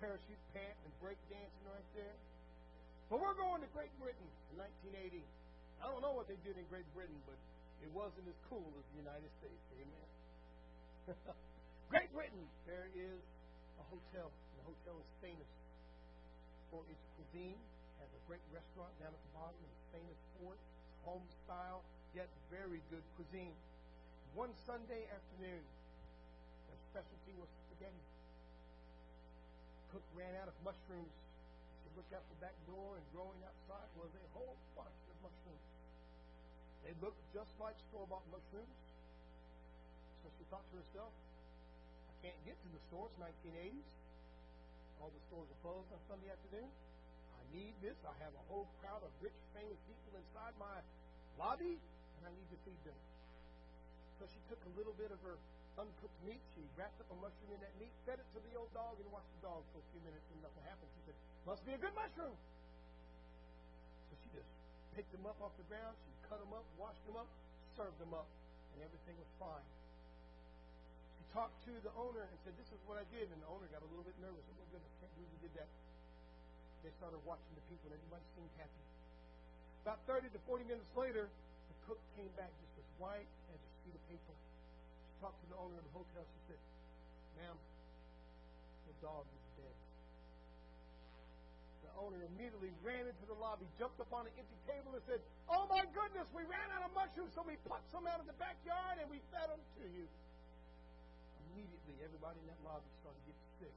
Parachute 0.00 0.42
pant 0.52 0.76
and 0.84 0.92
break 1.00 1.16
dancing 1.32 1.66
right 1.72 1.90
there. 1.96 2.16
But 3.08 3.22
we're 3.22 3.38
going 3.38 3.64
to 3.64 3.70
Great 3.72 3.92
Britain 3.96 4.28
in 4.52 4.60
1980. 4.60 5.24
I 5.80 5.88
don't 5.88 6.04
know 6.04 6.12
what 6.12 6.28
they 6.28 6.36
did 6.44 6.58
in 6.58 6.66
Great 6.68 6.86
Britain, 6.92 7.16
but 7.24 7.38
it 7.80 7.88
wasn't 7.96 8.28
as 8.28 8.38
cool 8.50 8.66
as 8.76 8.84
the 8.92 8.98
United 9.00 9.30
States. 9.40 9.64
Amen. 9.78 10.08
Great 11.92 12.10
Britain, 12.10 12.44
there 12.66 12.90
is 12.92 13.22
a 13.78 13.84
hotel. 13.88 14.28
The 14.60 14.64
hotel 14.66 14.96
is 14.98 15.10
famous 15.22 15.50
for 16.68 16.82
its 16.90 17.02
cuisine. 17.14 17.56
Has 18.02 18.10
a 18.12 18.22
great 18.28 18.44
restaurant 18.52 18.92
down 19.00 19.14
at 19.14 19.22
the 19.22 19.32
bottom. 19.32 19.56
It's 19.56 19.88
famous 19.94 20.20
for 20.36 20.52
it. 20.52 20.60
It's 20.60 21.00
home 21.06 21.24
style, 21.46 21.80
yet 22.12 22.28
very 22.52 22.82
good 22.92 23.06
cuisine. 23.16 23.54
One 24.34 24.52
Sunday 24.68 25.08
afternoon, 25.08 25.64
their 26.68 26.80
specialty 26.92 27.32
was 27.40 27.48
spaghetti. 27.70 28.15
Cook 29.96 30.12
ran 30.12 30.36
out 30.44 30.52
of 30.52 30.52
mushrooms. 30.60 31.16
She 31.80 31.88
looked 31.96 32.12
out 32.12 32.20
the 32.28 32.36
back 32.44 32.52
door, 32.68 33.00
and 33.00 33.04
growing 33.16 33.40
outside 33.48 33.88
was 33.96 34.12
a 34.12 34.28
whole 34.36 34.52
bunch 34.76 34.92
of 35.08 35.16
mushrooms. 35.24 35.66
They 36.84 36.92
looked 37.00 37.16
just 37.32 37.48
like 37.56 37.72
store-bought 37.88 38.28
mushrooms. 38.28 38.76
So 40.20 40.28
she 40.36 40.44
thought 40.52 40.68
to 40.68 40.76
herself, 40.84 41.08
I 42.12 42.28
can't 42.28 42.36
get 42.44 42.60
to 42.60 42.68
the 42.76 42.82
store. 42.92 43.08
It's 43.08 43.16
1980s. 43.24 43.88
All 45.00 45.08
the 45.08 45.22
stores 45.32 45.48
are 45.48 45.60
closed 45.64 45.88
on 45.88 46.00
Sunday 46.12 46.28
afternoon. 46.28 46.68
I 46.68 47.42
need 47.56 47.72
this. 47.80 47.96
I 48.04 48.12
have 48.20 48.36
a 48.36 48.44
whole 48.52 48.68
crowd 48.84 49.00
of 49.00 49.08
rich, 49.24 49.40
famous 49.56 49.80
people 49.88 50.12
inside 50.12 50.52
my 50.60 50.76
lobby, 51.40 51.72
and 51.72 52.22
I 52.28 52.36
need 52.36 52.48
to 52.52 52.58
feed 52.68 52.80
them. 52.84 53.00
So 54.20 54.28
she 54.28 54.44
took 54.52 54.60
a 54.60 54.72
little 54.76 54.92
bit 55.00 55.08
of 55.08 55.16
her 55.24 55.40
uncooked 55.76 56.20
meat. 56.24 56.40
She 56.56 56.64
wrapped 56.76 56.96
up 57.00 57.08
a 57.12 57.16
mushroom 57.20 57.52
in 57.52 57.60
that 57.60 57.72
meat, 57.76 57.92
fed 58.08 58.20
it 58.20 58.28
to 58.32 58.40
the 58.40 58.52
old 58.56 58.72
dog, 58.72 58.96
and 58.96 59.08
watched 59.12 59.28
the 59.40 59.52
dog 59.52 59.60
for 59.72 59.80
a 59.80 59.86
few 59.92 60.00
minutes, 60.04 60.24
and 60.32 60.40
nothing 60.40 60.64
happened. 60.64 60.88
She 60.96 61.02
said, 61.08 61.16
Must 61.44 61.62
be 61.68 61.72
a 61.76 61.80
good 61.80 61.92
mushroom. 61.92 62.36
So 64.08 64.12
she 64.24 64.28
just 64.32 64.48
picked 64.96 65.12
them 65.12 65.24
up 65.28 65.36
off 65.44 65.52
the 65.60 65.68
ground. 65.68 65.92
She 66.00 66.10
cut 66.28 66.40
them 66.40 66.52
up, 66.56 66.64
washed 66.80 67.04
them 67.04 67.20
up, 67.20 67.28
served 67.76 67.96
them 68.00 68.16
up, 68.16 68.28
and 68.76 68.78
everything 68.84 69.16
was 69.20 69.30
fine. 69.36 69.66
She 71.20 71.24
talked 71.36 71.56
to 71.68 71.72
the 71.84 71.92
owner 72.00 72.24
and 72.24 72.36
said, 72.44 72.56
This 72.56 72.72
is 72.72 72.80
what 72.88 72.96
I 72.96 73.04
did. 73.12 73.28
And 73.28 73.38
the 73.44 73.48
owner 73.52 73.68
got 73.68 73.84
a 73.84 73.88
little 73.92 74.04
bit 74.04 74.16
nervous. 74.24 74.42
Oh, 74.48 74.68
goodness, 74.72 74.92
can't 75.04 75.12
believe 75.20 75.30
you 75.36 75.42
did 75.44 75.54
that. 75.60 75.70
They 76.80 76.92
started 76.96 77.20
watching 77.28 77.52
the 77.52 77.64
people, 77.68 77.92
and 77.92 78.00
everybody 78.00 78.24
seemed 78.32 78.52
happy. 78.56 78.84
About 79.84 80.00
30 80.08 80.32
to 80.34 80.40
40 80.50 80.66
minutes 80.66 80.90
later, 80.98 81.30
the 81.30 81.76
cook 81.86 82.00
came 82.18 82.30
back 82.34 82.50
just 82.58 82.74
as 82.78 82.86
white 82.98 83.30
as 83.54 83.58
a 83.58 83.70
sheet 83.82 83.94
of 83.94 84.02
paper. 84.10 84.34
Talked 85.20 85.40
to 85.40 85.48
the 85.48 85.58
owner 85.58 85.76
of 85.80 85.84
the 85.84 85.94
hotel. 85.96 86.24
She 86.28 86.40
said, 86.52 86.60
Ma'am, 87.40 87.56
the 88.84 88.94
dog 89.00 89.24
is 89.24 89.44
dead. 89.56 89.76
The 91.88 91.92
owner 91.96 92.20
immediately 92.36 92.68
ran 92.84 93.08
into 93.08 93.24
the 93.24 93.36
lobby, 93.40 93.64
jumped 93.80 93.96
up 93.96 94.12
on 94.12 94.28
an 94.28 94.34
empty 94.36 94.60
table, 94.68 94.92
and 94.92 95.00
said, 95.08 95.24
Oh 95.48 95.64
my 95.72 95.88
goodness, 95.96 96.28
we 96.36 96.44
ran 96.44 96.68
out 96.76 96.84
of 96.84 96.92
mushrooms, 96.92 97.32
so 97.32 97.40
we 97.48 97.56
plucked 97.64 97.88
some 97.88 98.04
out 98.04 98.20
of 98.20 98.28
the 98.28 98.36
backyard 98.36 99.00
and 99.00 99.08
we 99.08 99.16
fed 99.32 99.48
them 99.48 99.62
to 99.80 99.84
you. 99.88 100.04
Immediately, 101.48 101.96
everybody 102.04 102.36
in 102.44 102.46
that 102.52 102.60
lobby 102.60 102.90
started 103.00 103.22
getting 103.24 103.48
sick. 103.56 103.76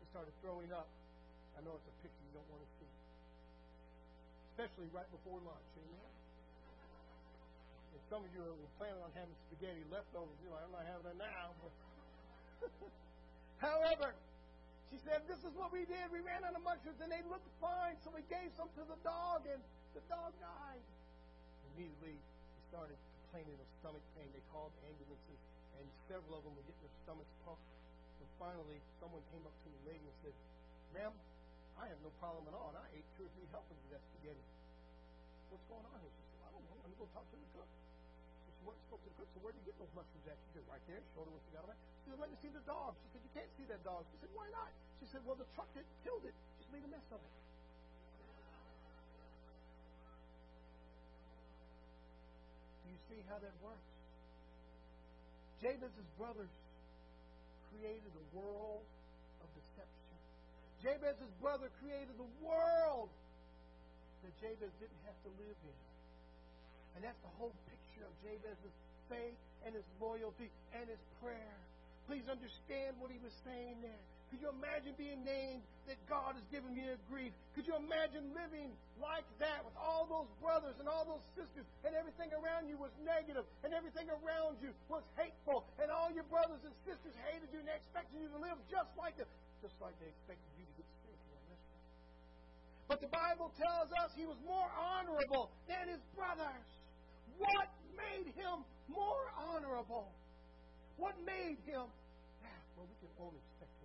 They 0.00 0.06
started 0.16 0.32
throwing 0.40 0.72
up. 0.72 0.88
I 1.54 1.60
know 1.60 1.76
it's 1.76 1.86
a 1.86 1.96
picture 2.00 2.24
you 2.24 2.32
don't 2.32 2.48
want 2.48 2.64
to 2.64 2.70
see. 2.80 2.92
Especially 4.56 4.88
right 4.96 5.08
before 5.12 5.36
lunch, 5.44 5.68
amen? 5.76 6.23
Some 8.14 8.22
of 8.22 8.30
you 8.30 8.46
are 8.46 8.70
planning 8.78 9.02
on 9.02 9.10
having 9.18 9.34
spaghetti 9.50 9.82
leftovers. 9.90 10.38
You 10.38 10.46
know, 10.46 10.62
I'm 10.62 10.70
not 10.70 10.86
having 10.86 11.02
that 11.10 11.18
now. 11.18 11.50
However, 13.66 14.14
she 14.86 15.02
said, 15.02 15.26
This 15.26 15.42
is 15.42 15.50
what 15.58 15.74
we 15.74 15.82
did. 15.82 16.14
We 16.14 16.22
ran 16.22 16.46
out 16.46 16.54
of 16.54 16.62
mushrooms 16.62 17.02
and 17.02 17.10
they 17.10 17.26
looked 17.26 17.50
fine, 17.58 17.98
so 18.06 18.14
we 18.14 18.22
gave 18.30 18.54
some 18.54 18.70
to 18.78 18.86
the 18.86 18.94
dog, 19.02 19.42
and 19.50 19.58
the 19.98 20.02
dog 20.06 20.30
died. 20.38 20.78
Immediately, 21.74 22.14
he 22.14 22.60
started 22.70 22.94
complaining 23.26 23.58
of 23.58 23.66
stomach 23.82 24.06
pain. 24.14 24.30
They 24.30 24.46
called 24.54 24.70
ambulances, 24.86 25.40
and 25.82 25.84
several 26.06 26.38
of 26.38 26.46
them 26.46 26.54
were 26.54 26.62
getting 26.70 26.86
their 26.86 26.94
stomachs 27.02 27.34
pumped. 27.42 27.66
And 27.66 28.30
finally, 28.38 28.78
someone 29.02 29.26
came 29.34 29.42
up 29.42 29.58
to 29.58 29.68
the 29.74 29.90
lady 29.90 30.06
and 30.06 30.16
said, 30.22 30.34
Ma'am, 30.94 31.10
I 31.82 31.90
have 31.90 31.98
no 31.98 32.14
problem 32.22 32.46
at 32.46 32.54
all, 32.54 32.70
and 32.70 32.78
I 32.78 32.86
ate 32.94 33.06
two 33.18 33.26
or 33.26 33.32
three 33.34 33.50
helpings 33.50 33.82
of 33.90 33.98
that 33.98 34.06
spaghetti. 34.14 34.46
What's 35.50 35.66
going 35.66 35.82
on 35.82 35.98
here? 35.98 36.14
She 36.14 36.22
said, 36.30 36.46
I 36.46 36.50
don't 36.54 36.62
know. 36.62 36.78
Let 36.78 36.88
me 36.94 36.96
go 37.02 37.10
talk 37.10 37.26
to 37.26 37.38
the 37.42 37.50
cook. 37.58 37.66
So 38.64 39.42
where'd 39.42 39.58
you 39.58 39.66
get 39.66 39.76
those 39.76 39.90
mushrooms 39.92 40.26
at? 40.30 40.38
She 40.40 40.50
said, 40.56 40.64
Right 40.70 40.80
there. 40.88 41.02
Showed 41.12 41.26
her 41.28 41.34
what 41.34 41.42
she 41.44 41.52
got. 41.52 41.68
She 42.06 42.08
said, 42.08 42.18
Let 42.22 42.30
me 42.30 42.38
see 42.40 42.52
the 42.54 42.64
dog. 42.64 42.94
She 43.02 43.08
said, 43.12 43.20
You 43.20 43.32
can't 43.34 43.52
see 43.58 43.66
that 43.68 43.82
dog. 43.84 44.06
She 44.08 44.16
said, 44.22 44.30
Why 44.32 44.46
not? 44.54 44.70
She 45.02 45.06
said, 45.10 45.20
Well, 45.26 45.36
the 45.36 45.48
truck 45.58 45.68
that 45.74 45.84
killed 46.06 46.24
it 46.24 46.36
just 46.62 46.70
made 46.72 46.84
a 46.86 46.90
mess 46.94 47.04
of 47.12 47.20
it. 47.20 47.34
Do 52.80 52.86
you 52.88 53.00
see 53.10 53.20
how 53.28 53.42
that 53.42 53.54
works? 53.60 53.90
Jabez's 55.60 56.08
brothers 56.16 56.52
created 57.74 58.12
a 58.14 58.26
world 58.38 58.86
of 59.42 59.48
deception. 59.56 60.16
Jabez's 60.78 61.32
brother 61.40 61.68
created 61.80 62.14
a 62.20 62.28
world 62.44 63.10
that 64.22 64.32
Jabez 64.40 64.72
didn't 64.78 65.02
have 65.08 65.18
to 65.26 65.30
live 65.42 65.58
in. 65.58 65.78
And 66.94 67.00
that's 67.02 67.18
the 67.24 67.32
whole 67.40 67.52
picture 67.66 67.83
of 68.02 68.10
Jabez's 68.26 68.74
faith 69.06 69.38
and 69.62 69.74
his 69.74 69.86
loyalty 70.00 70.50
and 70.74 70.88
his 70.88 71.00
prayer. 71.22 71.58
Please 72.10 72.26
understand 72.28 72.98
what 73.00 73.08
he 73.14 73.18
was 73.22 73.32
saying 73.46 73.80
there. 73.80 74.02
Could 74.34 74.42
you 74.42 74.50
imagine 74.50 74.98
being 74.98 75.22
named 75.22 75.62
that 75.86 75.94
God 76.10 76.34
has 76.34 76.42
given 76.50 76.74
me 76.74 76.82
a 76.90 76.98
grief? 77.06 77.30
Could 77.54 77.70
you 77.70 77.78
imagine 77.78 78.34
living 78.34 78.74
like 78.98 79.22
that 79.38 79.62
with 79.62 79.78
all 79.78 80.10
those 80.10 80.26
brothers 80.42 80.74
and 80.82 80.90
all 80.90 81.06
those 81.06 81.22
sisters 81.38 81.62
and 81.86 81.94
everything 81.94 82.34
around 82.34 82.66
you 82.66 82.74
was 82.74 82.90
negative 83.06 83.46
and 83.62 83.70
everything 83.70 84.10
around 84.10 84.58
you 84.58 84.74
was 84.90 85.06
hateful 85.14 85.62
and 85.78 85.86
all 85.86 86.10
your 86.10 86.26
brothers 86.26 86.58
and 86.66 86.74
sisters 86.82 87.14
hated 87.30 87.46
you 87.54 87.62
and 87.62 87.68
they 87.70 87.78
expected 87.78 88.18
you 88.18 88.26
to 88.26 88.40
live 88.42 88.58
just 88.66 88.90
like 88.98 89.14
them, 89.14 89.30
just 89.62 89.78
like 89.78 89.94
they 90.02 90.10
expected 90.10 90.50
you 90.58 90.66
to 90.66 90.74
get 90.82 90.88
spiritual. 90.98 91.38
But 92.90 92.98
the 93.06 93.12
Bible 93.14 93.54
tells 93.54 93.88
us 94.02 94.12
he 94.18 94.26
was 94.26 94.40
more 94.42 94.66
honorable 94.74 95.54
than 95.70 95.94
his 95.94 96.02
brothers. 96.18 96.66
What 97.38 97.70
made 97.96 98.30
him 98.34 98.62
more 98.90 99.30
honorable? 99.34 100.10
What 100.96 101.14
made 101.26 101.58
him? 101.66 101.86
Yeah, 102.42 102.60
well, 102.78 102.86
we 102.86 102.96
can 103.02 103.10
only 103.18 103.42
speculate. 103.58 103.84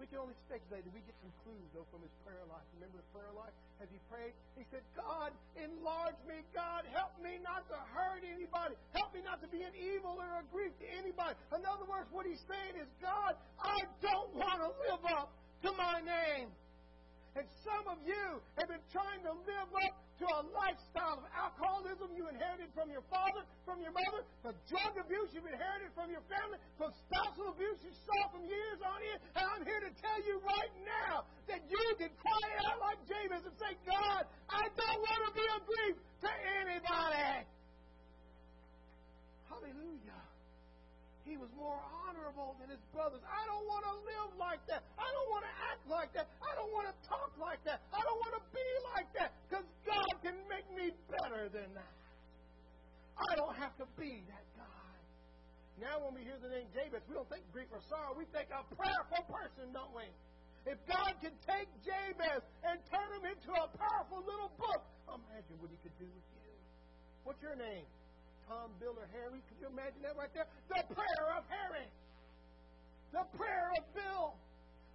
We 0.00 0.08
can 0.08 0.18
only 0.24 0.38
speculate, 0.48 0.88
we 0.88 1.04
get 1.04 1.16
some 1.20 1.32
clues, 1.44 1.68
though, 1.76 1.84
from 1.92 2.00
his 2.00 2.14
prayer 2.24 2.40
life. 2.48 2.64
Remember 2.80 2.96
the 2.96 3.10
prayer 3.12 3.28
life? 3.36 3.52
As 3.84 3.88
he 3.92 4.00
prayed, 4.12 4.32
he 4.56 4.64
said, 4.72 4.84
God, 4.96 5.32
enlarge 5.56 6.16
me. 6.28 6.40
God, 6.56 6.84
help 6.92 7.16
me 7.20 7.40
not 7.40 7.68
to 7.68 7.76
hurt 7.92 8.24
anybody. 8.24 8.76
Help 8.92 9.12
me 9.12 9.20
not 9.24 9.40
to 9.40 9.48
be 9.48 9.60
an 9.64 9.72
evil 9.76 10.20
or 10.20 10.40
a 10.40 10.44
grief 10.52 10.72
to 10.80 10.86
anybody. 11.00 11.36
In 11.52 11.64
other 11.64 11.84
words, 11.88 12.08
what 12.12 12.24
he's 12.24 12.40
saying 12.48 12.80
is, 12.80 12.88
God, 13.00 13.36
I 13.60 13.84
don't 14.04 14.32
want 14.36 14.60
to 14.60 14.72
live 14.84 15.04
up 15.04 15.32
to 15.64 15.72
my 15.76 16.00
name. 16.00 16.48
And 17.38 17.46
some 17.62 17.86
of 17.86 17.98
you 18.02 18.42
have 18.58 18.66
been 18.66 18.82
trying 18.90 19.22
to 19.22 19.32
live 19.46 19.70
up 19.70 19.94
to 20.18 20.26
a 20.26 20.42
lifestyle 20.52 21.22
of 21.22 21.26
alcoholism 21.32 22.10
you 22.12 22.26
inherited 22.26 22.68
from 22.74 22.90
your 22.90 23.06
father, 23.06 23.46
from 23.64 23.80
your 23.80 23.94
mother, 23.94 24.26
the 24.42 24.52
drug 24.68 24.92
abuse 24.98 25.30
you've 25.32 25.46
inherited 25.46 25.94
from 25.94 26.10
your 26.10 26.20
family, 26.28 26.58
the 26.76 26.90
spousal 27.06 27.54
abuse 27.54 27.78
you 27.86 27.94
saw 28.04 28.20
from 28.34 28.44
years 28.44 28.82
on 28.82 28.98
in. 29.00 29.16
And 29.38 29.44
I'm 29.46 29.64
here 29.64 29.80
to 29.80 29.92
tell 30.02 30.20
you 30.26 30.42
right 30.42 30.74
now 30.84 31.24
that 31.48 31.62
you 31.70 31.84
can 31.96 32.12
cry 32.18 32.46
out 32.66 32.82
like 32.82 33.00
Jabez 33.06 33.46
and 33.46 33.56
say, 33.56 33.72
God, 33.86 34.26
I 34.50 34.68
don't 34.74 35.00
want 35.00 35.20
to 35.24 35.32
be 35.32 35.46
a 35.46 35.58
grief 35.64 35.96
to 36.26 36.30
anybody. 36.66 37.48
Hallelujah. 39.48 40.22
He 41.24 41.38
was 41.38 41.48
more 41.56 41.78
honorable 42.04 42.58
than 42.58 42.74
his 42.74 42.82
brothers. 42.92 43.22
I 43.24 43.46
don't 43.46 43.59
than 51.52 51.70
that. 51.74 51.96
I 53.18 53.36
don't 53.36 53.56
have 53.58 53.76
to 53.82 53.86
be 53.98 54.22
that 54.30 54.46
God. 54.56 54.96
Now, 55.80 56.00
when 56.00 56.16
we 56.16 56.22
hear 56.24 56.36
the 56.40 56.48
name 56.48 56.68
Jabez, 56.72 57.04
we 57.08 57.14
don't 57.16 57.28
think 57.28 57.44
grief 57.52 57.68
or 57.72 57.80
sorrow. 57.88 58.16
We 58.16 58.24
think 58.32 58.48
a 58.52 58.64
prayerful 58.74 59.24
person, 59.28 59.72
don't 59.72 59.92
we? 59.92 60.08
If 60.68 60.76
God 60.84 61.16
can 61.24 61.32
take 61.48 61.68
Jabez 61.84 62.44
and 62.64 62.76
turn 62.92 63.08
him 63.16 63.24
into 63.24 63.50
a 63.52 63.66
powerful 63.76 64.20
little 64.24 64.52
book, 64.60 64.82
imagine 65.08 65.56
what 65.56 65.72
he 65.72 65.78
could 65.80 65.96
do 65.96 66.04
with 66.04 66.26
you. 66.36 66.52
What's 67.24 67.40
your 67.40 67.56
name? 67.56 67.88
Tom, 68.44 68.72
Bill, 68.76 68.92
or 68.96 69.08
Harry. 69.14 69.40
Could 69.48 69.58
you 69.62 69.68
imagine 69.72 70.02
that 70.02 70.16
right 70.16 70.32
there? 70.36 70.48
The 70.68 70.82
prayer 70.92 71.26
of 71.38 71.44
Harry. 71.48 71.88
The 73.12 73.24
prayer 73.38 73.68
of 73.78 73.84
Bill. 73.94 74.36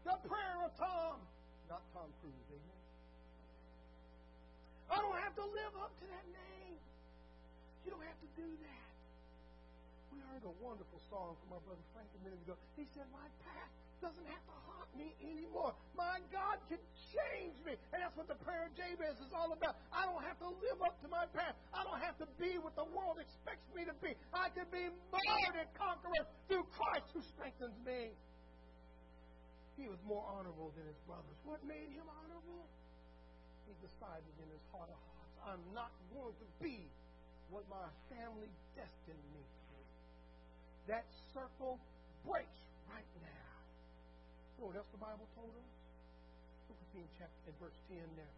The 0.06 0.18
prayer 0.28 0.58
of 0.66 0.72
Tom. 0.78 1.18
Not 1.70 1.82
Tom 1.94 2.10
Cruise, 2.22 2.46
amen? 2.52 2.75
I 4.90 4.98
don't 5.02 5.20
have 5.22 5.36
to 5.36 5.46
live 5.46 5.74
up 5.82 5.94
to 6.00 6.06
that 6.10 6.26
name. 6.30 6.78
You 7.86 7.94
don't 7.94 8.06
have 8.06 8.20
to 8.22 8.30
do 8.38 8.48
that. 8.48 8.92
We 10.14 10.22
heard 10.32 10.46
a 10.46 10.56
wonderful 10.62 11.02
song 11.10 11.38
from 11.44 11.58
our 11.58 11.64
brother 11.66 11.86
Frank 11.94 12.10
a 12.16 12.22
minute 12.26 12.42
ago. 12.46 12.58
He 12.78 12.86
said, 12.94 13.06
My 13.14 13.28
past 13.46 13.74
doesn't 14.04 14.28
have 14.30 14.44
to 14.46 14.56
haunt 14.70 14.90
me 14.94 15.16
anymore. 15.24 15.74
My 15.98 16.22
God 16.30 16.62
can 16.70 16.82
change 17.10 17.58
me. 17.66 17.74
And 17.90 18.04
that's 18.04 18.14
what 18.14 18.30
the 18.30 18.38
prayer 18.46 18.70
of 18.70 18.74
Jabez 18.78 19.18
is 19.18 19.34
all 19.34 19.50
about. 19.50 19.80
I 19.90 20.06
don't 20.06 20.22
have 20.22 20.38
to 20.46 20.50
live 20.50 20.80
up 20.86 21.00
to 21.02 21.08
my 21.10 21.26
past. 21.34 21.58
I 21.74 21.82
don't 21.82 22.02
have 22.02 22.18
to 22.22 22.28
be 22.38 22.62
what 22.62 22.78
the 22.78 22.86
world 22.94 23.18
expects 23.18 23.66
me 23.74 23.88
to 23.88 23.96
be. 24.04 24.14
I 24.30 24.54
can 24.54 24.70
be 24.70 24.92
more 25.10 25.50
than 25.56 25.68
conqueror 25.74 26.24
through 26.46 26.70
Christ 26.76 27.10
who 27.16 27.22
strengthens 27.34 27.76
me. 27.82 28.14
He 29.76 29.92
was 29.92 30.00
more 30.08 30.24
honorable 30.24 30.72
than 30.78 30.88
his 30.88 31.00
brothers. 31.04 31.36
What 31.44 31.60
made 31.68 31.92
him 31.92 32.08
honorable? 32.08 32.64
He 33.66 33.74
decided 33.82 34.34
in 34.38 34.48
his 34.54 34.66
heart 34.70 34.90
of 34.90 34.98
hearts, 34.98 35.36
I'm 35.46 35.64
not 35.74 35.90
going 36.14 36.34
to 36.38 36.48
be 36.62 36.86
what 37.50 37.66
my 37.70 37.86
family 38.10 38.50
destined 38.74 39.26
me 39.34 39.42
to 39.42 39.62
be. 39.74 39.82
That 40.90 41.06
circle 41.34 41.82
breaks 42.26 42.62
right 42.90 43.10
now. 43.22 43.50
You 44.56 44.66
know 44.66 44.68
what 44.74 44.78
else 44.78 44.90
the 44.94 45.02
Bible 45.02 45.26
told 45.38 45.54
us? 45.54 45.70
Look 46.70 46.78
at 46.78 46.90
me 46.94 47.06
in 47.06 47.12
chapter 47.18 47.46
in 47.50 47.56
verse 47.62 47.78
10 47.90 48.02
there. 48.18 48.36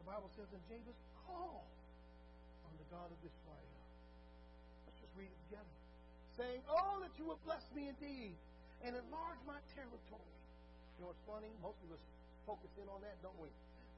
The 0.00 0.06
Bible 0.08 0.28
says, 0.36 0.48
And 0.52 0.62
Jabez 0.68 0.96
called 1.24 1.72
on 2.64 2.72
the 2.76 2.86
God 2.88 3.08
of 3.08 3.20
Israel. 3.20 3.76
Let's 4.88 5.00
just 5.00 5.14
read 5.16 5.28
it 5.28 5.40
together. 5.48 5.74
Saying, 6.36 6.60
Oh, 6.68 7.00
that 7.04 7.12
you 7.20 7.28
would 7.28 7.40
bless 7.44 7.64
me 7.76 7.92
indeed 7.92 8.36
and 8.84 8.96
enlarge 8.96 9.40
my 9.44 9.60
territory. 9.76 10.36
You 10.96 11.04
know 11.04 11.12
what's 11.12 11.24
funny? 11.28 11.52
Most 11.60 11.80
of 11.84 11.96
us 11.96 12.02
focus 12.48 12.72
in 12.80 12.88
on 12.88 13.00
that, 13.04 13.16
don't 13.20 13.36
we? 13.40 13.48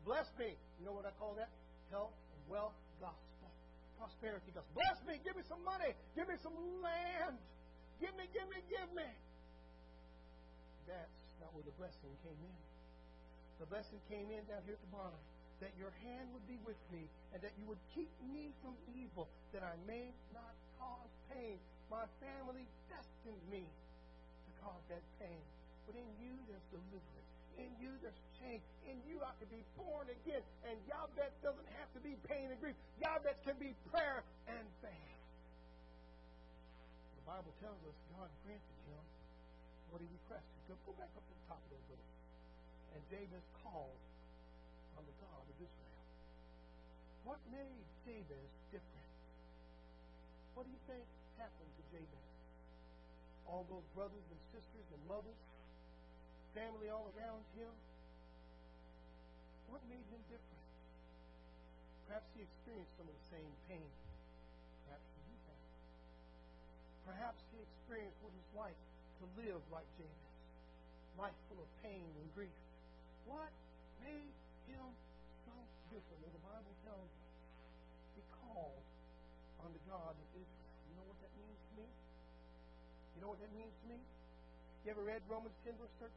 Bless 0.04 0.26
me. 0.38 0.54
You 0.78 0.84
know 0.86 0.92
what 0.92 1.06
I 1.06 1.14
call 1.18 1.34
that? 1.38 1.50
Health 1.90 2.14
wealth 2.50 2.74
gospel. 2.98 3.48
Prosperity 3.98 4.50
gospel. 4.50 4.74
Bless 4.74 4.98
me. 5.06 5.22
Give 5.22 5.36
me 5.38 5.44
some 5.46 5.62
money. 5.62 5.94
Give 6.18 6.26
me 6.26 6.34
some 6.42 6.54
land. 6.82 7.38
Give 8.02 8.10
me, 8.18 8.26
give 8.34 8.48
me, 8.50 8.58
give 8.66 8.90
me. 8.98 9.06
That's 10.90 11.22
not 11.38 11.54
where 11.54 11.62
the 11.62 11.74
blessing 11.78 12.10
came 12.26 12.40
in. 12.42 12.58
The 13.62 13.70
blessing 13.70 14.02
came 14.10 14.26
in 14.26 14.42
down 14.50 14.66
here 14.66 14.74
at 14.74 14.82
the 14.82 14.90
bottom. 14.90 15.22
That 15.62 15.70
your 15.78 15.94
hand 16.02 16.26
would 16.34 16.42
be 16.50 16.58
with 16.66 16.80
me, 16.90 17.06
and 17.30 17.38
that 17.38 17.54
you 17.54 17.62
would 17.70 17.78
keep 17.94 18.10
me 18.26 18.50
from 18.66 18.74
evil, 18.98 19.30
that 19.54 19.62
I 19.62 19.78
may 19.86 20.10
not 20.34 20.50
cause 20.74 21.14
pain. 21.30 21.54
My 21.86 22.02
family 22.18 22.66
destined 22.90 23.38
me 23.46 23.62
to 23.62 24.50
cause 24.66 24.82
that 24.90 25.06
pain. 25.22 25.38
But 25.86 25.94
in 25.94 26.08
you, 26.18 26.34
there's 26.50 26.66
deliverance. 26.74 27.21
In 27.58 27.70
you, 27.80 27.92
there's 28.00 28.16
change. 28.40 28.62
In 28.88 28.96
you, 29.08 29.20
I 29.20 29.32
can 29.38 29.48
be 29.52 29.62
born 29.76 30.08
again. 30.08 30.42
And 30.64 30.76
Yahweh 30.88 31.30
doesn't 31.42 31.70
have 31.78 31.90
to 31.96 32.00
be 32.00 32.16
pain 32.28 32.50
and 32.50 32.58
grief. 32.60 32.76
Yahweh 33.00 33.36
can 33.44 33.56
be 33.60 33.74
prayer 33.92 34.24
and 34.48 34.64
faith. 34.80 35.18
The 37.22 37.24
Bible 37.28 37.54
tells 37.62 37.78
us 37.86 37.96
God 38.16 38.28
granted 38.42 38.78
him 38.88 39.04
what 39.92 40.00
he 40.00 40.08
requested. 40.10 40.58
Go, 40.66 40.74
go 40.88 40.92
back 40.96 41.12
up 41.14 41.22
to 41.22 41.34
the 41.36 41.46
top 41.46 41.60
of 41.60 41.68
those 41.70 41.86
verse. 41.92 42.10
And 42.96 43.00
Jabez 43.12 43.44
called 43.62 44.00
on 44.98 45.04
the 45.04 45.16
God 45.20 45.44
of 45.44 45.56
Israel. 45.60 46.02
What 47.24 47.38
made 47.52 47.86
Jabez 48.02 48.50
different? 48.74 49.12
What 50.56 50.66
do 50.66 50.70
you 50.74 50.82
think 50.90 51.04
happened 51.38 51.72
to 51.78 51.82
Jabez? 51.94 52.26
All 53.46 53.64
those 53.70 53.86
brothers 53.94 54.26
and 54.32 54.40
sisters 54.52 54.86
and 54.92 55.00
mothers, 55.08 55.38
family 56.52 56.92
all 56.92 57.08
around 57.16 57.40
him. 57.56 57.72
What 59.72 59.80
made 59.88 60.04
him 60.12 60.20
different? 60.28 60.66
Perhaps 62.08 62.28
he 62.36 62.44
experienced 62.44 62.92
some 63.00 63.08
of 63.08 63.16
the 63.16 63.28
same 63.32 63.52
pain. 63.72 63.88
Perhaps 64.84 65.08
you 65.16 65.32
have. 65.48 65.64
Perhaps 67.08 67.40
he 67.56 67.58
experienced 67.64 68.20
what 68.20 68.36
it's 68.36 68.52
like 68.52 68.76
to 68.76 69.24
live 69.40 69.64
like 69.72 69.88
Jabez, 69.96 70.28
life 71.16 71.36
full 71.48 71.64
of 71.64 71.70
pain 71.80 72.04
and 72.04 72.26
grief. 72.36 72.52
What 73.24 73.48
made 74.04 74.36
him 74.68 74.86
so 75.48 75.54
different? 75.88 76.20
The 76.20 76.44
Bible 76.44 76.74
tells 76.84 77.08
us 77.08 77.32
he 78.12 78.22
called 78.44 78.84
on 79.64 79.72
the 79.72 79.82
God 79.88 80.12
of 80.12 80.28
Israel. 80.36 80.76
You 80.84 81.00
know 81.00 81.06
what 81.08 81.16
that 81.24 81.32
means 81.32 81.60
to 81.64 81.72
me? 81.80 81.88
You 83.16 83.18
know 83.24 83.30
what 83.32 83.40
that 83.40 83.52
means 83.56 83.72
to 83.72 83.86
me? 83.88 84.00
You 84.82 84.90
ever 84.90 85.06
read 85.06 85.22
Romans 85.30 85.54
10, 85.62 85.78
verse 85.78 85.94
13? 86.02 86.10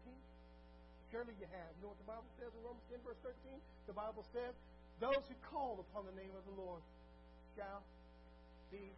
Surely 1.14 1.38
you 1.38 1.46
have. 1.54 1.70
You 1.78 1.86
know 1.86 1.94
what 1.94 2.02
the 2.02 2.10
Bible 2.10 2.32
says 2.42 2.50
in 2.50 2.62
Romans 2.66 2.82
10, 2.90 2.98
verse 3.06 3.22
13? 3.22 3.62
The 3.86 3.94
Bible 3.94 4.26
says, 4.34 4.58
Those 4.98 5.22
who 5.30 5.38
call 5.46 5.86
upon 5.86 6.10
the 6.10 6.18
name 6.18 6.34
of 6.34 6.42
the 6.50 6.58
Lord 6.58 6.82
shall 7.54 7.86
be 8.74 8.90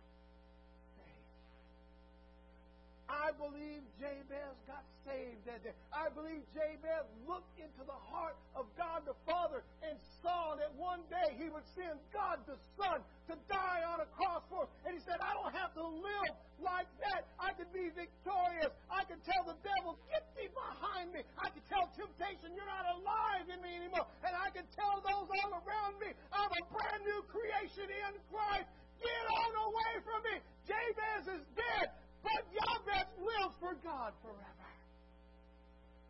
I 3.08 3.32
believe 3.40 3.84
Jabez 3.96 4.56
got 4.68 4.84
saved 5.08 5.48
that 5.48 5.64
day. 5.64 5.72
I 5.96 6.12
believe 6.12 6.44
Jabez 6.52 7.08
looked 7.24 7.56
into 7.56 7.88
the 7.88 8.00
heart 8.12 8.36
of 8.52 8.68
God 8.76 9.08
the 9.08 9.16
Father 9.24 9.64
and 9.80 9.96
saw 10.20 10.60
that 10.60 10.76
one 10.76 11.00
day 11.08 11.40
he 11.40 11.48
would 11.48 11.64
send 11.72 11.96
God 12.12 12.44
the 12.44 12.60
Son 12.76 13.00
to 13.32 13.34
die 13.48 13.82
on 13.88 14.04
a 14.04 14.10
cross 14.12 14.44
for 14.52 14.68
us. 14.68 14.72
And 14.84 14.92
he 14.92 15.02
said, 15.08 15.24
I 15.24 15.32
don't 15.40 15.56
have 15.56 15.72
to 15.80 15.86
live 15.88 16.34
like 16.60 16.92
that. 17.08 17.32
I 17.40 17.56
can 17.56 17.72
be 17.72 17.88
victorious. 17.96 18.76
I 18.92 19.08
can 19.08 19.24
tell 19.24 19.48
the 19.48 19.56
devil, 19.64 19.96
get 20.12 20.28
thee 20.36 20.52
behind 20.52 21.16
me. 21.16 21.24
I 21.40 21.48
can 21.48 21.64
tell 21.72 21.88
temptation, 21.96 22.52
you're 22.60 22.68
not 22.68 22.92
alive 22.92 23.48
in 23.48 23.60
me 23.64 23.72
anymore. 23.88 24.08
And 24.28 24.36
I 24.36 24.52
can 24.52 24.68
tell 24.76 25.00
those 25.00 25.28
all 25.32 25.52
around 25.64 25.96
me, 26.04 26.12
I'm 26.36 26.52
a 26.52 26.64
brand 26.76 27.08
new 27.08 27.24
creation 27.32 27.88
in 27.88 28.12
Christ. 28.28 28.68
Get 29.00 29.26
on 29.32 29.52
away 29.72 29.94
from 30.04 30.20
me. 30.28 30.36
Jabez 30.68 31.40
is 31.40 31.44
dead. 31.56 31.88
But 32.28 32.44
Jabez 32.52 33.08
lives 33.24 33.56
for 33.64 33.74
God 33.88 34.12
forever. 34.20 34.70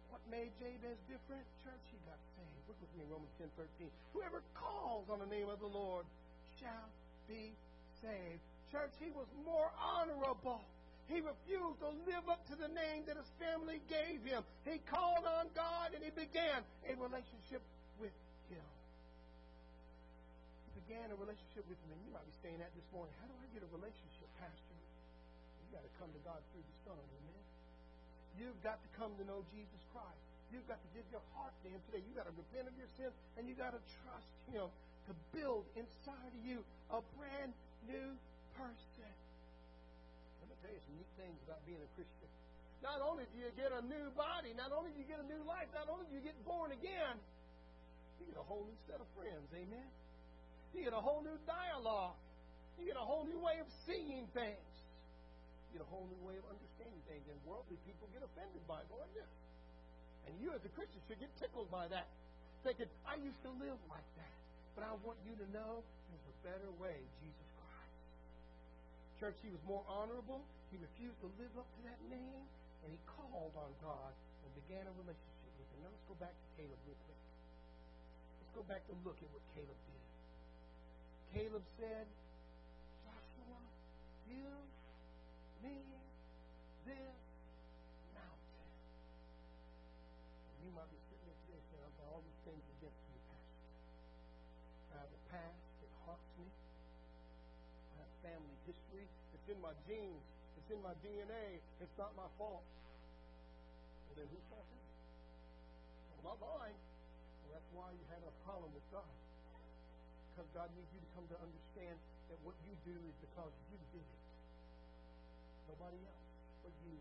What 0.10 0.26
made 0.34 0.49
Jabez 0.57 0.98
different? 1.06 1.45
Church, 1.61 1.85
he 1.94 2.02
got 2.10 2.18
saved. 2.34 2.57
Look 2.65 2.80
with 2.81 2.89
me 2.98 3.06
Romans 3.06 3.30
10 3.38 3.45
13. 3.53 3.85
Whoever 4.18 4.41
calls 4.57 5.06
on 5.14 5.22
the 5.22 5.30
name 5.30 5.45
of 5.45 5.61
the 5.61 5.69
Lord 5.69 6.10
shall 6.57 6.89
be 7.30 7.53
saved. 8.02 8.41
Church, 8.73 8.89
he 8.98 9.14
was 9.14 9.30
more 9.45 9.69
honorable. 9.77 10.65
He 11.06 11.22
refused 11.22 11.80
to 11.85 11.94
live 12.10 12.26
up 12.27 12.41
to 12.49 12.56
the 12.57 12.68
name 12.68 13.06
that 13.06 13.15
his 13.15 13.30
family 13.38 13.80
gave 13.88 14.26
him. 14.26 14.41
He 14.65 14.81
called 14.89 15.23
on 15.23 15.48
God 15.53 15.94
and 15.94 16.02
he 16.02 16.11
began 16.11 16.65
a 16.89 16.98
relationship 16.98 17.61
with 18.02 18.11
him. 18.52 18.68
He 20.65 20.81
began 20.84 21.07
a 21.14 21.18
relationship 21.22 21.64
with. 21.69 21.80
And 21.88 22.02
you 22.03 22.11
might 22.11 22.27
be 22.27 22.35
saying 22.44 22.60
that 22.60 22.73
this 22.76 22.89
morning. 22.91 23.14
How 23.23 23.30
do 23.30 23.38
I 23.39 23.48
get 23.56 23.64
a 23.64 23.72
relationship, 23.72 24.27
Pastor? 24.41 24.66
You've 25.77 25.85
got 25.85 25.93
to 25.93 26.01
come 26.01 26.09
to 26.09 26.23
God 26.25 26.41
through 26.49 26.65
the 26.65 26.77
Son. 26.89 26.97
Amen. 26.97 27.43
You've 28.41 28.61
got 28.65 28.81
to 28.81 28.89
come 28.97 29.13
to 29.21 29.23
know 29.29 29.45
Jesus 29.53 29.81
Christ. 29.93 30.21
You've 30.49 30.65
got 30.65 30.81
to 30.81 30.89
give 30.97 31.05
your 31.13 31.21
heart 31.37 31.53
to 31.61 31.67
Him 31.69 31.77
today. 31.85 32.01
You've 32.01 32.17
got 32.17 32.25
to 32.25 32.33
repent 32.33 32.65
of 32.65 32.73
your 32.81 32.89
sins 32.97 33.13
and 33.37 33.45
you've 33.45 33.61
got 33.61 33.77
to 33.77 33.81
trust 34.01 34.33
Him 34.49 34.65
to 35.05 35.11
build 35.37 35.69
inside 35.77 36.31
of 36.33 36.41
you 36.41 36.65
a 36.89 37.05
brand 37.13 37.53
new 37.85 38.09
person. 38.57 39.13
Let 40.41 40.49
me 40.49 40.55
tell 40.65 40.73
you 40.73 40.81
some 40.81 40.95
neat 40.97 41.11
things 41.19 41.37
about 41.45 41.61
being 41.69 41.81
a 41.81 41.91
Christian. 41.93 42.29
Not 42.81 43.01
only 43.05 43.29
do 43.29 43.37
you 43.37 43.53
get 43.53 43.69
a 43.69 43.81
new 43.85 44.09
body, 44.17 44.53
not 44.57 44.73
only 44.73 44.89
do 44.95 45.01
you 45.01 45.09
get 45.09 45.21
a 45.21 45.27
new 45.29 45.41
life, 45.45 45.69
not 45.77 45.89
only 45.89 46.09
do 46.09 46.17
you 46.17 46.25
get 46.25 46.37
born 46.41 46.73
again, 46.73 47.21
You 48.17 48.33
get 48.33 48.39
a 48.41 48.47
whole 48.49 48.65
new 48.65 48.79
set 48.89 48.97
of 48.97 49.09
friends. 49.13 49.45
Amen. 49.53 49.89
You 50.73 50.89
get 50.89 50.93
a 50.93 51.01
whole 51.01 51.21
new 51.21 51.37
dialogue. 51.45 52.17
You 52.77 52.85
get 52.85 52.97
a 52.97 53.05
whole 53.05 53.25
new 53.25 53.41
way 53.41 53.57
of 53.61 53.67
seeing 53.85 54.25
things. 54.33 54.76
You 55.69 55.80
get 55.80 55.84
a 55.84 55.91
whole 55.91 56.07
new 56.07 56.22
way 56.23 56.39
of 56.39 56.45
understanding 56.48 57.02
things. 57.11 57.23
And 57.27 57.35
worldly 57.44 57.76
people 57.84 58.07
get 58.15 58.23
offended 58.23 58.64
by 58.68 58.80
it. 58.80 58.88
Going 58.88 59.11
this. 59.11 59.31
And 60.27 60.35
you 60.39 60.52
as 60.52 60.64
a 60.64 60.72
Christian 60.76 60.99
should 61.07 61.19
get 61.19 61.31
tickled 61.39 61.72
by 61.72 61.88
that. 61.91 62.07
Thinking, 62.64 62.91
I 63.07 63.15
used 63.19 63.39
to 63.48 63.52
live 63.60 63.80
like 63.88 64.10
that. 64.19 64.35
But 64.76 64.88
I 64.88 64.94
want 65.02 65.18
you 65.23 65.34
to 65.39 65.48
know 65.56 65.81
there's 66.11 66.27
a 66.27 66.38
better 66.44 66.72
way, 66.77 66.99
Jesus 67.23 67.49
Christ. 67.57 67.99
Church, 69.23 69.38
he 69.41 69.49
was 69.49 69.64
more 69.65 69.84
honorable. 69.88 70.44
He 70.69 70.77
refused 70.77 71.18
to 71.23 71.30
live 71.39 71.53
up 71.56 71.65
to 71.65 71.81
that 71.88 71.99
name. 72.11 72.44
And 72.84 72.89
he 72.91 72.99
called 73.07 73.56
on 73.57 73.72
God 73.81 74.14
and 74.44 74.49
began 74.64 74.85
a 74.85 74.94
relationship 74.99 75.52
with 75.60 75.68
him. 75.73 75.80
Now 75.84 75.91
let's 75.91 76.07
go 76.07 76.15
back 76.19 76.35
to 76.35 76.48
Caleb 76.56 76.80
real 76.85 76.99
quick. 77.07 77.22
Let's 78.39 78.53
go 78.56 78.64
back 78.68 78.84
to 78.88 78.94
look 79.03 79.18
at 79.19 79.30
what 79.31 79.44
Caleb 79.57 79.76
did. 79.76 80.03
Caleb 81.35 81.65
said, 81.76 82.07
Joshua, 83.03 83.60
give 84.30 84.68
me 85.63 85.73
this 86.85 87.17
mountain. 88.13 88.67
And 90.53 90.57
you 90.61 90.71
might 90.75 90.89
be 90.91 90.99
sitting 91.09 91.25
there 91.49 91.61
saying, 91.71 91.84
I've 91.84 91.97
got 91.97 92.07
all 92.13 92.21
these 92.21 92.41
things 92.45 92.63
against 92.77 93.01
me, 93.09 93.17
Pastor. 93.31 93.65
I 94.93 94.95
have 95.01 95.11
a 95.11 95.21
past 95.34 95.61
that 95.81 95.91
haunts 96.05 96.31
me. 96.38 96.47
I 96.47 97.93
have 98.05 98.11
family 98.21 98.57
history. 98.69 99.05
It's 99.07 99.47
in 99.49 99.59
my 99.63 99.73
genes. 99.89 100.23
It's 100.61 100.69
in 100.69 100.81
my 100.84 100.93
DNA. 101.01 101.63
It's 101.81 101.97
not 101.97 102.13
my 102.13 102.29
fault. 102.38 102.65
Well, 104.09 104.15
then 104.19 104.27
whose 104.29 104.45
fault 104.51 104.67
is 104.67 104.84
it? 104.84 104.95
Well, 106.21 106.34
not 106.34 106.38
mine. 106.43 106.77
Well, 107.45 107.51
that's 107.57 107.69
why 107.73 107.89
you 107.95 108.03
had 108.11 108.21
a 108.21 108.34
problem 108.45 108.69
with 108.75 108.85
God. 108.93 109.09
Because 110.34 110.49
God 110.53 110.69
needs 110.77 110.91
you 110.93 111.01
to 111.01 111.09
come 111.17 111.25
to 111.34 111.38
understand 111.41 111.97
that 112.29 112.38
what 112.43 112.53
you 112.67 112.75
do 112.85 112.93
is 112.93 113.15
because 113.23 113.53
you 113.71 113.79
did 113.95 114.05
it. 114.05 114.26
Nobody 115.68 115.99
else 116.07 116.27
but 116.64 116.73
you. 116.88 116.95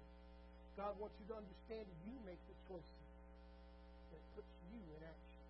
God 0.76 0.92
wants 0.98 1.16
you 1.22 1.26
to 1.30 1.36
understand 1.38 1.86
you 2.04 2.14
make 2.26 2.42
the 2.50 2.56
choices 2.68 3.06
that 4.12 4.22
puts 4.34 4.52
you 4.68 4.82
in 4.98 5.02
action. 5.06 5.44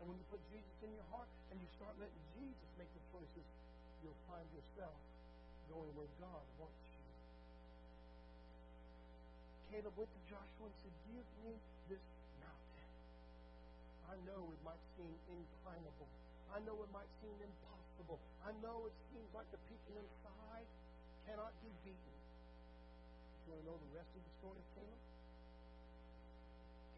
And 0.00 0.04
when 0.10 0.16
you 0.18 0.26
put 0.32 0.40
Jesus 0.50 0.76
in 0.82 0.90
your 0.96 1.08
heart 1.12 1.28
and 1.52 1.60
you 1.60 1.68
start 1.78 1.94
letting 2.00 2.24
Jesus 2.34 2.70
make 2.80 2.90
the 2.90 3.04
choices, 3.14 3.46
you'll 4.02 4.22
find 4.26 4.44
yourself 4.50 4.96
going 5.70 5.92
where 5.96 6.10
God 6.18 6.44
wants 6.58 6.84
you. 6.90 7.04
Caleb 9.70 9.94
went 9.98 10.10
to 10.10 10.22
Joshua 10.30 10.64
and 10.70 10.76
said, 10.80 10.94
Give 11.10 11.28
me 11.42 11.54
this 11.90 12.04
mountain. 12.38 12.90
I 14.06 14.16
know 14.22 14.42
it 14.54 14.62
might 14.62 14.82
seem 14.94 15.14
inclinable. 15.28 16.10
I 16.54 16.62
know 16.62 16.78
it 16.78 16.90
might 16.94 17.10
seem 17.18 17.34
impossible. 17.42 18.22
I 18.46 18.54
know 18.62 18.86
it 18.86 18.94
seems 19.10 19.26
like 19.34 19.50
the 19.50 19.58
people 19.66 19.98
inside 19.98 20.68
cannot 21.26 21.50
be 21.58 21.70
beaten. 21.82 22.13
To 23.54 23.62
know 23.70 23.78
the 23.78 23.94
rest 23.94 24.10
of 24.10 24.18
the 24.18 24.34
story 24.42 24.58
of 24.58 24.66
Caleb? 24.74 25.02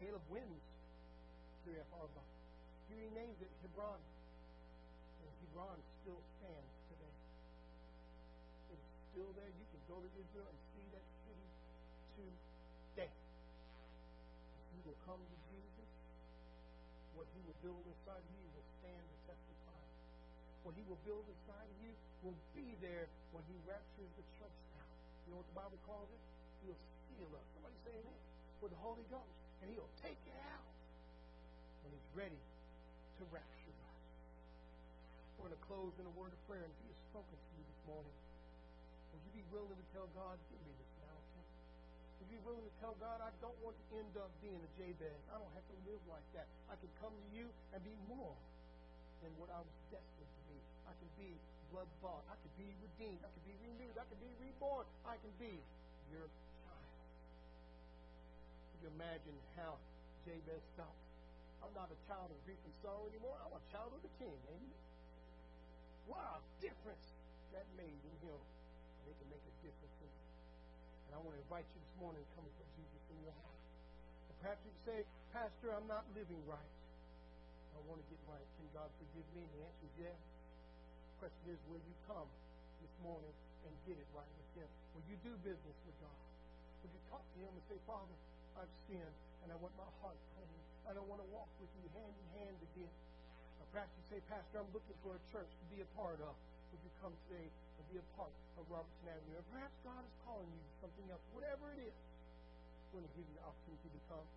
Caleb 0.01 0.25
wins 0.25 0.65
Kiriath 1.61 1.93
Arba. 1.93 2.23
He 2.89 2.97
renames 2.97 3.37
it 3.45 3.51
Hebron. 3.61 4.01
And 4.01 5.29
Hebron 5.37 5.77
still 6.01 6.17
stands 6.17 6.73
today. 6.89 7.13
It's 8.73 8.89
still 9.13 9.29
there. 9.37 9.53
You 9.53 9.67
can 9.69 9.81
go 9.85 10.01
to 10.01 10.09
Israel 10.17 10.49
and 10.49 10.57
see 10.73 10.85
that 10.97 11.05
city 11.29 11.45
today. 12.17 13.13
If 13.13 14.67
you 14.73 14.81
will 14.81 14.97
come 15.05 15.21
to 15.21 15.37
Jesus, 15.53 15.89
what 17.13 17.29
he 17.37 17.39
will 17.45 17.59
build 17.61 17.85
inside 17.85 18.17
of 18.17 18.33
you 18.33 18.45
will 18.57 18.65
stand 18.81 19.05
the 19.05 19.19
test 19.29 19.45
of 19.45 19.57
time. 19.69 19.89
What 20.65 20.73
he 20.73 20.81
will 20.89 21.01
build 21.05 21.21
inside 21.21 21.69
of 21.69 21.77
you 21.85 21.93
will 22.25 22.39
be 22.57 22.73
there 22.81 23.05
when 23.29 23.45
he 23.45 23.53
raptures 23.69 24.09
the 24.17 24.25
church 24.41 24.57
out. 24.81 24.89
You 25.29 25.37
know 25.37 25.45
what 25.45 25.49
the 25.53 25.59
Bible 25.61 25.81
calls 25.85 26.09
it? 26.09 26.36
He'll 26.67 26.83
seal 27.15 27.31
us. 27.31 27.45
Somebody 27.55 27.79
say 27.87 27.95
amen. 27.95 28.19
With 28.59 28.75
the 28.75 28.81
Holy 28.83 29.07
Ghost. 29.07 29.31
And 29.63 29.71
he'll 29.71 29.89
take 30.03 30.19
it 30.27 30.37
out 30.51 30.67
when 31.87 31.95
he's 31.95 32.11
ready 32.13 32.37
to 33.17 33.23
rapture 33.31 33.73
us. 33.73 34.03
We're 35.39 35.49
going 35.49 35.57
to 35.57 35.65
close 35.65 35.93
in 35.97 36.05
a 36.05 36.13
word 36.13 36.29
of 36.29 36.41
prayer, 36.45 36.61
and 36.61 36.69
if 36.69 36.79
he 36.83 36.89
has 36.91 37.01
spoken 37.09 37.33
to 37.33 37.49
you 37.55 37.63
this 37.63 37.81
morning, 37.89 38.15
would 39.15 39.21
you 39.23 39.33
be 39.33 39.45
willing 39.49 39.73
to 39.73 39.87
tell 39.95 40.05
God, 40.13 40.37
give 40.51 40.61
me 40.61 40.73
this 40.77 40.93
mountain? 41.01 41.45
Would 42.21 42.29
you 42.29 42.37
be 42.37 42.43
willing 42.45 42.65
to 42.67 42.75
tell 42.77 42.93
God, 43.01 43.17
I 43.23 43.31
don't 43.41 43.57
want 43.65 43.73
to 43.73 43.85
end 43.97 44.13
up 44.19 44.29
being 44.43 44.59
a 44.61 44.69
Jabez. 44.77 45.21
I 45.33 45.41
don't 45.41 45.53
have 45.57 45.65
to 45.73 45.77
live 45.89 46.01
like 46.05 46.25
that. 46.37 46.45
I 46.69 46.75
can 46.77 46.91
come 47.01 47.15
to 47.15 47.27
you 47.33 47.49
and 47.73 47.79
be 47.81 47.95
more 48.11 48.35
than 49.25 49.33
what 49.41 49.49
I 49.49 49.57
was 49.57 49.75
destined 49.89 50.29
to 50.29 50.41
be. 50.51 50.59
I 50.85 50.93
can 51.01 51.09
be 51.17 51.33
blood 51.73 51.89
bought. 52.03 52.21
I 52.29 52.37
can 52.37 52.51
be 52.61 52.69
redeemed. 52.83 53.21
I 53.25 53.31
can 53.33 53.43
be 53.47 53.55
renewed. 53.65 53.95
I 53.97 54.05
can 54.05 54.19
be 54.21 54.29
reborn. 54.41 54.85
I 55.07 55.17
can 55.17 55.33
be 55.41 55.57
your 56.13 56.27
imagine 58.95 59.37
how 59.59 59.75
Jabez 60.23 60.63
felt? 60.79 60.95
I'm 61.59 61.73
not 61.73 61.91
a 61.91 61.99
child 62.07 62.31
of 62.31 62.37
grief 62.47 62.59
and 62.63 62.75
sorrow 62.79 63.03
anymore. 63.11 63.35
I'm 63.43 63.55
a 63.55 63.63
child 63.73 63.91
of 63.91 63.99
the 63.99 64.13
King. 64.21 64.37
Amen. 64.47 64.81
A 66.07 66.39
difference 66.63 67.07
that 67.51 67.67
made 67.75 67.99
in 67.99 68.15
him. 68.23 68.41
It 69.07 69.15
can 69.19 69.29
make 69.31 69.43
a 69.43 69.55
difference 69.59 69.97
in 70.01 70.09
you. 70.09 70.27
And 71.07 71.11
I 71.15 71.19
want 71.23 71.35
to 71.35 71.41
invite 71.43 71.67
you 71.71 71.79
this 71.83 71.95
morning 71.99 72.23
to 72.23 72.31
come 72.35 72.45
and 72.47 72.55
put 72.55 72.67
Jesus 72.79 73.03
in 73.11 73.17
your 73.23 73.35
heart. 73.35 73.61
And 74.31 74.35
perhaps 74.43 74.61
you 74.63 74.73
say, 74.87 74.97
Pastor, 75.35 75.75
I'm 75.75 75.87
not 75.87 76.07
living 76.15 76.39
right. 76.47 76.73
I 77.75 77.79
want 77.85 77.99
to 78.01 78.07
get 78.07 78.21
right. 78.27 78.47
Can 78.57 78.67
God 78.73 78.89
forgive 78.97 79.27
me? 79.35 79.45
And 79.45 79.51
the 79.55 79.61
answer 79.67 79.85
is 79.87 79.95
yes. 80.07 80.19
The 80.19 81.15
question 81.27 81.45
is, 81.53 81.59
will 81.67 81.83
you 81.83 81.95
come 82.09 82.29
this 82.81 82.93
morning 83.03 83.35
and 83.67 83.73
get 83.85 83.97
it 83.99 84.09
right 84.15 84.31
with 84.39 84.49
Him? 84.63 84.69
Will 84.95 85.05
you 85.11 85.17
do 85.21 85.31
business 85.43 85.77
with 85.85 85.97
God? 86.01 86.21
Would 86.83 86.91
you 86.91 87.01
talk 87.11 87.23
to 87.23 87.37
Him 87.43 87.51
and 87.51 87.63
say, 87.67 87.77
Father, 87.85 88.15
I've 88.57 88.73
sinned 88.89 89.17
and 89.45 89.53
I 89.53 89.57
want 89.61 89.73
my 89.77 89.85
heart 90.01 90.17
clean. 90.33 90.61
I 90.89 90.97
don't 90.97 91.05
want 91.05 91.21
to 91.21 91.29
walk 91.29 91.49
with 91.61 91.69
you 91.77 91.85
hand 91.93 92.13
in 92.17 92.27
hand 92.41 92.57
again. 92.73 92.95
Or 93.61 93.65
perhaps 93.69 93.93
you 93.93 94.03
say, 94.09 94.19
Pastor, 94.25 94.65
I'm 94.65 94.71
looking 94.73 94.97
for 95.05 95.13
a 95.13 95.21
church 95.29 95.47
to 95.47 95.65
be 95.69 95.85
a 95.85 95.89
part 95.93 96.17
of. 96.25 96.33
Would 96.73 96.81
you 96.81 96.91
come 96.99 97.13
today 97.29 97.47
and 97.47 97.83
be 97.93 98.01
a 98.01 98.07
part 98.17 98.33
of 98.57 98.65
Robertson 98.67 99.07
Avenue? 99.07 99.37
Or 99.37 99.45
perhaps 99.53 99.77
God 99.85 100.01
is 100.01 100.15
calling 100.25 100.49
you 100.49 100.59
to 100.59 100.73
something 100.81 101.05
else. 101.13 101.23
Whatever 101.37 101.69
it 101.77 101.85
is, 101.85 101.95
we're 102.91 102.99
going 102.99 103.07
to 103.07 103.13
give 103.13 103.25
you 103.29 103.35
the 103.37 103.45
opportunity 103.45 103.89
to 103.93 104.01
come. 104.09 104.27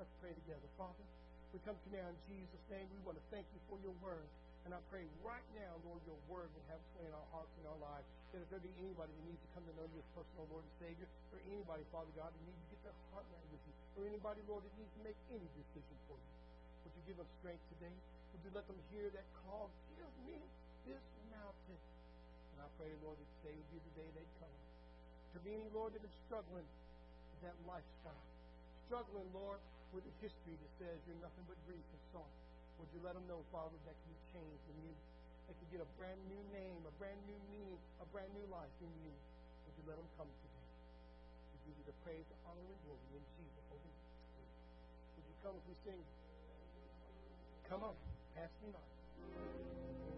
Let's 0.00 0.14
pray 0.24 0.32
together. 0.32 0.68
Father, 0.80 1.04
we 1.52 1.60
come 1.68 1.76
to 1.76 1.86
you 1.92 2.00
now 2.00 2.08
in 2.08 2.18
Jesus' 2.24 2.64
name. 2.72 2.88
We 2.88 3.00
want 3.04 3.20
to 3.20 3.26
thank 3.28 3.44
you 3.52 3.60
for 3.68 3.76
your 3.84 3.94
word. 4.00 4.26
And 4.68 4.76
I 4.76 4.84
pray 4.92 5.08
right 5.24 5.48
now, 5.56 5.80
Lord, 5.80 6.04
your 6.04 6.20
word 6.28 6.52
will 6.52 6.68
have 6.68 6.76
sway 6.92 7.08
in 7.08 7.14
our 7.16 7.28
hearts 7.32 7.48
and 7.56 7.64
our 7.72 7.80
lives. 7.80 8.04
That 8.36 8.44
if 8.44 8.52
there 8.52 8.60
be 8.60 8.68
anybody 8.76 9.08
that 9.08 9.24
needs 9.24 9.40
to 9.40 9.48
come 9.56 9.64
to 9.64 9.72
know 9.80 9.88
you 9.88 9.96
as 9.96 10.08
personal 10.12 10.44
Lord 10.52 10.60
and 10.60 10.76
Savior, 10.76 11.08
or 11.32 11.40
anybody, 11.48 11.88
Father 11.88 12.12
God, 12.12 12.28
that 12.28 12.42
needs 12.44 12.60
to 12.60 12.68
get 12.76 12.84
their 12.84 12.92
heart 13.08 13.24
right 13.32 13.48
with 13.48 13.64
you, 13.64 13.72
or 13.96 14.04
anybody, 14.04 14.44
Lord, 14.44 14.68
that 14.68 14.74
needs 14.76 14.92
to 14.92 15.02
make 15.08 15.16
any 15.32 15.48
decision 15.56 15.96
for 16.04 16.20
you, 16.20 16.32
would 16.84 16.92
you 17.00 17.02
give 17.08 17.16
them 17.16 17.30
strength 17.40 17.64
today? 17.80 17.96
Would 18.36 18.44
you 18.44 18.52
let 18.52 18.68
them 18.68 18.76
hear 18.92 19.08
that 19.08 19.24
call? 19.40 19.72
Give 19.96 20.12
me 20.28 20.36
this 20.84 21.00
mountain. 21.32 21.80
And 22.52 22.58
I 22.60 22.68
pray, 22.76 22.92
Lord, 23.00 23.16
that 23.16 23.30
today 23.40 23.56
would 23.56 23.72
be 23.72 23.80
the 23.80 23.94
day 24.04 24.08
they 24.20 24.28
come. 24.36 24.52
To 25.32 25.38
any, 25.48 25.64
Lord, 25.72 25.96
that 25.96 26.04
is 26.04 26.12
struggling 26.28 26.68
with 26.68 27.40
that 27.40 27.56
lifestyle, 27.64 28.24
struggling, 28.84 29.32
Lord, 29.32 29.64
with 29.96 30.04
a 30.04 30.14
history 30.20 30.60
that 30.60 30.72
says 30.76 30.96
you're 31.08 31.24
nothing 31.24 31.48
but 31.48 31.56
grief 31.64 31.80
and 31.80 32.02
sorrow. 32.12 32.47
Would 32.78 32.90
you 32.94 33.02
let 33.02 33.18
them 33.18 33.26
know, 33.26 33.42
Father, 33.50 33.74
that 33.86 33.96
you 34.06 34.14
be 34.14 34.18
changed 34.30 34.64
in 34.70 34.76
you? 34.86 34.94
They 35.50 35.54
can 35.58 35.68
get 35.74 35.82
a 35.82 35.90
brand 35.98 36.20
new 36.30 36.42
name, 36.54 36.78
a 36.86 36.94
brand 36.96 37.18
new 37.26 37.38
meaning, 37.50 37.80
a 37.98 38.06
brand 38.14 38.30
new 38.38 38.46
life 38.52 38.70
in 38.78 38.90
you. 39.02 39.10
Would 39.66 39.74
you 39.74 39.84
let 39.90 39.98
them 39.98 40.06
come 40.14 40.30
today? 40.30 40.66
We 41.50 41.56
give 41.66 41.76
you 41.82 41.86
the 41.90 41.96
praise, 42.06 42.22
the 42.30 42.38
honor, 42.46 42.62
and 42.62 42.78
glory 42.86 43.18
in 43.18 43.24
Jesus' 43.34 43.66
holy. 43.66 43.94
Would 45.18 45.26
you 45.26 45.36
come 45.42 45.54
if 45.58 45.64
we 45.66 45.74
sing? 45.82 46.02
Come 47.66 47.82
on, 47.82 47.96
pass 48.38 48.52
me 48.62 48.70
not. 48.70 50.17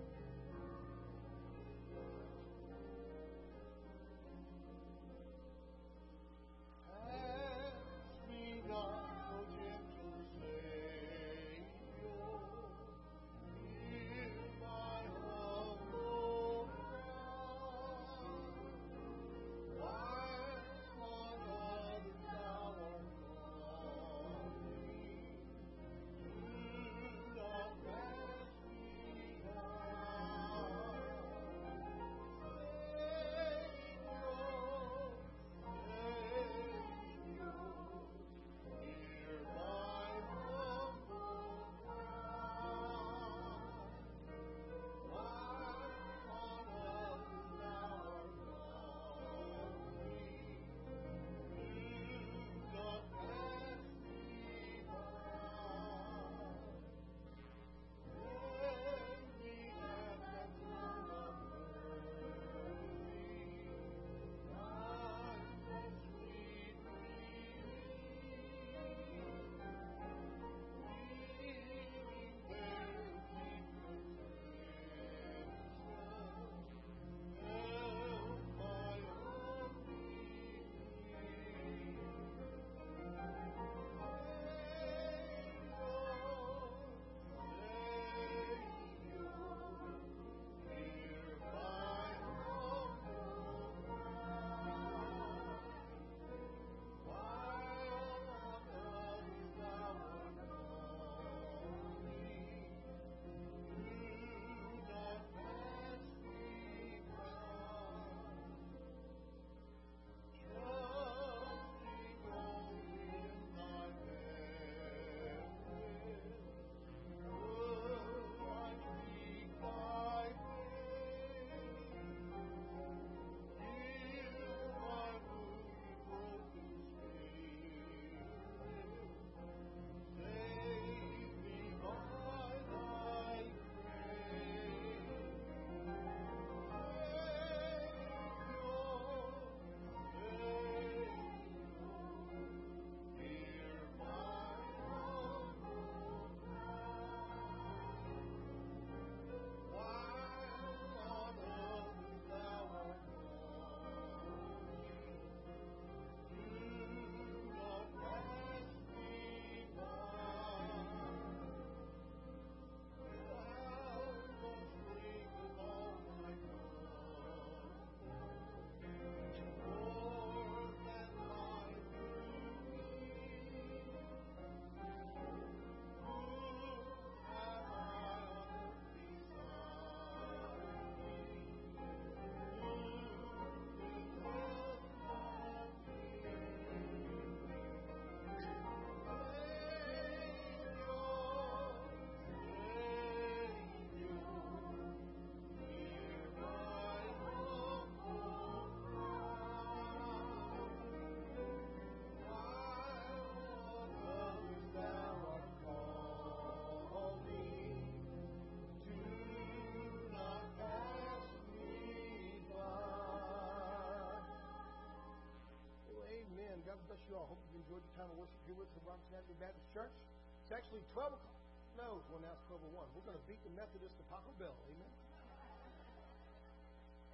Enjoyed 217.71 217.87
your 217.87 218.03
time 218.03 218.11
of 218.11 218.19
worship 218.19 218.43
here 218.51 218.59
with 218.59 218.67
us 218.67 218.75
at 218.75 218.83
Robertson 218.83 219.15
Avenue 219.15 219.39
Baptist 219.39 219.69
Church. 219.71 219.95
It's 220.43 220.51
actually 220.51 220.83
12 220.91 221.07
o'clock. 221.15 221.39
No, 221.79 222.03
well, 222.11 222.19
now 222.19 222.35
it's 222.35 222.43
12 222.51 222.67
01. 222.67 222.83
We're 222.99 223.07
going 223.07 223.15
to 223.15 223.27
beat 223.31 223.39
the 223.47 223.55
Methodists 223.55 223.95
to 223.95 224.05
Taco 224.11 224.35
Bell. 224.43 224.59
Amen. 224.75 224.91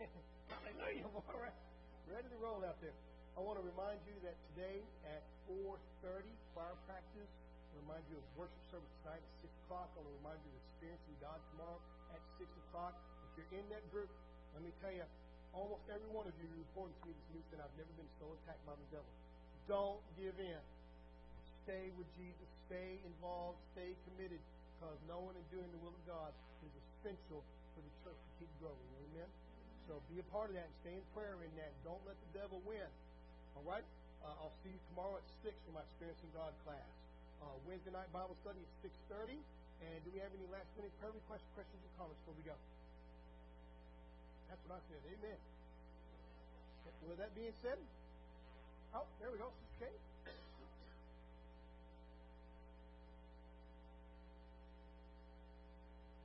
Hallelujah. 0.49 1.13
All 1.13 1.41
right. 1.45 1.53
Ready 2.09 2.33
to 2.33 2.39
roll 2.41 2.65
out 2.65 2.81
there. 2.81 2.97
I 3.37 3.45
want 3.45 3.61
to 3.61 3.69
remind 3.69 4.01
you 4.09 4.17
that 4.25 4.33
today 4.49 4.81
at 5.05 5.21
4.30, 5.45 6.25
choir 6.57 6.73
practice. 6.89 7.29
Remind 7.85 8.09
you 8.09 8.17
of 8.17 8.25
worship 8.41 8.65
service 8.73 8.89
tonight 9.05 9.21
at 9.21 9.33
6 9.45 9.53
o'clock. 9.69 9.93
I 9.93 10.01
want 10.01 10.09
to 10.09 10.17
remind 10.25 10.41
you 10.41 10.57
of 10.57 10.65
experiencing 10.73 11.21
God 11.21 11.37
tomorrow 11.53 11.77
at 12.17 12.25
6 12.41 12.49
o'clock. 12.49 12.97
If 13.29 13.45
you're 13.45 13.61
in 13.61 13.67
that 13.77 13.85
group, 13.93 14.09
let 14.57 14.65
me 14.65 14.73
tell 14.81 14.97
you, 14.97 15.05
almost 15.53 15.85
every 15.93 16.09
one 16.09 16.25
of 16.25 16.33
you 16.41 16.49
reported 16.57 16.97
to 17.05 17.05
me 17.05 17.13
this 17.13 17.29
week 17.37 17.45
that 17.53 17.61
I've 17.61 17.77
never 17.77 17.93
been 18.01 18.09
so 18.17 18.33
attacked 18.41 18.65
by 18.65 18.73
the 18.73 18.89
devil. 18.89 19.13
Don't 19.67 19.99
give 20.15 20.39
in. 20.39 20.63
Stay 21.67 21.91
with 21.99 22.07
Jesus. 22.15 22.47
Stay 22.71 23.03
involved. 23.03 23.59
Stay 23.75 23.91
committed. 24.07 24.39
Because 24.79 24.99
knowing 25.11 25.35
and 25.35 25.47
doing 25.51 25.67
the 25.75 25.81
will 25.83 25.95
of 25.95 26.05
God 26.07 26.31
is 26.63 26.71
essential 26.71 27.43
for 27.75 27.81
the 27.83 27.93
church 28.07 28.19
to 28.19 28.31
keep 28.39 28.51
growing. 28.63 28.87
Amen? 29.11 29.27
So 29.91 29.99
be 30.11 30.23
a 30.23 30.27
part 30.31 30.51
of 30.51 30.55
that 30.55 30.71
and 30.71 30.77
stay 30.87 30.95
in 30.95 31.05
prayer 31.15 31.35
in 31.43 31.51
that. 31.59 31.75
Don't 31.83 32.03
let 32.07 32.15
the 32.15 32.31
devil 32.39 32.63
win. 32.63 32.87
All 33.59 33.67
right? 33.67 33.87
Uh, 34.23 34.43
I'll 34.43 34.55
see 34.63 34.71
you 34.71 34.81
tomorrow 34.95 35.19
at 35.19 35.27
6 35.43 35.51
for 35.67 35.73
my 35.75 35.83
Experiencing 35.91 36.31
God 36.35 36.55
class. 36.63 36.87
Uh, 37.43 37.55
Wednesday 37.67 37.91
night 37.91 38.11
Bible 38.15 38.39
study 38.47 38.63
at 38.63 38.71
6.30. 39.11 39.39
And 39.83 39.99
do 40.07 40.09
we 40.15 40.23
have 40.23 40.33
any 40.33 40.47
last 40.49 40.71
minute 40.79 40.95
prayer 41.03 41.13
requests, 41.13 41.47
questions, 41.53 41.83
or 41.83 41.93
comments 42.01 42.19
before 42.23 42.37
we 42.39 42.47
go? 42.47 42.57
That's 44.49 44.63
what 44.67 44.79
I 44.79 44.81
said. 44.89 45.03
Amen. 45.11 45.39
With 47.07 47.19
that 47.23 47.31
being 47.37 47.55
said, 47.63 47.79
oh, 48.97 49.05
there 49.21 49.29
we 49.29 49.37
go. 49.37 49.53
Kate. 49.77 49.93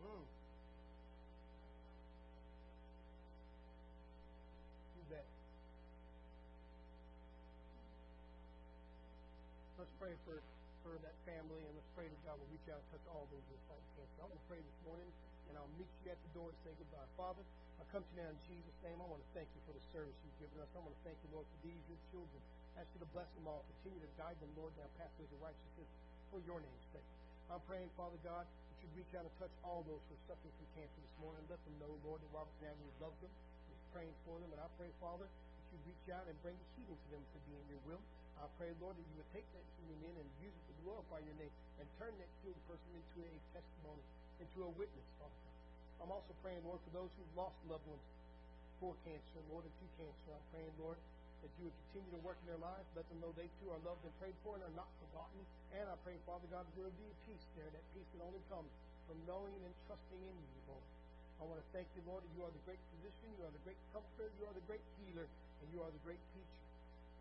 Mm. 0.08 0.24
You 4.96 5.04
bet. 5.12 5.28
Let's 9.76 9.92
pray 10.00 10.16
for, 10.24 10.40
for 10.88 10.96
that 11.04 11.16
family 11.28 11.60
and 11.60 11.76
let's 11.76 11.92
pray 11.92 12.08
that 12.08 12.22
God 12.24 12.40
will 12.40 12.48
reach 12.56 12.72
out 12.72 12.80
and 12.80 12.88
touch 12.96 13.06
all 13.12 13.28
those 13.36 13.44
who 13.52 13.60
fighting 13.68 13.84
cancer. 14.00 14.24
I 14.24 14.32
want 14.32 14.40
to 14.40 14.48
pray 14.48 14.64
this 14.64 14.80
morning 14.88 15.12
and 15.52 15.60
I'll 15.60 15.74
meet 15.76 15.92
you 16.08 16.16
at 16.16 16.20
the 16.24 16.32
door 16.40 16.48
and 16.48 16.60
say 16.64 16.72
goodbye. 16.80 17.04
Father, 17.20 17.44
I 17.82 17.84
come 17.90 18.06
to 18.06 18.14
you 18.14 18.22
now 18.22 18.30
in 18.30 18.38
Jesus' 18.46 18.78
name. 18.86 18.94
I 19.02 19.10
want 19.10 19.26
to 19.26 19.32
thank 19.34 19.50
you 19.58 19.62
for 19.66 19.74
the 19.74 19.82
service 19.90 20.14
you've 20.22 20.38
given 20.38 20.62
us. 20.62 20.70
I 20.78 20.86
want 20.86 20.94
to 20.94 21.02
thank 21.02 21.18
you, 21.26 21.34
Lord, 21.34 21.50
for 21.50 21.60
these, 21.66 21.82
your 21.90 21.98
children. 22.14 22.38
Ask 22.78 22.86
you 22.94 23.02
to 23.02 23.10
bless 23.10 23.26
them 23.34 23.50
all. 23.50 23.66
Continue 23.82 24.06
to 24.06 24.12
guide 24.22 24.38
them, 24.38 24.54
Lord, 24.54 24.70
down 24.78 24.86
pathways 25.02 25.34
of 25.34 25.42
righteousness 25.42 25.90
for 26.30 26.38
your 26.46 26.62
name's 26.62 26.88
sake. 26.94 27.10
I'm 27.50 27.58
praying, 27.66 27.90
Father 27.98 28.22
God, 28.22 28.46
that 28.46 28.78
you'd 28.86 28.94
reach 28.94 29.10
out 29.18 29.26
and 29.26 29.34
touch 29.42 29.52
all 29.66 29.82
those 29.90 29.98
who 29.98 30.14
are 30.14 30.24
suffering 30.30 30.54
from 30.62 30.70
cancer 30.78 31.02
this 31.02 31.18
morning. 31.26 31.42
Let 31.50 31.58
them 31.66 31.74
know, 31.82 31.90
Lord, 32.06 32.22
that 32.22 32.30
Robertson 32.30 32.70
Avenue 32.70 32.94
loves 33.02 33.18
them, 33.18 33.34
is 33.74 33.82
praying 33.90 34.14
for 34.30 34.38
them. 34.38 34.54
And 34.54 34.62
I 34.62 34.70
pray, 34.78 34.94
Father, 35.02 35.26
that 35.26 35.68
you'd 35.74 35.84
reach 35.90 36.06
out 36.14 36.30
and 36.30 36.38
bring 36.46 36.56
healing 36.78 37.02
to 37.02 37.08
them 37.18 37.24
to 37.26 37.38
be 37.50 37.58
in 37.58 37.66
your 37.66 37.82
will. 37.90 38.04
I 38.38 38.46
pray, 38.62 38.70
Lord, 38.78 38.94
that 38.94 39.06
you 39.10 39.18
would 39.18 39.32
take 39.34 39.50
that 39.58 39.66
healing 39.82 40.06
in 40.06 40.16
and 40.22 40.28
use 40.38 40.54
it 40.54 40.64
to 40.70 40.74
glorify 40.86 41.18
your 41.26 41.36
name 41.42 41.52
and 41.82 41.86
turn 41.98 42.14
that 42.14 42.30
healed 42.46 42.62
person 42.70 42.94
into 42.94 43.26
a 43.26 43.34
testimony, 43.58 44.06
into 44.38 44.70
a 44.70 44.72
witness, 44.78 45.10
Father. 45.18 45.51
I'm 46.02 46.10
also 46.10 46.34
praying, 46.42 46.66
Lord, 46.66 46.82
for 46.82 46.94
those 46.98 47.12
who've 47.14 47.36
lost 47.38 47.54
loved 47.70 47.86
ones 47.86 48.06
for 48.82 48.98
cancer, 49.06 49.40
Lord, 49.54 49.62
and 49.62 49.76
to 49.78 49.88
cancer. 50.02 50.34
I'm 50.34 50.48
praying, 50.50 50.74
Lord, 50.82 50.98
that 51.46 51.52
you 51.62 51.70
would 51.70 51.78
continue 51.90 52.18
to 52.18 52.22
work 52.26 52.42
in 52.42 52.48
their 52.50 52.62
lives. 52.62 52.90
Let 52.98 53.06
them 53.14 53.22
know 53.22 53.30
they 53.38 53.46
too 53.62 53.70
are 53.70 53.82
loved 53.86 54.02
and 54.02 54.14
prayed 54.18 54.34
for 54.42 54.58
and 54.58 54.66
are 54.66 54.78
not 54.78 54.90
forgotten. 54.98 55.42
And 55.78 55.86
I 55.86 55.94
pray, 56.02 56.18
Father 56.26 56.50
God, 56.50 56.66
that 56.66 56.74
there 56.74 56.90
would 56.90 56.98
be 56.98 57.06
a 57.06 57.18
peace 57.30 57.46
there, 57.54 57.70
that 57.70 57.86
peace 57.94 58.10
that 58.18 58.26
only 58.26 58.42
comes 58.50 58.74
from 59.06 59.18
knowing 59.30 59.54
and 59.62 59.74
trusting 59.86 60.22
in 60.26 60.34
you, 60.34 60.62
Lord. 60.74 60.86
I 61.38 61.46
want 61.46 61.62
to 61.62 61.68
thank 61.70 61.86
you, 61.94 62.02
Lord, 62.10 62.26
that 62.26 62.34
you 62.34 62.42
are 62.46 62.54
the 62.54 62.66
great 62.66 62.82
physician, 62.98 63.30
you 63.38 63.46
are 63.46 63.54
the 63.54 63.62
great 63.62 63.78
comforter, 63.94 64.30
you 64.42 64.46
are 64.50 64.54
the 64.58 64.66
great 64.66 64.86
healer, 65.02 65.26
and 65.26 65.68
you 65.70 65.82
are 65.86 65.90
the 65.94 66.02
great 66.02 66.22
teacher. 66.34 66.62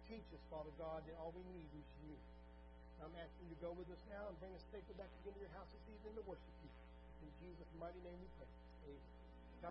Teach 0.08 0.28
us, 0.32 0.44
Father 0.48 0.72
God, 0.80 1.04
that 1.04 1.16
all 1.20 1.32
we 1.36 1.44
need 1.52 1.68
is 1.76 1.88
you. 2.04 2.16
I'm 3.00 3.12
asking 3.16 3.44
you 3.48 3.56
to 3.56 3.60
go 3.64 3.72
with 3.76 3.88
us 3.88 4.02
now 4.12 4.28
and 4.28 4.36
bring 4.40 4.52
us 4.52 4.64
safely 4.72 4.92
back 4.96 5.08
again 5.20 5.32
to 5.36 5.40
your 5.40 5.52
house 5.56 5.68
this 5.72 5.84
evening 5.88 6.20
to 6.20 6.24
worship 6.28 6.56
you. 6.64 6.72
In 7.24 7.32
Jesus' 7.40 7.72
mighty 7.80 8.00
name 8.04 8.16
we 8.20 8.28
pray. 8.36 8.69
Amen. 8.82 9.19